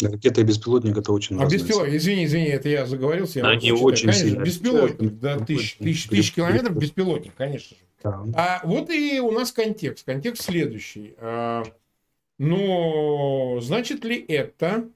Ракета 0.02 0.40
и 0.40 0.44
беспилотник 0.44 0.96
это 0.96 1.12
очень 1.12 1.40
А 1.40 1.46
беспилотник, 1.46 1.94
извини, 1.94 2.24
извини, 2.24 2.46
это 2.46 2.68
я 2.68 2.86
заговорился. 2.86 3.38
Я 3.38 3.48
Они 3.48 3.72
очень 3.72 4.08
Конечно, 4.08 4.28
сильно 4.28 4.42
беспилотник, 4.42 5.18
да, 5.18 5.38
тысяч, 5.38 5.76
тысяч, 5.76 6.08
тысяч 6.08 6.34
километров 6.34 6.76
беспилотник, 6.76 7.34
конечно 7.34 7.76
же. 7.76 7.82
Да. 8.02 8.24
А 8.34 8.60
вот 8.64 8.90
и 8.90 9.20
у 9.20 9.30
нас 9.30 9.52
контекст. 9.52 10.04
Контекст 10.04 10.42
следующий. 10.42 11.14
А, 11.18 11.62
но 12.38 13.60
значит 13.60 14.04
ли 14.04 14.18
это, 14.26 14.88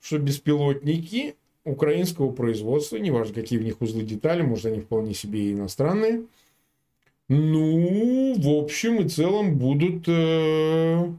что 0.00 0.18
беспилотники 0.18 1.36
украинского 1.68 2.32
производства, 2.32 2.96
неважно, 2.96 3.34
какие 3.34 3.58
в 3.58 3.64
них 3.64 3.80
узлы 3.80 4.02
детали, 4.02 4.42
может, 4.42 4.66
они 4.66 4.80
вполне 4.80 5.14
себе 5.14 5.50
и 5.50 5.52
иностранные, 5.52 6.24
ну, 7.28 8.34
в 8.38 8.48
общем 8.48 9.02
и 9.02 9.08
целом 9.08 9.58
будут 9.58 10.08
э, 10.08 11.12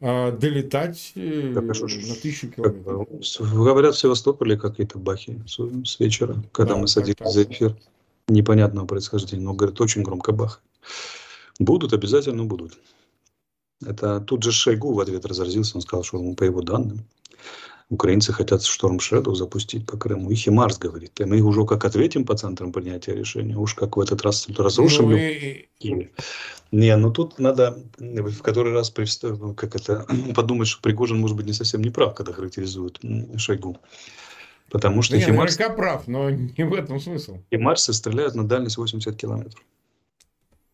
э, 0.00 0.32
долетать 0.32 1.12
э, 1.14 1.52
на 1.54 1.62
тысячу 1.72 2.50
километров. 2.50 3.08
Говорят, 3.40 3.94
в 3.94 3.98
Севастополе 3.98 4.58
какие-то 4.58 4.98
бахи 4.98 5.42
с, 5.46 5.58
с 5.86 5.98
вечера, 6.00 6.42
когда 6.52 6.74
да, 6.74 6.80
мы 6.80 6.86
садились 6.86 7.32
за 7.32 7.44
эфир 7.44 7.74
непонятного 8.28 8.86
происхождения, 8.86 9.42
но, 9.42 9.54
говорят, 9.54 9.80
очень 9.80 10.02
громко 10.02 10.32
бах. 10.32 10.62
Будут, 11.58 11.94
обязательно 11.94 12.44
будут. 12.44 12.78
Это 13.86 14.20
тут 14.20 14.42
же 14.42 14.52
Шойгу 14.52 14.92
в 14.92 15.00
ответ 15.00 15.24
разразился, 15.24 15.76
он 15.76 15.82
сказал, 15.82 16.04
что 16.04 16.34
по 16.34 16.44
его 16.44 16.60
данным, 16.60 17.04
Украинцы 17.90 18.34
хотят 18.34 18.62
Шторм 18.62 19.00
Шредов 19.00 19.36
запустить 19.36 19.86
по 19.86 19.96
Крыму. 19.96 20.30
И 20.30 20.34
Химарс 20.34 20.78
говорит, 20.78 21.18
и 21.20 21.24
мы 21.24 21.40
уже 21.40 21.64
как 21.64 21.86
ответим 21.86 22.26
по 22.26 22.36
центрам 22.36 22.70
принятия 22.70 23.14
решения, 23.14 23.56
уж 23.56 23.74
как 23.74 23.96
в 23.96 24.00
этот 24.00 24.20
раз 24.22 24.46
разрушим. 24.56 25.10
Ну, 25.10 25.16
и... 25.16 25.68
Не, 26.70 26.96
ну 26.96 27.10
тут 27.10 27.38
надо 27.38 27.78
в 27.98 28.42
который 28.42 28.74
раз 28.74 28.90
как 28.90 29.74
это, 29.74 30.06
подумать, 30.34 30.68
что 30.68 30.82
Пригожин 30.82 31.18
может 31.18 31.36
быть 31.36 31.46
не 31.46 31.54
совсем 31.54 31.80
не 31.80 31.88
прав, 31.88 32.14
когда 32.14 32.32
характеризует 32.34 33.00
Шойгу. 33.38 33.78
Потому 34.70 35.00
что 35.00 35.16
да 35.16 35.24
Химарс... 35.24 35.56
прав, 35.56 36.06
но 36.06 36.28
не 36.58 36.64
в 36.64 36.74
этом 36.74 37.00
смысл. 37.00 37.38
Химарсы 37.50 37.94
стреляют 37.94 38.34
на 38.34 38.46
дальность 38.46 38.76
80 38.76 39.16
километров. 39.16 39.64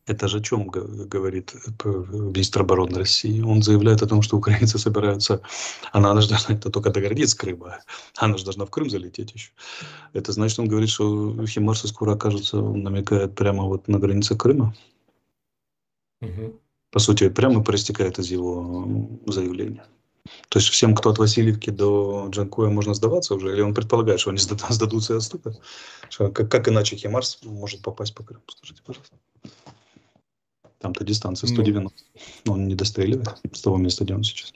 Это 0.07 0.29
же 0.29 0.39
о 0.39 0.43
чем 0.43 0.67
говорит 0.67 1.55
министр 1.83 2.61
обороны 2.61 2.99
России? 2.99 3.41
Он 3.41 3.63
заявляет 3.63 4.03
о 4.03 4.07
том, 4.07 4.21
что 4.21 4.37
украинцы 4.37 4.79
собираются... 4.79 5.41
Она, 5.93 6.11
она 6.11 6.21
же 6.21 6.29
должна 6.31 6.55
это 6.55 6.71
только 6.71 6.91
доградить 6.91 7.35
Крыма. 7.35 7.79
Она 8.17 8.37
же 8.37 8.45
должна 8.45 8.67
в 8.67 8.71
Крым 8.71 8.91
залететь 8.91 9.33
еще. 9.33 9.51
Это 10.13 10.33
значит, 10.33 10.59
он 10.59 10.69
говорит, 10.69 10.91
что 10.91 11.47
химарсы 11.47 11.89
скоро 11.89 12.13
окажутся, 12.13 12.59
он 12.59 12.83
намекает 12.83 13.35
прямо 13.35 13.65
вот 13.65 13.89
на 13.89 13.99
границе 13.99 14.37
Крыма. 14.37 14.75
Угу. 16.21 16.61
По 16.91 16.99
сути, 16.99 17.31
прямо 17.31 17.65
проистекает 17.65 18.19
из 18.19 18.31
его 18.31 18.87
заявления. 19.27 19.87
То 20.49 20.59
есть 20.59 20.71
всем, 20.71 20.95
кто 20.95 21.11
от 21.11 21.19
Васильевки 21.19 21.71
до 21.71 22.29
Джанкоя 22.31 22.71
можно 22.71 22.95
сдаваться 22.95 23.35
уже, 23.35 23.53
или 23.53 23.61
он 23.61 23.75
предполагает, 23.75 24.21
что 24.21 24.31
они 24.31 24.39
сдадутся 24.39 25.15
и 25.15 25.17
отступят? 25.17 25.61
Как, 26.17 26.49
как 26.51 26.69
иначе 26.69 26.97
Химарс 26.97 27.41
может 27.43 27.83
попасть 27.83 28.15
по 28.15 28.23
Крыму? 28.23 28.43
Скажите, 28.49 28.83
пожалуйста. 28.85 29.17
Там-то 30.85 31.03
дистанция 31.03 31.49
190. 31.49 31.99
Ну. 32.45 32.53
Он 32.53 32.69
не 32.69 32.75
достреливает 32.75 33.39
с 33.51 33.63
того 33.63 33.79
места, 33.79 34.05
где 34.05 34.15
он 34.15 34.23
сейчас. 34.23 34.53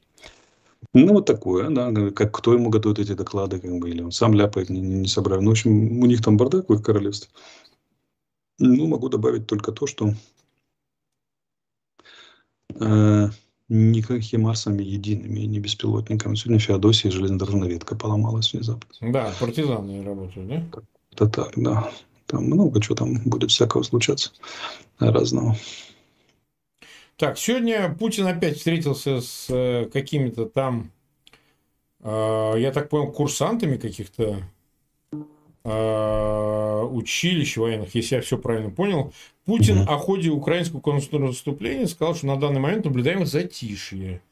Ну, 0.92 1.14
вот 1.14 1.24
такое, 1.24 1.70
да. 1.70 1.90
Как, 2.10 2.34
кто 2.34 2.52
ему 2.52 2.68
готовит 2.68 2.98
эти 2.98 3.14
доклады, 3.14 3.58
как 3.58 3.78
бы, 3.78 3.88
или 3.88 4.02
он 4.02 4.12
сам 4.12 4.34
ляпает, 4.34 4.68
не, 4.68 4.82
не, 4.82 5.08
собрав. 5.08 5.40
Ну, 5.40 5.48
в 5.48 5.52
общем, 5.52 6.02
у 6.02 6.04
них 6.04 6.22
там 6.22 6.36
бардак 6.36 6.68
в 6.68 6.74
их 6.74 6.82
королевстве. 6.82 7.30
Ну, 8.58 8.86
могу 8.88 9.08
добавить 9.08 9.46
только 9.46 9.72
то, 9.72 9.86
что 9.86 10.12
э, 12.78 13.28
не 13.70 14.02
как 14.02 14.20
химарсами 14.20 14.82
едиными, 14.82 15.40
не 15.40 15.60
беспилотниками. 15.60 16.34
Сегодня 16.34 16.58
в 16.58 16.64
Феодосии 16.64 17.08
железнодорожная 17.08 17.68
ветка 17.70 17.96
поломалась 17.96 18.52
внезапно. 18.52 18.90
Да, 19.00 19.32
партизаны 19.40 20.04
работают, 20.04 20.46
да? 20.46 20.82
Это 21.12 21.26
так, 21.26 21.52
да. 21.56 21.90
Там 22.26 22.44
много 22.44 22.82
чего 22.82 22.96
там 22.96 23.16
будет 23.24 23.50
всякого 23.50 23.82
случаться 23.82 24.32
разного. 24.98 25.56
Так, 27.18 27.36
сегодня 27.36 27.92
Путин 27.98 28.28
опять 28.28 28.58
встретился 28.58 29.20
с 29.20 29.46
э, 29.50 29.86
какими-то 29.92 30.46
там, 30.46 30.92
э, 32.00 32.54
я 32.58 32.70
так 32.70 32.88
понял, 32.88 33.10
курсантами 33.10 33.76
каких-то 33.76 34.44
э, 35.64 36.82
училищ 36.92 37.56
военных, 37.56 37.96
если 37.96 38.14
я 38.14 38.22
все 38.22 38.38
правильно 38.38 38.70
понял, 38.70 39.12
Путин 39.46 39.80
угу. 39.80 39.90
о 39.90 39.98
ходе 39.98 40.30
украинского 40.30 40.78
контрнаступления 40.78 41.86
сказал, 41.86 42.14
что 42.14 42.28
на 42.28 42.36
данный 42.36 42.60
момент 42.60 42.84
наблюдаем 42.84 43.26
затишье. 43.26 44.22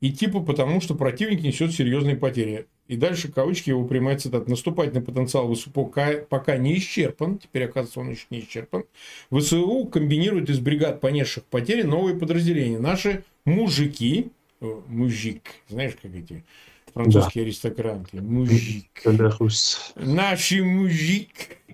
И 0.00 0.12
типа 0.12 0.40
потому, 0.40 0.80
что 0.80 0.94
противник 0.94 1.42
несет 1.42 1.72
серьезные 1.72 2.16
потери. 2.16 2.66
И 2.88 2.96
дальше 2.96 3.30
кавычки 3.30 3.68
его 3.68 3.84
прямая 3.86 4.18
цитата. 4.18 4.48
Наступательный 4.48 5.02
потенциал 5.02 5.52
ВСУ 5.54 5.70
пока, 5.70 6.12
пока 6.28 6.56
не 6.56 6.78
исчерпан. 6.78 7.38
Теперь, 7.38 7.64
оказывается, 7.64 8.00
он 8.00 8.10
еще 8.10 8.24
не 8.30 8.40
исчерпан. 8.40 8.84
ВСУ 9.30 9.84
комбинирует 9.86 10.48
из 10.48 10.58
бригад 10.58 11.00
понесших 11.00 11.44
потери 11.44 11.82
новые 11.82 12.16
подразделения. 12.16 12.78
Наши 12.78 13.24
мужики, 13.44 14.30
мужик, 14.60 15.42
знаешь, 15.68 15.96
как 16.00 16.14
эти 16.14 16.44
французские 16.92 17.44
да. 17.44 17.48
аристократы, 17.48 18.20
мужик. 18.20 18.86
Наши 19.96 20.62
мужик 20.62 21.28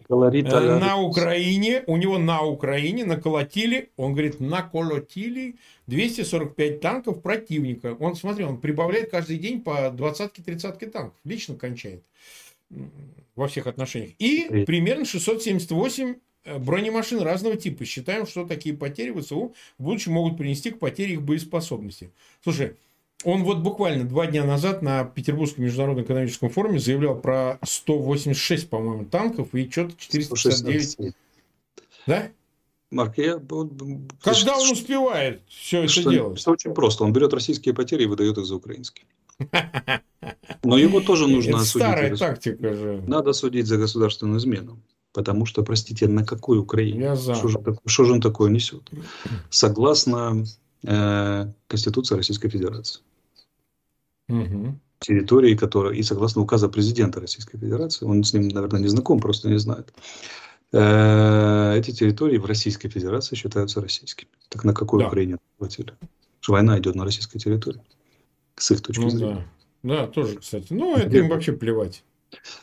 э, 0.08 0.78
на 0.78 1.00
Украине, 1.00 1.82
у 1.86 1.96
него 1.96 2.18
на 2.18 2.42
Украине 2.42 3.04
наколотили, 3.04 3.90
он 3.96 4.12
говорит, 4.12 4.40
наколотили 4.40 5.56
245 5.86 6.80
танков 6.80 7.22
противника. 7.22 7.96
Он, 7.98 8.16
смотри, 8.16 8.44
он 8.44 8.58
прибавляет 8.58 9.10
каждый 9.10 9.38
день 9.38 9.60
по 9.60 9.90
двадцатке-тридцатке 9.90 10.86
танков. 10.86 11.18
Лично 11.24 11.54
кончает 11.54 12.02
во 13.36 13.48
всех 13.48 13.66
отношениях. 13.66 14.12
И 14.18 14.64
примерно 14.66 15.04
678 15.04 16.14
э, 16.44 16.58
бронемашин 16.58 17.20
разного 17.20 17.56
типа. 17.56 17.84
Считаем, 17.84 18.26
что 18.26 18.46
такие 18.46 18.74
потери 18.74 19.12
ВСУ 19.12 19.54
в 19.78 19.84
будущем 19.84 20.12
могут 20.12 20.38
принести 20.38 20.70
к 20.70 20.78
потере 20.78 21.14
их 21.14 21.22
боеспособности. 21.22 22.10
Слушай, 22.42 22.74
он 23.24 23.44
вот 23.44 23.58
буквально 23.58 24.04
два 24.04 24.26
дня 24.26 24.44
назад 24.44 24.82
на 24.82 25.04
Петербургском 25.04 25.64
международном 25.64 26.04
экономическом 26.04 26.50
форуме 26.50 26.78
заявлял 26.78 27.18
про 27.18 27.58
186, 27.64 28.68
по-моему, 28.68 29.06
танков 29.06 29.54
и 29.54 29.68
что-то 29.70 29.94
469. 29.96 31.14
Да? 32.06 32.28
Марк, 32.90 33.18
я... 33.18 33.40
Когда 34.22 34.56
он 34.56 34.70
успевает 34.70 35.42
все 35.48 35.82
это 35.84 35.92
что, 35.92 36.10
делать? 36.10 36.38
Все 36.38 36.52
очень 36.52 36.72
просто. 36.72 37.04
Он 37.04 37.12
берет 37.12 37.32
российские 37.32 37.74
потери 37.74 38.04
и 38.04 38.06
выдает 38.06 38.38
их 38.38 38.46
за 38.46 38.56
украинские. 38.56 39.06
Но 40.62 40.78
его 40.78 41.00
тоже 41.00 41.26
нужно 41.28 41.58
осудить. 41.58 41.86
Старая 41.86 42.16
тактика 42.16 42.74
же. 42.74 43.02
Надо 43.06 43.32
судить 43.32 43.66
за 43.66 43.76
государственную 43.76 44.38
измену. 44.38 44.78
Потому 45.12 45.46
что, 45.46 45.62
простите, 45.62 46.06
на 46.06 46.24
какой 46.24 46.58
Украине? 46.58 47.00
Я 47.00 47.16
за. 47.16 47.34
Что 47.34 47.48
же, 47.48 47.58
что 47.86 48.04
же 48.04 48.12
он 48.12 48.20
такое 48.20 48.50
несет? 48.50 48.88
Согласно 49.50 50.44
э, 50.86 51.52
Конституции 51.66 52.16
Российской 52.16 52.48
Федерации. 52.48 53.00
Угу. 54.28 54.78
Территории, 55.00 55.54
которые, 55.54 55.98
и 55.98 56.02
согласно 56.02 56.42
указа 56.42 56.68
президента 56.68 57.20
Российской 57.20 57.58
Федерации, 57.58 58.06
он 58.06 58.24
с 58.24 58.32
ним, 58.32 58.48
наверное, 58.48 58.80
не 58.80 58.88
знаком, 58.88 59.20
просто 59.20 59.48
не 59.48 59.58
знает. 59.58 59.92
Э, 60.72 61.74
эти 61.76 61.90
территории 61.92 62.38
в 62.38 62.46
Российской 62.46 62.88
Федерации 62.88 63.36
считаются 63.36 63.80
российскими. 63.80 64.30
Так 64.48 64.64
на 64.64 64.74
какой 64.74 65.00
да. 65.00 65.08
Украине 65.08 65.38
хватили? 65.58 65.94
Война 66.48 66.78
идет 66.78 66.94
на 66.94 67.04
российской 67.04 67.38
территории. 67.38 67.82
С 68.56 68.70
их 68.70 68.80
точки 68.80 69.00
ну, 69.00 69.10
зрения. 69.10 69.48
Да. 69.82 70.06
да, 70.06 70.06
тоже, 70.06 70.36
кстати. 70.36 70.72
Ну, 70.72 70.96
это 70.96 71.08
Где? 71.08 71.18
им 71.18 71.28
вообще 71.28 71.52
плевать. 71.52 72.04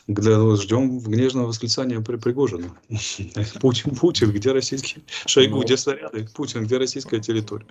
Ну, 0.06 0.56
ждем 0.56 0.98
гневного 0.98 1.48
восклицания 1.48 2.00
при 2.00 2.16
Пригожина. 2.16 2.70
Путин, 3.60 3.94
Путин, 3.94 4.30
где 4.32 4.52
российский? 4.52 5.04
Шойгу, 5.26 5.56
ну. 5.56 5.62
где 5.62 5.76
снаряды? 5.76 6.28
Путин, 6.34 6.64
где 6.64 6.78
российская 6.78 7.20
территория? 7.20 7.66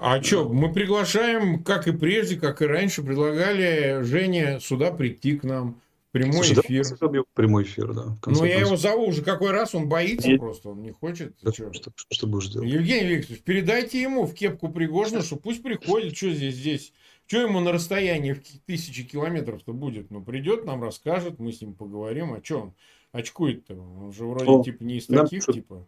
А 0.00 0.22
что, 0.22 0.48
мы 0.48 0.72
приглашаем, 0.72 1.62
как 1.62 1.86
и 1.86 1.92
прежде, 1.92 2.36
как 2.36 2.62
и 2.62 2.66
раньше, 2.66 3.02
предлагали 3.02 4.02
Жене 4.02 4.58
сюда 4.60 4.90
прийти 4.90 5.38
к 5.38 5.44
нам. 5.44 5.80
Прямой 6.10 6.32
Слушай, 6.32 6.60
эфир. 6.60 6.84
Да, 6.98 7.22
прямой 7.34 7.64
эфир, 7.64 7.92
да. 7.92 8.18
Ну, 8.24 8.44
я 8.44 8.60
его 8.60 8.76
зову 8.76 9.08
уже 9.08 9.22
какой 9.22 9.50
раз, 9.50 9.74
он 9.74 9.90
боится 9.90 10.28
Нет. 10.28 10.40
просто, 10.40 10.70
он 10.70 10.80
не 10.80 10.90
хочет. 10.90 11.36
Да, 11.42 11.52
что? 11.52 11.70
Что, 11.72 11.92
что 12.10 12.26
будешь 12.26 12.48
делать? 12.48 12.68
Евгений 12.68 13.16
Викторович, 13.16 13.42
передайте 13.42 14.00
ему 14.00 14.24
в 14.24 14.32
кепку 14.32 14.70
Пригожина, 14.70 15.20
что 15.22 15.36
пусть 15.36 15.62
приходит, 15.62 16.16
что 16.16 16.30
здесь, 16.30 16.54
здесь. 16.54 16.92
Что 17.26 17.42
ему 17.42 17.60
на 17.60 17.72
расстоянии 17.72 18.32
в 18.32 18.40
тысячи 18.64 19.04
километров-то 19.04 19.74
будет? 19.74 20.10
Ну, 20.10 20.24
придет, 20.24 20.64
нам 20.64 20.82
расскажет, 20.82 21.38
мы 21.38 21.52
с 21.52 21.60
ним 21.60 21.74
поговорим. 21.74 22.32
А 22.32 22.42
что 22.42 22.60
он 22.60 22.74
очкует-то? 23.12 23.74
Он 23.74 24.10
же 24.10 24.24
вроде 24.24 24.50
О, 24.50 24.64
типа 24.64 24.82
не 24.84 24.96
из 24.96 25.06
таких, 25.06 25.44
типа. 25.44 25.86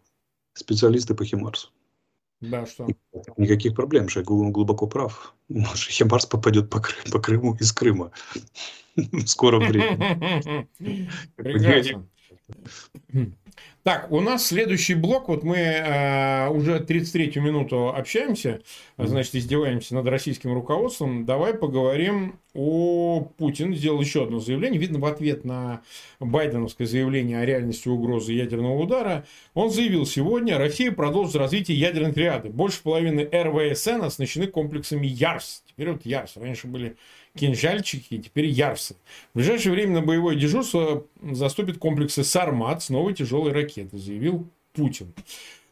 Специалисты 0.53 1.15
по 1.15 1.25
Химарсу. 1.25 1.69
Да, 2.41 2.65
что? 2.65 2.87
Никаких 3.37 3.75
проблем, 3.75 4.09
Шойгу 4.09 4.49
глубоко 4.49 4.87
прав. 4.87 5.35
Химарс 5.75 6.25
попадет 6.25 6.69
по, 6.69 6.79
Крым, 6.79 7.11
по 7.11 7.19
Крыму 7.19 7.55
из 7.55 7.71
Крыма. 7.71 8.11
В 8.95 9.27
скором 9.27 9.61
времени. 9.61 10.67
Прекрасно. 11.35 12.07
Так, 13.83 14.11
у 14.11 14.21
нас 14.21 14.45
следующий 14.45 14.93
блок. 14.93 15.27
Вот 15.27 15.41
мы 15.41 15.57
э, 15.57 16.49
уже 16.49 16.77
33-ю 16.77 17.41
минуту 17.41 17.89
общаемся, 17.89 18.61
значит, 18.99 19.33
издеваемся 19.33 19.95
над 19.95 20.05
российским 20.05 20.53
руководством. 20.53 21.25
Давай 21.25 21.55
поговорим 21.55 22.39
о 22.53 23.21
Путин. 23.37 23.73
Сделал 23.73 23.99
еще 23.99 24.25
одно 24.25 24.37
заявление. 24.37 24.79
Видно, 24.79 24.99
в 24.99 25.05
ответ 25.05 25.45
на 25.45 25.81
байденовское 26.19 26.85
заявление 26.85 27.39
о 27.39 27.45
реальности 27.45 27.87
угрозы 27.87 28.33
ядерного 28.33 28.79
удара, 28.79 29.25
он 29.55 29.71
заявил 29.71 30.05
сегодня, 30.05 30.59
Россия 30.59 30.91
продолжит 30.91 31.35
развитие 31.37 31.79
ядерной 31.79 32.11
триады. 32.11 32.49
Больше 32.49 32.83
половины 32.83 33.27
РВСН 33.31 34.03
оснащены 34.03 34.45
комплексами 34.45 35.07
ЯРС. 35.07 35.63
Теперь 35.65 35.93
вот 35.93 36.05
ЯРС. 36.05 36.37
Раньше 36.37 36.67
были 36.67 36.97
кинжальчики 37.35 38.15
и 38.15 38.19
теперь 38.19 38.45
Ярсы. 38.45 38.95
В 39.33 39.37
ближайшее 39.37 39.73
время 39.73 39.93
на 39.95 40.01
боевое 40.01 40.35
дежурство 40.35 41.05
заступит 41.21 41.77
комплексы 41.77 42.23
«Сармат» 42.23 42.83
с 42.83 42.89
новой 42.89 43.13
тяжелой 43.13 43.51
ракетой, 43.51 43.99
заявил 43.99 44.47
Путин. 44.73 45.13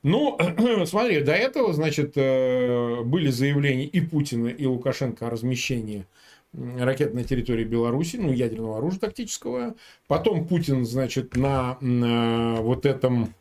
Ну, 0.03 0.37
смотри, 0.85 1.21
до 1.21 1.33
этого, 1.33 1.73
значит, 1.73 2.13
э, 2.15 3.01
были 3.03 3.29
заявления 3.29 3.85
и 3.85 3.99
Путина, 3.99 4.47
и 4.47 4.65
Лукашенко 4.65 5.27
о 5.27 5.29
размещении 5.29 6.05
ракет 6.53 7.13
на 7.13 7.23
территории 7.23 7.63
Беларуси, 7.63 8.15
ну, 8.15 8.31
ядерного 8.31 8.77
оружия 8.77 8.99
тактического. 8.99 9.75
Потом 10.07 10.47
Путин, 10.47 10.85
значит, 10.85 11.35
на, 11.35 11.77
на 11.81 12.55
вот 12.61 12.85
этом 12.85 13.33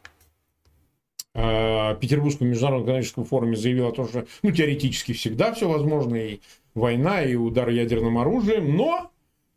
э, 1.34 1.96
Петербургском 2.00 2.48
международном 2.48 2.86
экономическом 2.86 3.24
форуме 3.24 3.56
заявил 3.56 3.86
о 3.86 3.92
том, 3.92 4.08
что, 4.08 4.26
ну, 4.42 4.50
теоретически 4.50 5.12
всегда 5.12 5.54
все 5.54 5.68
возможно, 5.68 6.16
и 6.16 6.40
война 6.78 7.22
и 7.22 7.34
удар 7.34 7.68
ядерным 7.68 8.18
оружием, 8.18 8.76
но 8.76 9.10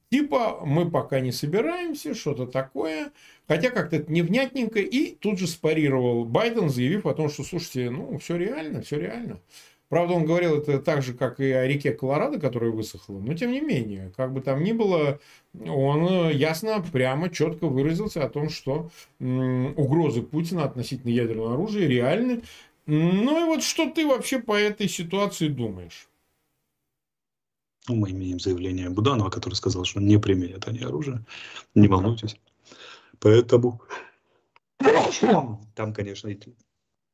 типа 0.09 0.61
мы 0.65 0.89
пока 0.89 1.19
не 1.19 1.31
собираемся, 1.31 2.13
что-то 2.13 2.45
такое. 2.45 3.11
Хотя 3.47 3.69
как-то 3.69 3.97
это 3.97 4.11
невнятненько. 4.11 4.79
И 4.79 5.15
тут 5.15 5.39
же 5.39 5.47
спарировал 5.47 6.25
Байден, 6.25 6.69
заявив 6.69 7.05
о 7.05 7.13
том, 7.13 7.29
что, 7.29 7.43
слушайте, 7.43 7.89
ну, 7.89 8.17
все 8.17 8.37
реально, 8.37 8.81
все 8.81 8.99
реально. 8.99 9.39
Правда, 9.89 10.13
он 10.13 10.23
говорил 10.23 10.57
это 10.57 10.79
так 10.79 11.01
же, 11.01 11.13
как 11.13 11.41
и 11.41 11.51
о 11.51 11.67
реке 11.67 11.91
Колорадо, 11.91 12.39
которая 12.39 12.71
высохла. 12.71 13.19
Но, 13.19 13.33
тем 13.33 13.51
не 13.51 13.59
менее, 13.59 14.13
как 14.15 14.31
бы 14.31 14.39
там 14.39 14.63
ни 14.63 14.71
было, 14.71 15.19
он 15.53 16.29
ясно, 16.29 16.81
прямо, 16.93 17.29
четко 17.29 17.67
выразился 17.67 18.23
о 18.23 18.29
том, 18.29 18.49
что 18.49 18.89
угрозы 19.19 20.21
Путина 20.21 20.63
относительно 20.63 21.11
ядерного 21.11 21.55
оружия 21.55 21.89
реальны. 21.89 22.41
Ну 22.85 23.41
и 23.41 23.43
вот 23.43 23.63
что 23.63 23.89
ты 23.89 24.07
вообще 24.07 24.39
по 24.39 24.57
этой 24.57 24.87
ситуации 24.87 25.49
думаешь? 25.49 26.07
Ну, 27.87 27.95
мы 27.95 28.11
имеем 28.11 28.39
заявление 28.39 28.89
Буданова, 28.89 29.29
который 29.29 29.55
сказал, 29.55 29.85
что 29.85 29.99
не 29.99 30.17
применят 30.17 30.67
они 30.67 30.79
оружие. 30.79 31.25
Не 31.73 31.87
волнуйтесь. 31.87 32.37
Поэтому 33.19 33.81
там, 35.75 35.93
конечно, 35.93 36.35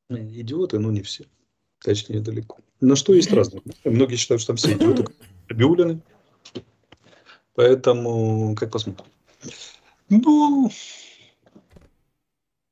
идиоты, 0.10 0.80
но 0.80 0.92
не 0.92 1.02
все. 1.02 1.26
Точнее, 1.80 2.20
далеко. 2.20 2.58
Но 2.82 2.96
что 2.96 3.14
есть 3.14 3.32
разные. 3.32 3.62
Многие 3.84 4.16
считают, 4.16 4.42
что 4.42 4.54
там 4.54 4.58
все 4.58 4.74
идиоты 4.74 5.06
объявлены. 5.50 6.02
Поэтому, 7.56 8.56
как 8.56 8.72
посмотрим. 8.72 9.06
Ну, 10.10 10.72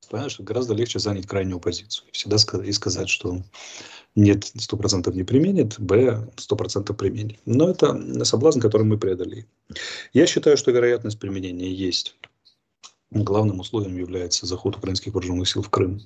понимаешь, 0.08 0.38
гораздо 0.40 0.74
легче 0.74 0.98
занять 0.98 1.26
крайнюю 1.26 1.60
позицию. 1.60 2.08
Всегда 2.12 2.38
сказать, 2.38 2.68
и 2.68 2.72
сказать, 2.72 3.08
что 3.08 3.42
нет, 4.16 4.50
сто 4.56 4.76
процентов 4.78 5.14
не 5.14 5.24
применит, 5.24 5.78
б, 5.78 6.26
сто 6.36 6.56
процентов 6.56 6.96
применит. 6.96 7.38
Но 7.44 7.68
это 7.68 8.24
соблазн, 8.24 8.60
который 8.60 8.82
мы 8.82 8.98
преодолели. 8.98 9.46
Я 10.14 10.26
считаю, 10.26 10.56
что 10.56 10.70
вероятность 10.70 11.18
применения 11.20 11.70
есть. 11.70 12.16
Главным 13.10 13.60
условием 13.60 13.96
является 13.96 14.46
заход 14.46 14.76
украинских 14.76 15.12
вооруженных 15.12 15.48
сил 15.48 15.62
в 15.62 15.68
Крым. 15.68 16.00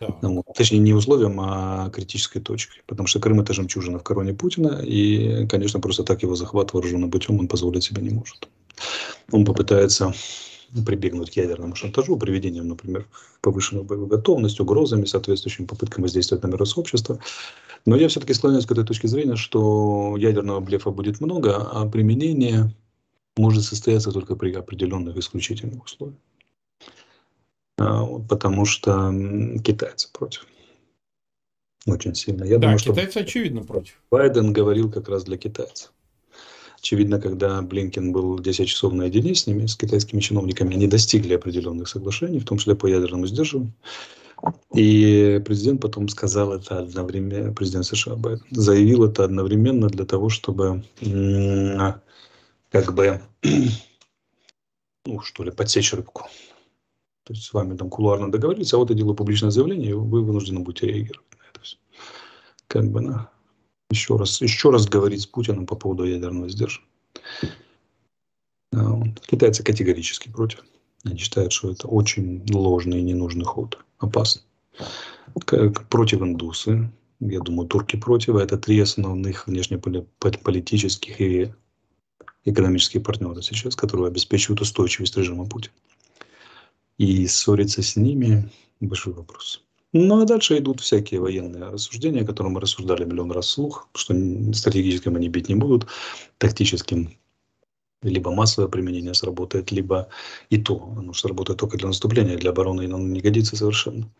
Да. 0.00 0.08
Ну, 0.20 0.44
точнее, 0.54 0.80
не 0.80 0.92
условием, 0.92 1.40
а 1.40 1.88
критической 1.90 2.42
точкой. 2.42 2.82
Потому 2.86 3.06
что 3.06 3.20
Крым– 3.20 3.40
это 3.40 3.54
жемчужина 3.54 3.98
в 3.98 4.02
короне 4.02 4.34
Путина, 4.34 4.82
и, 4.84 5.46
конечно, 5.46 5.80
просто 5.80 6.04
так 6.04 6.22
его 6.22 6.36
захват 6.36 6.74
вооруженным 6.74 7.10
путем 7.10 7.38
он 7.38 7.48
позволить 7.48 7.84
себе 7.84 8.02
не 8.02 8.10
может. 8.10 8.48
Он 9.32 9.46
попытается 9.46 10.12
прибегнуть 10.82 11.30
к 11.30 11.36
ядерному 11.36 11.74
шантажу, 11.74 12.16
приведением, 12.16 12.68
например, 12.68 13.06
повышенной 13.40 13.84
боевой 13.84 14.08
готовности, 14.08 14.62
угрозами, 14.62 15.04
соответствующим 15.04 15.66
попыткам 15.66 16.02
воздействовать 16.02 16.42
на 16.42 16.48
миросообщество. 16.48 17.20
Но 17.86 17.96
я 17.96 18.08
все-таки 18.08 18.34
склоняюсь 18.34 18.66
к 18.66 18.72
этой 18.72 18.84
точке 18.84 19.08
зрения, 19.08 19.36
что 19.36 20.16
ядерного 20.16 20.60
блефа 20.60 20.90
будет 20.90 21.20
много, 21.20 21.56
а 21.56 21.86
применение 21.86 22.74
может 23.36 23.64
состояться 23.64 24.10
только 24.10 24.36
при 24.36 24.52
определенных 24.52 25.16
исключительных 25.16 25.84
условиях. 25.84 26.18
а, 27.78 28.04
потому 28.28 28.64
что 28.64 29.12
китайцы 29.62 30.10
против. 30.12 30.46
Очень 31.86 32.14
сильно. 32.14 32.44
Я 32.44 32.56
да, 32.56 32.68
думаю, 32.68 32.78
китайцы 32.78 33.10
что 33.10 33.20
очевидно 33.20 33.62
против. 33.62 34.00
Байден 34.10 34.52
говорил 34.52 34.90
как 34.90 35.08
раз 35.08 35.24
для 35.24 35.36
китайцев. 35.36 35.92
Очевидно, 36.84 37.18
когда 37.18 37.62
Блинкен 37.62 38.12
был 38.12 38.38
10 38.38 38.68
часов 38.68 38.92
наедине 38.92 39.34
с 39.34 39.46
ними, 39.46 39.64
с 39.64 39.74
китайскими 39.74 40.20
чиновниками, 40.20 40.74
они 40.74 40.86
достигли 40.86 41.32
определенных 41.32 41.88
соглашений, 41.88 42.40
в 42.40 42.44
том 42.44 42.58
числе 42.58 42.74
по 42.74 42.86
ядерному 42.86 43.26
сдерживанию. 43.26 43.72
И 44.74 45.42
президент 45.46 45.80
потом 45.80 46.10
сказал 46.10 46.52
это 46.52 46.80
одновременно, 46.80 47.54
президент 47.54 47.86
США 47.86 48.18
заявил 48.50 49.04
это 49.04 49.24
одновременно 49.24 49.88
для 49.88 50.04
того, 50.04 50.28
чтобы 50.28 50.84
как 52.70 52.92
бы, 52.92 53.22
ну 55.06 55.20
что 55.22 55.42
ли, 55.42 55.52
подсечь 55.52 55.94
рыбку. 55.94 56.28
То 57.22 57.32
есть 57.32 57.44
с 57.46 57.54
вами 57.54 57.78
там 57.78 57.88
кулуарно 57.88 58.30
договорились, 58.30 58.74
а 58.74 58.76
вот 58.76 58.90
я 58.90 58.96
делаю 58.96 59.14
публичное 59.14 59.50
заявление, 59.50 59.92
и 59.92 59.94
вы 59.94 60.22
вынуждены 60.22 60.60
будете 60.60 60.88
реагировать 60.88 61.32
на 61.32 61.48
это 61.50 61.60
все. 61.62 61.78
Как 62.66 62.90
бы, 62.90 63.00
на 63.00 63.30
еще 63.90 64.16
раз, 64.16 64.40
еще 64.40 64.70
раз 64.70 64.86
говорить 64.86 65.22
с 65.22 65.26
Путиным 65.26 65.66
по 65.66 65.76
поводу 65.76 66.04
ядерного 66.04 66.48
сдерживания. 66.48 66.88
Китайцы 69.26 69.62
категорически 69.62 70.28
против. 70.28 70.64
Они 71.04 71.18
считают, 71.18 71.52
что 71.52 71.70
это 71.70 71.86
очень 71.86 72.44
ложный 72.50 73.00
и 73.00 73.02
ненужный 73.02 73.44
ход. 73.44 73.78
Опасно. 73.98 74.42
Как 75.44 75.88
против 75.88 76.22
индусы. 76.22 76.90
Я 77.20 77.40
думаю, 77.40 77.68
турки 77.68 77.96
против. 77.96 78.36
Это 78.36 78.58
три 78.58 78.80
основных 78.80 79.46
внешнеполитических 79.46 81.20
и 81.20 81.52
экономических 82.44 83.02
партнера 83.02 83.40
сейчас, 83.40 83.76
которые 83.76 84.08
обеспечивают 84.08 84.60
устойчивость 84.60 85.16
режима 85.16 85.46
Путина. 85.46 85.74
И 86.98 87.26
ссориться 87.26 87.82
с 87.82 87.96
ними– 87.96 88.50
большой 88.80 89.14
вопрос. 89.14 89.62
Ну, 89.96 90.20
а 90.20 90.24
дальше 90.24 90.58
идут 90.58 90.80
всякие 90.80 91.20
военные 91.20 91.70
рассуждения, 91.70 92.22
о 92.22 92.26
которых 92.26 92.52
мы 92.52 92.60
рассуждали 92.60 93.04
миллион 93.04 93.30
раз 93.30 93.46
вслух, 93.46 93.88
что 93.94 94.12
стратегическим 94.52 95.14
они 95.14 95.28
бить 95.28 95.48
не 95.48 95.54
будут, 95.54 95.86
тактическим 96.38 97.10
либо 98.02 98.32
массовое 98.32 98.68
применение 98.68 99.14
сработает, 99.14 99.70
либо 99.70 100.08
и 100.50 100.58
то. 100.58 100.92
Оно 100.98 101.12
сработает 101.12 101.60
только 101.60 101.78
для 101.78 101.86
наступления, 101.86 102.36
для 102.36 102.50
обороны 102.50 102.86
оно 102.86 102.98
не 102.98 103.20
годится 103.20 103.56
совершенно. 103.56 104.10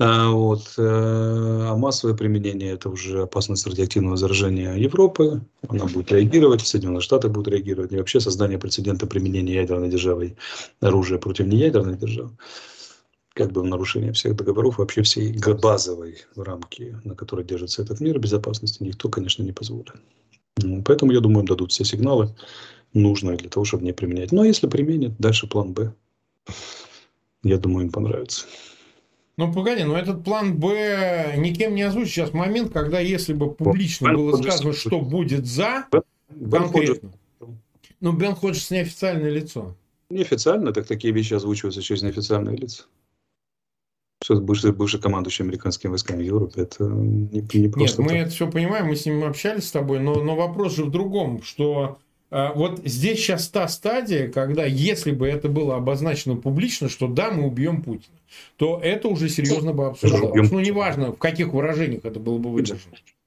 А, 0.00 0.30
вот. 0.30 0.74
Э, 0.78 0.82
а 0.82 1.76
массовое 1.76 2.16
применение– 2.16 2.72
это 2.74 2.90
уже 2.90 3.22
опасность 3.22 3.68
радиоактивного 3.68 4.16
заражения 4.16 4.74
Европы. 4.74 5.42
Она 5.68 5.86
будет 5.86 6.10
реагировать, 6.10 6.66
Соединенные 6.66 7.00
Штаты 7.00 7.28
будут 7.28 7.54
реагировать. 7.54 7.92
И 7.92 7.96
вообще 7.96 8.18
создание 8.18 8.58
прецедента 8.58 9.06
применения 9.06 9.54
ядерной 9.54 9.88
державы 9.88 10.36
оружия 10.80 11.18
против 11.18 11.46
неядерной 11.46 11.96
державы 11.96 12.32
как 13.34 13.50
бы 13.50 13.62
в 13.62 13.64
нарушение 13.64 14.12
всех 14.12 14.36
договоров, 14.36 14.78
вообще 14.78 15.02
всей 15.02 15.36
базовой 15.60 16.18
рамки, 16.36 16.96
на 17.04 17.14
которой 17.14 17.44
держится 17.44 17.82
этот 17.82 18.00
мир 18.00 18.18
безопасности, 18.18 18.82
никто, 18.82 19.08
конечно, 19.08 19.42
не 19.42 19.52
позволит. 19.52 19.92
Ну, 20.58 20.82
поэтому, 20.82 21.12
я 21.12 21.20
думаю, 21.20 21.40
им 21.40 21.46
дадут 21.46 21.72
все 21.72 21.84
сигналы, 21.84 22.34
нужные 22.92 23.36
для 23.36 23.50
того, 23.50 23.64
чтобы 23.64 23.84
не 23.84 23.92
применять. 23.92 24.30
Но 24.30 24.44
если 24.44 24.68
применят, 24.68 25.18
дальше 25.18 25.48
план 25.48 25.72
Б. 25.72 25.92
Я 27.42 27.58
думаю, 27.58 27.86
им 27.86 27.92
понравится. 27.92 28.46
Ну, 29.36 29.52
погоди, 29.52 29.82
но 29.82 29.98
этот 29.98 30.22
план 30.22 30.56
Б 30.56 31.34
никем 31.36 31.74
не 31.74 31.82
озвучен. 31.82 32.08
Сейчас 32.08 32.32
момент, 32.32 32.72
когда 32.72 33.00
если 33.00 33.32
бы 33.32 33.52
публично 33.52 34.06
Бен 34.06 34.16
было 34.16 34.36
сказано, 34.36 34.70
Ходжес. 34.70 34.80
что 34.80 35.00
будет 35.00 35.44
за, 35.44 35.88
Бен 36.30 36.62
конкретно. 36.62 37.10
Ходжес. 37.40 37.58
Ну, 38.00 38.12
Бен 38.12 38.36
Ходжес 38.36 38.70
неофициальное 38.70 39.30
лицо. 39.30 39.74
Неофициально, 40.08 40.72
так 40.72 40.86
такие 40.86 41.12
вещи 41.12 41.34
озвучиваются 41.34 41.82
через 41.82 42.02
неофициальные 42.02 42.56
лица. 42.56 42.84
Все 44.24 44.36
бывший, 44.36 44.72
бывший 44.72 44.98
командующий 44.98 45.44
американскими 45.44 45.90
войсками 45.90 46.22
в 46.22 46.24
Европе. 46.24 46.62
Это 46.62 46.84
не, 46.84 47.46
не 47.52 47.68
просто 47.68 48.00
Нет, 48.00 48.10
мы 48.10 48.16
это 48.16 48.30
все 48.30 48.50
понимаем, 48.50 48.86
мы 48.86 48.96
с 48.96 49.04
ним 49.04 49.22
общались 49.22 49.68
с 49.68 49.70
тобой, 49.70 50.00
но, 50.00 50.14
но 50.14 50.34
вопрос 50.34 50.76
же 50.76 50.84
в 50.84 50.90
другом, 50.90 51.42
что 51.42 51.98
а, 52.30 52.54
вот 52.54 52.80
здесь 52.86 53.18
сейчас 53.18 53.48
та 53.48 53.68
стадия, 53.68 54.32
когда 54.32 54.64
если 54.64 55.10
бы 55.10 55.28
это 55.28 55.50
было 55.50 55.76
обозначено 55.76 56.36
публично, 56.36 56.88
что 56.88 57.06
да, 57.06 57.32
мы 57.32 57.46
убьем 57.46 57.82
Путина, 57.82 58.16
то 58.56 58.80
это 58.82 59.08
уже 59.08 59.28
серьезно 59.28 59.74
бы 59.74 59.88
обсуждалось. 59.88 60.50
Ну, 60.50 60.58
неважно, 60.60 61.12
в 61.12 61.18
каких 61.18 61.52
выражениях 61.52 62.06
это 62.06 62.18
было 62.18 62.38
бы 62.38 62.50
выражено. 62.50 62.78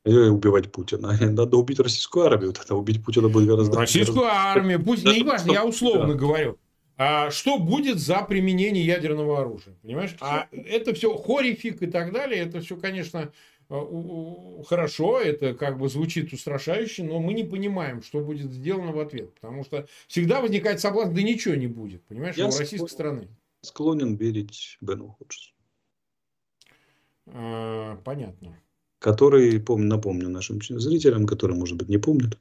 Убивать 0.04 0.72
Путина. 0.72 1.16
Надо 1.22 1.58
убить 1.58 1.80
российскую 1.80 2.26
армию, 2.26 2.54
тогда 2.54 2.74
убить 2.74 3.06
Путина 3.06 3.30
будет 3.30 3.50
гораздо... 3.50 3.78
Российскую 3.78 4.26
армию, 4.26 4.84
пусть, 4.84 5.06
не 5.06 5.22
важно, 5.22 5.52
я 5.52 5.64
условно 5.64 6.14
да. 6.14 6.20
говорю. 6.20 6.58
А 6.98 7.30
что 7.30 7.60
будет 7.60 8.00
за 8.00 8.24
применение 8.24 8.84
ядерного 8.84 9.40
оружия? 9.40 9.76
Понимаешь? 9.82 10.16
А 10.20 10.48
это 10.52 10.94
все 10.94 11.16
хорифик 11.16 11.82
и 11.84 11.88
так 11.88 12.12
далее, 12.12 12.42
это 12.42 12.60
все, 12.60 12.76
конечно, 12.76 13.32
Э, 13.70 14.64
хорошо, 14.66 15.20
это 15.20 15.54
как 15.54 15.78
бы 15.78 15.90
звучит 15.90 16.32
устрашающе, 16.32 17.04
но 17.04 17.20
мы 17.20 17.34
не 17.34 17.44
понимаем, 17.44 18.02
что 18.02 18.22
будет 18.22 18.52
сделано 18.52 18.92
в 18.92 19.00
ответ. 19.00 19.34
Потому 19.36 19.64
что 19.66 19.88
всегда 20.08 20.42
возникает 20.42 20.80
соблазн, 20.80 21.14
да 21.14 21.22
ничего 21.22 21.56
не 21.56 21.68
будет, 21.68 22.02
понимаешь, 22.04 22.36
Я 22.36 22.48
у 22.48 22.58
российской 22.58 22.90
страны. 22.90 23.28
Склонен 23.62 24.16
верить 24.16 24.78
Бену 24.80 25.18
Ходжесу. 25.20 25.52
А, 27.28 27.98
понятно. 28.06 28.58
Который, 29.00 29.60
помню, 29.60 29.88
напомню 29.88 30.30
нашим 30.30 30.62
зрителям, 30.62 31.26
которые, 31.26 31.58
может 31.58 31.78
быть, 31.78 31.90
не 31.90 31.98
помнят, 31.98 32.38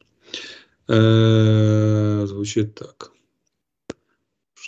э, 0.88 2.24
звучит 2.26 2.76
так 2.76 3.12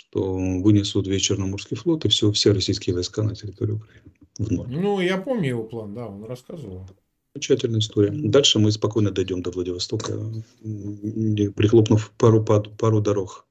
что 0.09 0.33
вынесут 0.33 1.07
весь 1.07 1.21
Черноморский 1.21 1.77
флот 1.77 2.05
и 2.05 2.09
все, 2.09 2.31
все 2.31 2.51
российские 2.51 2.95
войска 2.95 3.23
на 3.23 3.35
территорию 3.35 3.77
Украины 3.77 4.11
в 4.37 4.51
ноль. 4.51 4.67
Ну, 4.69 4.99
я 4.99 5.17
помню 5.17 5.49
его 5.49 5.63
план, 5.63 5.93
да, 5.93 6.07
он 6.07 6.23
рассказывал. 6.23 6.87
Замечательная 7.35 7.79
история. 7.79 8.11
Дальше 8.11 8.57
мы 8.57 8.71
спокойно 8.71 9.11
дойдем 9.11 9.43
до 9.43 9.51
Владивостока, 9.51 10.13
прихлопнув 10.61 12.11
пару, 12.17 12.43
пару 12.43 13.01
дорог, 13.01 13.45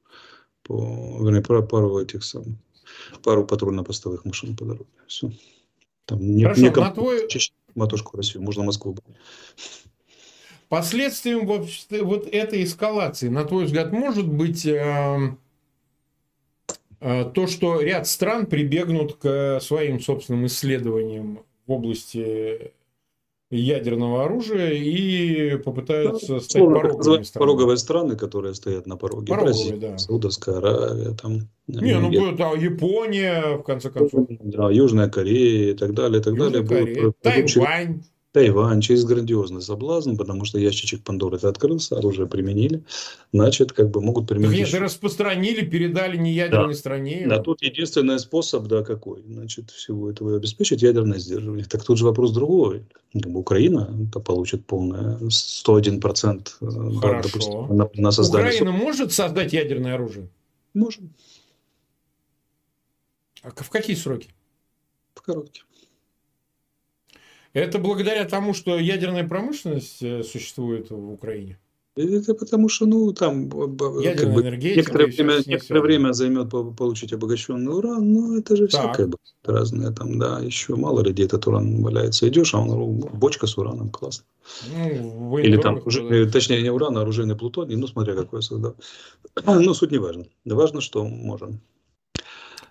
по, 0.64 1.18
вернее, 1.20 1.42
пару, 1.42 1.64
пару 1.64 1.98
этих 2.00 2.24
самых, 2.24 2.56
пару 3.22 3.46
патрульно-постовых 3.46 4.24
машин 4.24 4.56
по 4.56 4.64
дороге. 4.64 4.90
Все. 5.06 5.30
Там 6.06 6.20
не, 6.20 6.42
Хорошо, 6.42 6.60
не 6.60 6.70
на 6.70 6.90
твой... 6.90 7.28
матушку 7.76 8.16
Россию, 8.16 8.42
можно 8.42 8.64
Москву. 8.64 8.96
Последствием 10.68 11.46
вот, 11.46 11.68
вот 12.02 12.26
этой 12.26 12.64
эскалации, 12.64 13.28
на 13.28 13.44
твой 13.44 13.66
взгляд, 13.66 13.92
может 13.92 14.26
быть 14.26 14.66
э, 14.66 15.36
то, 17.00 17.46
что 17.46 17.80
ряд 17.80 18.06
стран 18.06 18.46
прибегнут 18.46 19.14
к 19.14 19.60
своим 19.60 20.00
собственным 20.00 20.46
исследованиям 20.46 21.40
в 21.66 21.72
области 21.72 22.72
ядерного 23.50 24.24
оружия 24.24 24.72
и 24.72 25.56
попытаются 25.56 26.34
ну, 26.34 26.40
стать 26.40 26.62
пороговыми 26.62 27.22
странами. 27.22 27.46
Пороговые 27.46 27.76
страны, 27.78 28.16
которые 28.16 28.54
стоят 28.54 28.86
на 28.86 28.96
пороге. 28.96 29.28
Пороговые, 29.28 29.54
Бразилия, 29.54 29.90
да. 29.92 29.98
Саудовская 29.98 30.58
Аравия, 30.58 31.14
там... 31.14 31.48
Не, 31.66 31.98
ну 31.98 32.08
будет 32.08 32.36
да, 32.36 32.50
Япония, 32.50 33.56
в 33.56 33.62
конце 33.62 33.90
концов. 33.90 34.26
Да, 34.28 34.70
Южная 34.70 35.08
Корея 35.08 35.72
и 35.72 35.74
так 35.74 35.94
далее, 35.94 36.20
и 36.20 36.22
так 36.22 36.34
Южная 36.34 36.62
далее. 36.62 36.68
Корея, 36.68 37.12
Тайвань. 37.22 38.02
Тайвань 38.38 38.80
через 38.80 39.04
грандиозный 39.04 39.62
соблазн, 39.62 40.14
потому 40.14 40.44
что 40.44 40.60
ящичек 40.60 41.02
Пандоры 41.02 41.38
открылся, 41.38 41.96
оружие 41.96 42.28
применили, 42.28 42.84
значит, 43.32 43.72
как 43.72 43.90
бы 43.90 44.00
могут 44.00 44.28
применить... 44.28 44.72
Нет, 44.72 44.80
распространили, 44.80 45.62
передали 45.62 46.16
не 46.16 46.32
ядерной 46.32 46.74
да. 46.74 46.78
стране. 46.78 47.26
Да, 47.28 47.40
тут 47.40 47.62
единственный 47.62 48.20
способ, 48.20 48.68
да, 48.68 48.84
какой, 48.84 49.24
значит, 49.28 49.72
всего 49.72 50.08
этого 50.08 50.36
обеспечить 50.36 50.82
ядерное 50.82 51.18
сдерживание. 51.18 51.64
Так 51.64 51.82
тут 51.82 51.98
же 51.98 52.04
вопрос 52.04 52.30
другой. 52.30 52.86
Украина 53.12 53.88
-то 54.12 54.20
получит 54.20 54.64
полное 54.66 55.18
101% 55.18 56.48
э, 56.60 56.66
Хорошо. 56.66 57.00
Да, 57.00 57.22
допустим, 57.22 57.76
на, 57.76 57.90
на 57.94 58.12
создание... 58.12 58.50
Украина 58.54 58.70
может 58.70 59.12
создать 59.12 59.52
ядерное 59.52 59.94
оружие? 59.94 60.28
Можем. 60.74 61.12
А 63.42 63.50
в 63.50 63.70
какие 63.70 63.96
сроки? 63.96 64.28
В 65.16 65.22
короткие. 65.22 65.64
Это 67.52 67.78
благодаря 67.78 68.24
тому, 68.24 68.54
что 68.54 68.78
ядерная 68.78 69.26
промышленность 69.26 70.02
э, 70.02 70.22
существует 70.22 70.90
в 70.90 71.12
Украине? 71.12 71.58
Это 71.98 72.34
потому 72.34 72.68
что, 72.68 72.86
ну, 72.86 73.12
там 73.12 73.50
как 73.50 73.70
бы, 73.70 74.02
некоторое, 74.04 75.06
время, 75.06 75.42
некоторое 75.44 75.80
время 75.80 76.12
займет 76.12 76.50
получить 76.50 77.12
обогащенный 77.12 77.76
уран, 77.76 78.12
но 78.12 78.38
это 78.38 78.54
же 78.54 78.68
так. 78.68 78.94
всякое 78.94 79.10
разное 79.44 79.90
там, 79.90 80.16
да, 80.16 80.38
еще 80.38 80.76
мало 80.76 81.02
где 81.02 81.24
этот 81.24 81.48
уран 81.48 81.82
валяется. 81.82 82.28
Идешь, 82.28 82.54
а 82.54 82.60
он 82.60 83.00
бочка 83.00 83.48
с 83.48 83.58
ураном, 83.58 83.88
классно. 83.88 84.24
Ну, 84.72 85.38
Или 85.38 85.56
там, 85.56 85.82
уже, 85.84 86.30
точнее, 86.30 86.62
не 86.62 86.70
уран, 86.70 86.96
а 86.96 87.00
оружейный 87.00 87.36
плутоний, 87.36 87.74
ну, 87.74 87.88
смотря 87.88 88.14
какой 88.14 88.42
создал. 88.42 88.76
Ну, 89.44 89.74
суть 89.74 89.90
не 89.90 89.98
важно. 89.98 90.26
Важно, 90.44 90.80
что 90.80 91.04
можем. 91.04 91.60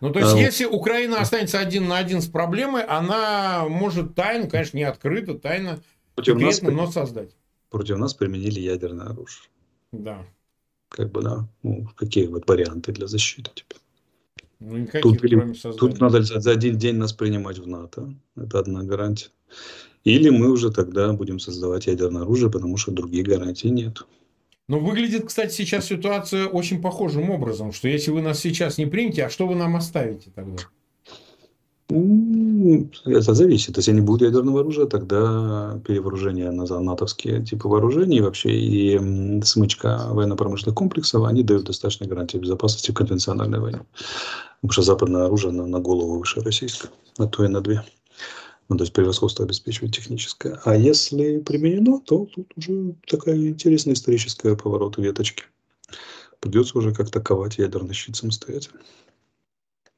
Ну, 0.01 0.11
то 0.11 0.19
есть, 0.19 0.33
а, 0.33 0.37
если 0.37 0.65
Украина 0.65 1.19
останется 1.19 1.59
один 1.59 1.87
на 1.87 1.97
один 1.97 2.21
с 2.21 2.27
проблемой, 2.27 2.83
она 2.83 3.65
может 3.67 4.15
тайно, 4.15 4.47
конечно, 4.47 4.77
не 4.77 4.83
открыто, 4.83 5.33
тайно, 5.35 5.79
против 6.15 6.39
нас, 6.39 6.61
но 6.61 6.91
создать. 6.91 7.31
Против 7.69 7.97
нас 7.97 8.13
применили 8.13 8.59
ядерное 8.59 9.07
оружие. 9.07 9.49
Да. 9.91 10.25
Как 10.89 11.11
бы, 11.11 11.21
да. 11.21 11.47
Ну, 11.63 11.87
какие 11.95 12.27
вот 12.27 12.47
варианты 12.47 12.91
для 12.91 13.07
защиты 13.07 13.51
теперь? 13.53 13.79
Ну, 14.59 14.77
никаких, 14.77 15.01
тут, 15.01 15.21
кроме 15.21 15.53
Тут 15.53 15.99
надо 15.99 16.21
за 16.21 16.51
один 16.51 16.77
день 16.77 16.95
нас 16.95 17.13
принимать 17.13 17.59
в 17.59 17.67
НАТО. 17.67 18.13
Это 18.35 18.59
одна 18.59 18.83
гарантия. 18.83 19.29
Или 20.03 20.29
мы 20.29 20.49
уже 20.51 20.71
тогда 20.71 21.13
будем 21.13 21.39
создавать 21.39 21.87
ядерное 21.87 22.23
оружие, 22.23 22.49
потому 22.49 22.77
что 22.77 22.91
других 22.91 23.25
гарантий 23.27 23.69
нет. 23.69 24.05
Но 24.69 24.79
выглядит, 24.79 25.25
кстати, 25.25 25.53
сейчас 25.53 25.85
ситуация 25.85 26.47
очень 26.47 26.81
похожим 26.81 27.29
образом, 27.29 27.71
что 27.71 27.87
если 27.87 28.11
вы 28.11 28.21
нас 28.21 28.39
сейчас 28.39 28.77
не 28.77 28.85
примете, 28.85 29.25
а 29.25 29.29
что 29.29 29.47
вы 29.47 29.55
нам 29.55 29.75
оставите 29.77 30.29
тогда? 30.35 30.63
Это 31.89 33.33
зависит. 33.33 33.77
Если 33.77 33.93
не 33.93 34.01
будет 34.01 34.23
ядерного 34.23 34.59
оружия, 34.59 34.87
тогда 34.87 35.79
перевооружение 35.87 36.51
на 36.51 36.65
натовские 36.81 37.45
типы 37.45 37.69
вооружений 37.69 38.19
вообще 38.19 38.49
и 38.49 39.41
смычка 39.43 40.07
военно-промышленных 40.09 40.75
комплексов, 40.75 41.23
они 41.23 41.43
дают 41.43 41.63
достаточно 41.63 42.05
гарантии 42.05 42.37
безопасности 42.37 42.91
в 42.91 42.93
конвенциональной 42.93 43.59
войне. 43.59 43.79
Потому 44.59 44.71
что 44.73 44.81
западное 44.81 45.25
оружие 45.27 45.53
на, 45.53 45.65
на 45.65 45.79
голову 45.79 46.19
выше 46.19 46.41
российского, 46.41 46.91
на 47.17 47.27
то 47.27 47.45
и 47.45 47.47
на 47.47 47.61
две. 47.61 47.83
Ну, 48.69 48.75
то 48.77 48.83
есть 48.83 48.93
превосходство 48.93 49.45
обеспечивает 49.45 49.95
техническое. 49.95 50.59
А 50.65 50.75
если 50.75 51.39
применено, 51.39 52.01
то 52.01 52.25
тут 52.25 52.51
уже 52.57 52.95
такая 53.07 53.35
интересная 53.35 53.93
историческая 53.93 54.55
поворот 54.55 54.97
веточки. 54.97 55.45
Придется 56.39 56.77
уже 56.77 56.93
как-то 56.93 57.21
ковать 57.21 57.57
ядерный 57.57 57.93
щит 57.93 58.15
самостоятельно. 58.15 58.79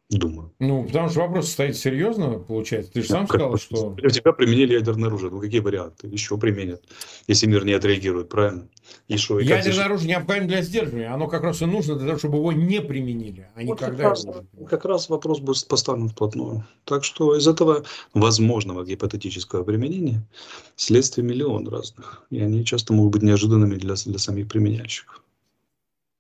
Думаю. 0.10 0.51
Ну, 0.57 0.86
потому 0.86 1.07
что 1.10 1.20
вопрос 1.20 1.51
стоит 1.51 1.78
серьезно, 1.78 2.39
получается. 2.39 2.91
Ты 2.91 3.03
же 3.03 3.10
сам 3.10 3.28
сказал, 3.28 3.57
что... 3.57 3.95
У 4.01 4.10
тебя 4.10 4.34
применили 4.34 4.74
ядерное 4.74 5.07
оружие. 5.07 5.30
Ну, 5.30 5.39
какие 5.39 5.60
варианты? 5.60 6.07
Еще 6.07 6.36
применят, 6.39 6.84
если 7.28 7.45
мир 7.45 7.64
не 7.64 7.74
отреагирует, 7.74 8.28
правильно? 8.28 8.68
Что, 9.16 9.39
и 9.39 9.45
ядерное 9.45 9.86
оружие 9.86 10.10
необходимо 10.10 10.47
для 10.47 10.64
сдерживания. 10.64 11.14
Оно 11.14 11.28
как 11.28 11.43
раз 11.43 11.62
и 11.62 11.66
нужно 11.66 11.95
для 11.95 12.07
того, 12.07 12.18
чтобы 12.18 12.38
его 12.39 12.51
не 12.51 12.82
применили, 12.82 13.49
а 13.53 13.62
не 13.62 13.70
вот 13.70 13.80
когда 13.80 13.97
как 13.97 14.10
раз, 14.10 14.26
как 14.68 14.86
раз 14.86 15.10
вопрос 15.10 15.41
будет 15.41 15.68
поставлен 15.68 16.10
вплотную. 16.10 16.66
Так 16.86 17.03
что 17.03 17.36
из 17.36 17.47
этого 17.47 17.86
возможного 18.16 18.84
гипотетического 18.84 19.64
применения 19.64 20.28
следствие 20.76 21.24
миллион 21.24 21.68
разных. 21.68 22.24
И 22.32 22.39
они 22.41 22.66
часто 22.66 22.93
могут 22.93 23.14
быть 23.14 23.22
неожиданными 23.22 23.76
для, 23.76 23.93
для 23.93 24.18
самих 24.18 24.47
применяющих. 24.47 25.24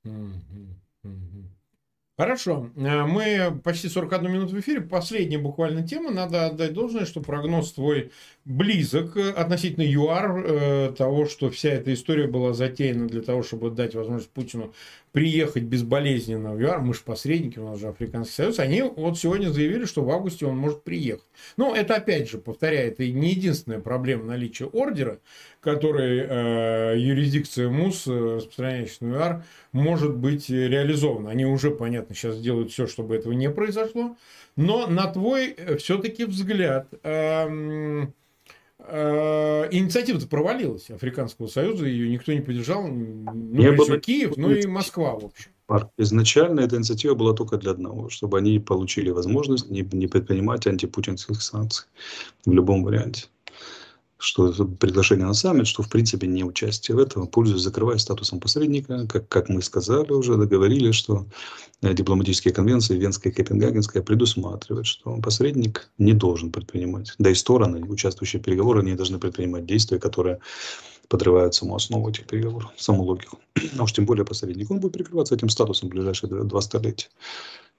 Mm-hmm. 0.05 0.78
Хорошо. 2.19 2.69
Э, 2.75 3.05
мы 3.05 3.61
почти 3.63 3.87
41 3.87 4.29
минуту 4.29 4.53
в 4.53 4.59
эфире. 4.59 4.81
Последняя 4.81 5.37
буквально 5.37 5.87
тема. 5.87 6.11
Надо 6.11 6.47
отдать 6.47 6.73
должное, 6.73 7.05
что 7.05 7.21
прогноз 7.21 7.71
твой 7.71 8.11
близок 8.49 9.15
относительно 9.15 9.83
ЮАР, 9.83 10.43
э, 10.43 10.93
того, 10.97 11.27
что 11.27 11.51
вся 11.51 11.69
эта 11.69 11.93
история 11.93 12.25
была 12.27 12.53
затеяна 12.53 13.07
для 13.07 13.21
того, 13.21 13.43
чтобы 13.43 13.69
дать 13.69 13.93
возможность 13.93 14.31
Путину 14.31 14.73
приехать 15.11 15.63
безболезненно 15.63 16.53
в 16.55 16.59
ЮАР, 16.59 16.81
мы 16.81 16.95
же 16.95 17.01
посредники, 17.05 17.59
у 17.59 17.69
нас 17.69 17.79
же 17.79 17.87
Африканский 17.87 18.33
Союз, 18.33 18.57
они 18.57 18.81
вот 18.81 19.19
сегодня 19.19 19.49
заявили, 19.49 19.85
что 19.85 20.03
в 20.03 20.09
августе 20.09 20.47
он 20.47 20.57
может 20.57 20.83
приехать. 20.83 21.27
Но 21.57 21.75
это 21.75 21.95
опять 21.95 22.29
же, 22.29 22.39
повторяю, 22.39 22.91
это 22.91 23.07
не 23.07 23.29
единственная 23.29 23.79
проблема 23.79 24.25
наличия 24.25 24.65
ордера, 24.65 25.19
который 25.61 26.25
э, 26.27 26.95
юрисдикция 26.97 27.69
МУС, 27.69 28.07
э, 28.07 28.35
распространяющаяся 28.37 29.05
на 29.05 29.15
ЮАР, 29.15 29.43
может 29.73 30.15
быть 30.15 30.49
реализована. 30.49 31.29
Они 31.29 31.45
уже, 31.45 31.69
понятно, 31.69 32.15
сейчас 32.15 32.39
делают 32.41 32.71
все, 32.71 32.87
чтобы 32.87 33.15
этого 33.15 33.33
не 33.33 33.51
произошло. 33.51 34.17
Но 34.55 34.87
на 34.87 35.05
твой 35.05 35.53
э, 35.55 35.77
все-таки 35.77 36.25
взгляд, 36.25 36.87
э, 37.03 37.47
Э, 37.49 38.07
инициатива-то 38.79 40.27
провалилась 40.27 40.89
Африканского 40.89 41.47
Союза, 41.47 41.85
ее 41.85 42.09
никто 42.09 42.31
не 42.33 42.41
поддержал, 42.41 42.87
ну, 42.87 43.33
не 43.33 43.71
было... 43.71 43.99
Киев, 43.99 44.37
ну 44.37 44.51
и 44.51 44.65
Москва, 44.65 45.15
в 45.15 45.25
общем. 45.25 45.51
Изначально 45.97 46.61
эта 46.61 46.77
инициатива 46.77 47.13
была 47.13 47.33
только 47.33 47.57
для 47.57 47.71
одного, 47.71 48.09
чтобы 48.09 48.39
они 48.39 48.57
получили 48.59 49.11
возможность 49.11 49.69
не, 49.69 49.81
не 49.91 50.07
предпринимать 50.07 50.65
антипутинских 50.65 51.41
санкций 51.41 51.87
в 52.45 52.51
любом 52.51 52.83
варианте 52.83 53.27
что 54.19 54.51
приглашение 54.65 55.25
на 55.25 55.33
саммит, 55.33 55.65
что 55.65 55.81
в 55.81 55.89
принципе 55.89 56.27
не 56.27 56.43
участие 56.43 56.95
в 56.97 56.99
этом, 56.99 57.25
пользуясь, 57.25 57.61
закрывая 57.61 57.97
статусом 57.97 58.41
посредника, 58.41 59.07
как, 59.07 59.29
как 59.29 59.47
мы 59.47 59.61
сказали 59.61 60.11
уже, 60.11 60.35
договорились, 60.35 60.95
что 60.95 61.25
э, 61.81 61.93
дипломатические 61.93 62.53
конвенции 62.53 62.97
Венская 62.97 63.31
и 63.31 63.35
Копенгагенская 63.35 64.03
предусматривают, 64.03 64.87
что 64.87 65.15
посредник 65.21 65.89
не 65.97 66.11
должен 66.11 66.51
предпринимать, 66.51 67.13
да 67.17 67.29
и 67.29 67.33
стороны, 67.33 67.81
участвующие 67.81 68.41
в 68.41 68.45
переговорах, 68.45 68.83
не 68.83 68.95
должны 68.95 69.19
предпринимать 69.19 69.65
действия, 69.65 69.99
которые 69.99 70.39
подрывают 71.09 71.55
саму 71.55 71.75
основу 71.75 72.09
этих 72.09 72.25
переговоров, 72.25 72.71
саму 72.77 73.03
логику. 73.03 73.39
А 73.77 73.83
уж 73.83 73.91
тем 73.91 74.05
более 74.05 74.25
посредник. 74.25 74.71
Он 74.71 74.79
будет 74.79 74.93
прикрываться 74.93 75.35
этим 75.35 75.49
статусом 75.49 75.89
в 75.89 75.91
ближайшие 75.91 76.43
два 76.43 76.61
столетия. 76.61 77.07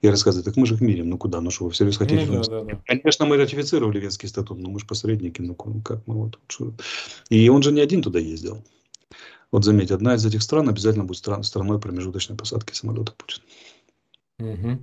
Я 0.01 0.11
рассказываю, 0.11 0.43
так 0.43 0.57
мы 0.57 0.65
же 0.65 0.75
их 0.75 0.81
мирим, 0.81 1.09
ну 1.09 1.17
куда, 1.17 1.41
ну 1.41 1.51
что, 1.51 1.65
вы 1.65 1.71
всерьез 1.71 1.97
хотите? 1.97 2.25
Ну, 2.25 2.41
да, 2.43 2.49
да, 2.49 2.63
да. 2.63 2.81
Конечно, 2.87 3.25
мы 3.25 3.37
ратифицировали 3.37 3.99
Венский 3.99 4.27
статут, 4.27 4.57
но 4.59 4.69
мы 4.69 4.79
же 4.79 4.85
посредники, 4.85 5.41
ну 5.41 5.55
как 5.55 6.05
мы 6.07 6.15
вот. 6.15 6.39
И 7.29 7.49
он 7.49 7.63
же 7.63 7.71
не 7.71 7.81
один 7.81 8.01
туда 8.01 8.19
ездил. 8.19 8.63
Вот 9.51 9.63
заметь, 9.63 9.91
одна 9.91 10.15
из 10.15 10.25
этих 10.25 10.41
стран 10.41 10.69
обязательно 10.69 11.05
будет 11.05 11.17
стран, 11.17 11.43
страной 11.43 11.79
промежуточной 11.79 12.35
посадки 12.35 12.73
самолета 12.73 13.13
Путин. 13.17 13.43
Угу. 14.39 14.79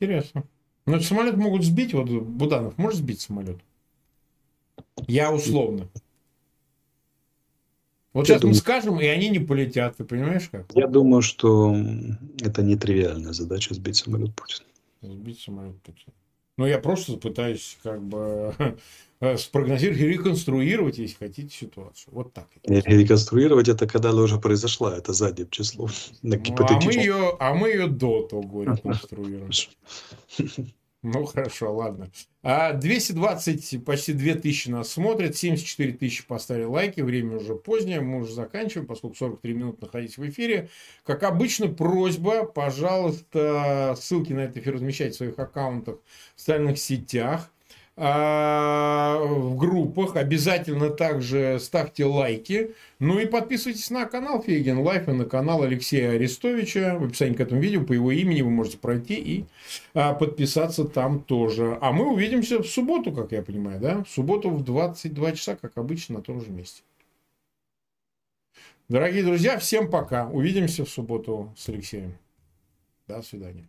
Интересно. 0.00 0.44
Ну, 0.86 1.00
самолет 1.00 1.36
могут 1.36 1.64
сбить, 1.64 1.92
вот 1.92 2.08
Буданов 2.08 2.78
может 2.78 2.98
сбить 2.98 3.20
самолет? 3.20 3.58
Я 5.06 5.32
условно. 5.32 5.88
Вот 8.12 8.28
я 8.28 8.34
сейчас 8.34 8.42
думаю, 8.42 8.54
мы 8.54 8.60
скажем, 8.60 9.00
и 9.00 9.06
они 9.06 9.30
не 9.30 9.38
полетят, 9.38 9.96
ты 9.96 10.04
понимаешь 10.04 10.48
как? 10.50 10.66
Я 10.74 10.86
думаю, 10.86 11.22
что 11.22 11.74
это 12.40 12.62
нетривиальная 12.62 13.32
задача 13.32 13.74
сбить 13.74 13.96
самолет 13.96 14.34
Путина. 14.34 14.66
Сбить 15.00 15.40
самолет 15.40 15.80
Путина. 15.82 16.12
Ну, 16.58 16.66
я 16.66 16.78
просто 16.78 17.16
пытаюсь 17.16 17.78
как 17.82 18.02
бы 18.02 18.54
спрогнозировать 19.38 20.00
и 20.00 20.08
реконструировать, 20.08 20.98
если 20.98 21.16
хотите, 21.16 21.56
ситуацию. 21.56 22.12
Вот 22.12 22.34
так. 22.34 22.48
Реконструировать 22.64 23.68
это 23.68 23.86
когда 23.86 24.10
она 24.10 24.22
уже 24.22 24.38
произошла, 24.38 24.96
это 24.96 25.12
задним 25.12 25.48
числом. 25.50 25.88
Ну, 26.22 26.36
а, 26.58 26.80
мы 26.80 26.92
ее, 26.92 27.36
а 27.40 27.54
мы 27.54 27.68
ее 27.70 27.86
до 27.86 28.22
того 28.22 28.62
реконструируем. 28.64 29.50
Ну, 31.02 31.24
хорошо, 31.24 31.74
ладно. 31.74 32.10
220, 32.42 33.74
а 33.74 33.80
почти 33.80 34.12
2000 34.12 34.68
нас 34.68 34.88
смотрят, 34.90 35.36
74 35.36 35.92
тысячи 35.94 36.24
поставили 36.24 36.64
лайки, 36.64 37.00
время 37.00 37.38
уже 37.38 37.56
позднее, 37.56 38.00
мы 38.00 38.20
уже 38.20 38.34
заканчиваем, 38.34 38.86
поскольку 38.86 39.16
43 39.16 39.52
минут 39.54 39.80
находитесь 39.80 40.16
в 40.16 40.28
эфире. 40.28 40.68
Как 41.04 41.24
обычно, 41.24 41.68
просьба, 41.68 42.44
пожалуйста, 42.44 43.96
ссылки 43.98 44.32
на 44.32 44.40
этот 44.40 44.58
эфир 44.58 44.74
размещайте 44.74 45.14
в 45.14 45.16
своих 45.16 45.38
аккаунтах 45.40 45.96
в 46.36 46.40
социальных 46.40 46.78
сетях. 46.78 47.51
А, 47.94 49.18
в 49.22 49.56
группах. 49.56 50.16
Обязательно 50.16 50.88
также 50.88 51.58
ставьте 51.60 52.04
лайки. 52.06 52.74
Ну 52.98 53.18
и 53.18 53.26
подписывайтесь 53.26 53.90
на 53.90 54.06
канал 54.06 54.42
Фейгин 54.42 54.78
Live 54.78 55.08
и 55.08 55.12
на 55.12 55.26
канал 55.26 55.62
Алексея 55.62 56.12
Арестовича. 56.12 56.96
В 56.98 57.04
описании 57.04 57.34
к 57.34 57.40
этому 57.40 57.60
видео 57.60 57.84
по 57.84 57.92
его 57.92 58.10
имени 58.10 58.40
вы 58.40 58.50
можете 58.50 58.78
пройти 58.78 59.14
и 59.14 59.44
а, 59.92 60.14
подписаться 60.14 60.84
там 60.84 61.20
тоже. 61.20 61.76
А 61.82 61.92
мы 61.92 62.10
увидимся 62.10 62.62
в 62.62 62.66
субботу, 62.66 63.12
как 63.12 63.32
я 63.32 63.42
понимаю, 63.42 63.78
да? 63.78 64.04
В 64.04 64.08
субботу 64.08 64.48
в 64.48 64.64
22 64.64 65.32
часа, 65.32 65.56
как 65.56 65.76
обычно, 65.76 66.16
на 66.16 66.22
том 66.22 66.40
же 66.40 66.50
месте. 66.50 66.82
Дорогие 68.88 69.22
друзья, 69.22 69.58
всем 69.58 69.90
пока. 69.90 70.28
Увидимся 70.28 70.84
в 70.84 70.88
субботу 70.88 71.52
с 71.56 71.68
Алексеем. 71.68 72.16
До 73.06 73.20
свидания. 73.22 73.68